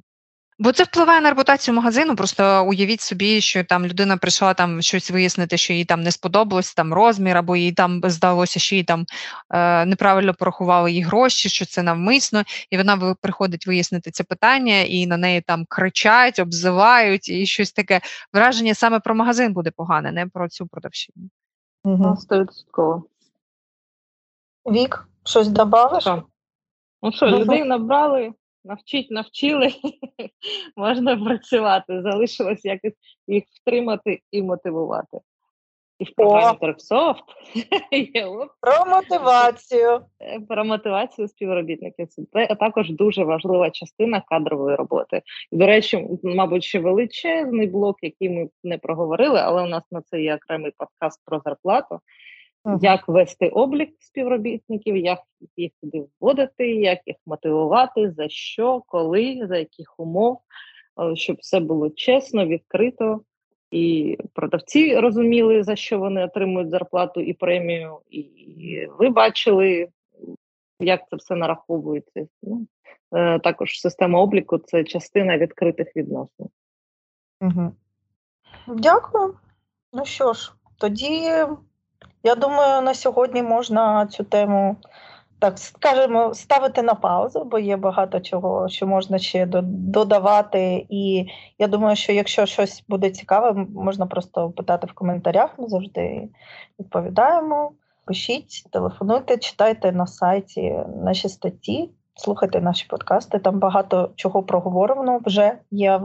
Бо 0.59 0.73
це 0.73 0.85
впливає 0.85 1.21
на 1.21 1.31
репутацію 1.31 1.75
магазину. 1.75 2.17
Просто 2.17 2.67
уявіть 2.67 3.01
собі, 3.01 3.41
що 3.41 3.65
там 3.65 3.87
людина 3.87 4.17
прийшла 4.17 4.55
там 4.55 4.83
щось 4.83 5.11
вияснити, 5.11 5.57
що 5.57 5.73
їй 5.73 5.85
там 5.85 6.03
не 6.03 6.11
сподобалось 6.13 6.75
там 6.75 6.95
розмір, 6.95 7.37
або 7.37 7.57
їй 7.57 7.73
там 7.73 8.01
здалося, 8.05 8.61
що 8.61 8.77
їй 8.77 8.85
там 8.85 9.05
е, 9.51 9.87
неправильно 9.87 10.35
порахували 10.35 10.93
їй 10.93 11.03
гроші, 11.03 11.49
що 11.49 11.67
це 11.67 11.83
навмисно, 11.83 12.43
і 12.71 12.77
вона 12.77 13.15
приходить 13.21 13.67
вияснити 13.67 14.11
це 14.11 14.25
питання, 14.25 14.81
і 14.81 15.07
на 15.07 15.17
неї 15.17 15.41
там 15.41 15.65
кричать, 15.69 16.39
обзивають, 16.39 17.29
і 17.29 17.47
щось 17.47 17.73
таке 17.73 18.01
враження 18.33 18.75
саме 18.75 19.01
про 19.01 19.15
магазин 19.15 19.53
буде 19.53 19.71
погане, 19.71 20.13
не 20.13 20.27
про 20.27 20.49
цю 20.49 20.67
продавщину. 20.67 21.29
Стовідсотково. 22.19 23.05
Вік, 24.67 25.09
щось 25.25 25.49
додавиш? 25.49 26.07
Ну 27.03 27.13
що, 27.13 27.27
людей 27.27 27.65
набрали 27.65 28.33
навчить, 28.67 29.11
навчили, 29.11 29.73
можна 30.77 31.17
працювати. 31.17 32.03
Залишилось 32.03 32.65
якось 32.65 32.95
їх 33.27 33.45
втримати 33.63 34.21
і 34.31 34.43
мотивувати. 34.43 35.19
І 35.99 36.05
в 36.05 36.15
програмі 36.15 36.59
Торксофт 36.61 37.25
є 37.93 38.29
про 38.61 38.87
мотивацію. 38.87 40.01
Е, 40.21 40.41
про 40.49 40.65
мотивацію 40.65 41.29
співробітників. 41.29 42.09
Це 42.33 42.47
також 42.47 42.91
дуже 42.91 43.25
важлива 43.25 43.71
частина 43.71 44.23
кадрової 44.29 44.77
роботи. 44.77 45.23
І, 45.53 45.57
до 45.57 45.67
речі, 45.67 46.09
мабуть, 46.23 46.65
ще 46.65 46.79
величезний 46.79 47.67
блок, 47.67 47.97
який 48.03 48.29
ми 48.29 48.49
не 48.65 48.79
проговорили, 48.79 49.41
але 49.41 49.63
у 49.63 49.67
нас 49.67 49.83
на 49.91 50.03
це 50.03 50.21
є 50.21 50.35
окремий 50.37 50.73
подкаст 50.77 51.23
про 51.25 51.41
зарплату. 51.45 52.01
Як 52.81 53.09
вести 53.09 53.49
облік 53.49 53.91
співробітників, 53.99 54.97
як 54.97 55.19
їх 55.57 55.73
туди 55.81 56.05
вводити, 56.21 56.71
як 56.71 56.99
їх 57.07 57.17
мотивувати, 57.27 58.11
за 58.11 58.29
що, 58.29 58.83
коли, 58.87 59.47
за 59.49 59.59
яких 59.59 60.01
умов, 60.01 60.41
е, 61.01 61.17
щоб 61.17 61.37
все 61.41 61.61
було 61.61 61.91
чесно, 61.91 62.47
відкрито, 62.47 63.21
і 63.71 64.19
продавці 64.33 64.97
розуміли, 64.97 65.63
за 65.63 65.77
що 65.77 65.99
вони 65.99 66.25
отримують 66.25 66.71
зарплату 66.71 67.21
і 67.21 67.33
премію, 67.33 67.99
і 68.11 68.87
ви 68.99 69.09
бачили, 69.09 69.89
як 70.81 71.09
це 71.11 71.17
все 71.17 71.35
нараховується. 71.35 72.27
Ну, 72.43 72.67
е, 73.15 73.39
Також 73.39 73.81
система 73.81 74.21
обліку 74.21 74.59
це 74.59 74.85
частина 74.85 75.39
відкритих 75.39 75.97
відносин. 75.97 76.47
Угу. 77.41 77.73
Дякую. 78.69 79.35
Ну 79.93 80.05
що 80.05 80.33
ж, 80.33 80.53
тоді. 80.79 81.31
Я 82.23 82.35
думаю, 82.35 82.83
на 82.83 82.95
сьогодні 82.95 83.43
можна 83.43 84.07
цю 84.07 84.25
тему, 84.25 84.77
так 85.39 85.59
скажемо, 85.59 86.35
ставити 86.35 86.83
на 86.83 86.95
паузу, 86.95 87.45
бо 87.45 87.59
є 87.59 87.77
багато 87.77 88.21
чого, 88.21 88.69
що 88.69 88.87
можна 88.87 89.19
ще 89.19 89.47
додавати. 89.47 90.87
І 90.89 91.27
я 91.59 91.67
думаю, 91.67 91.97
що 91.97 92.13
якщо 92.13 92.47
щось 92.47 92.85
буде 92.89 93.11
цікаве, 93.11 93.67
можна 93.75 94.07
просто 94.07 94.51
питати 94.51 94.87
в 94.87 94.93
коментарях. 94.93 95.59
Ми 95.59 95.69
завжди 95.69 96.29
відповідаємо. 96.81 97.73
Пишіть, 98.05 98.65
телефонуйте, 98.73 99.39
читайте 99.39 99.93
на 99.93 100.07
сайті 100.07 100.79
наші 101.03 101.29
статті. 101.29 101.91
Слухайте 102.15 102.61
наші 102.61 102.87
подкасти, 102.87 103.39
там 103.39 103.59
багато 103.59 104.11
чого 104.17 104.43
проговорено 104.43 105.21
вже 105.25 105.59
є 105.71 106.01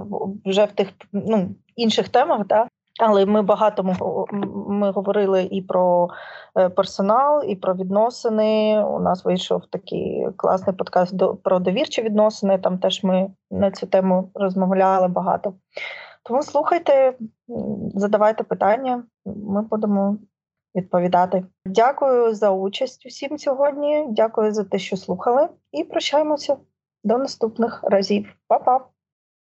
вже 0.45 0.65
в 0.65 0.72
тих 0.72 0.89
ну, 1.11 1.49
інших 1.76 2.09
темах, 2.09 2.47
да, 2.47 2.68
але 3.02 3.26
ми 3.26 3.41
багато 3.41 3.84
ми 4.68 4.91
говорили 4.91 5.44
і 5.44 5.61
про 5.61 6.10
е, 6.57 6.69
персонал, 6.69 7.44
і 7.48 7.56
про 7.56 7.73
відносини. 7.73 8.84
У 8.84 8.99
нас 8.99 9.26
вийшов 9.26 9.61
такий 9.69 10.28
класний 10.38 10.76
подкаст 10.76 11.14
про 11.44 11.60
довірчі 11.60 12.02
відносини. 12.02 12.57
Там 12.57 12.78
теж 12.78 13.03
ми 13.03 13.30
на 13.52 13.72
цю 13.72 13.88
тему 13.88 14.32
розмовляли 14.34 15.07
багато. 15.07 15.53
Тому 16.23 16.44
слухайте, 16.44 17.14
задавайте 17.95 18.44
питання, 18.44 19.03
ми 19.26 19.61
будемо 19.61 20.18
відповідати. 20.76 21.45
Дякую 21.65 22.36
за 22.36 22.52
участь 22.52 23.06
усім 23.06 23.38
сьогодні. 23.38 24.06
Дякую 24.10 24.53
за 24.53 24.64
те, 24.64 24.80
що 24.80 24.98
слухали, 24.98 25.49
і 25.72 25.84
прощаємося 25.84 26.57
до 27.03 27.18
наступних 27.18 27.80
разів. 27.84 28.34
Па-па! 28.48 28.90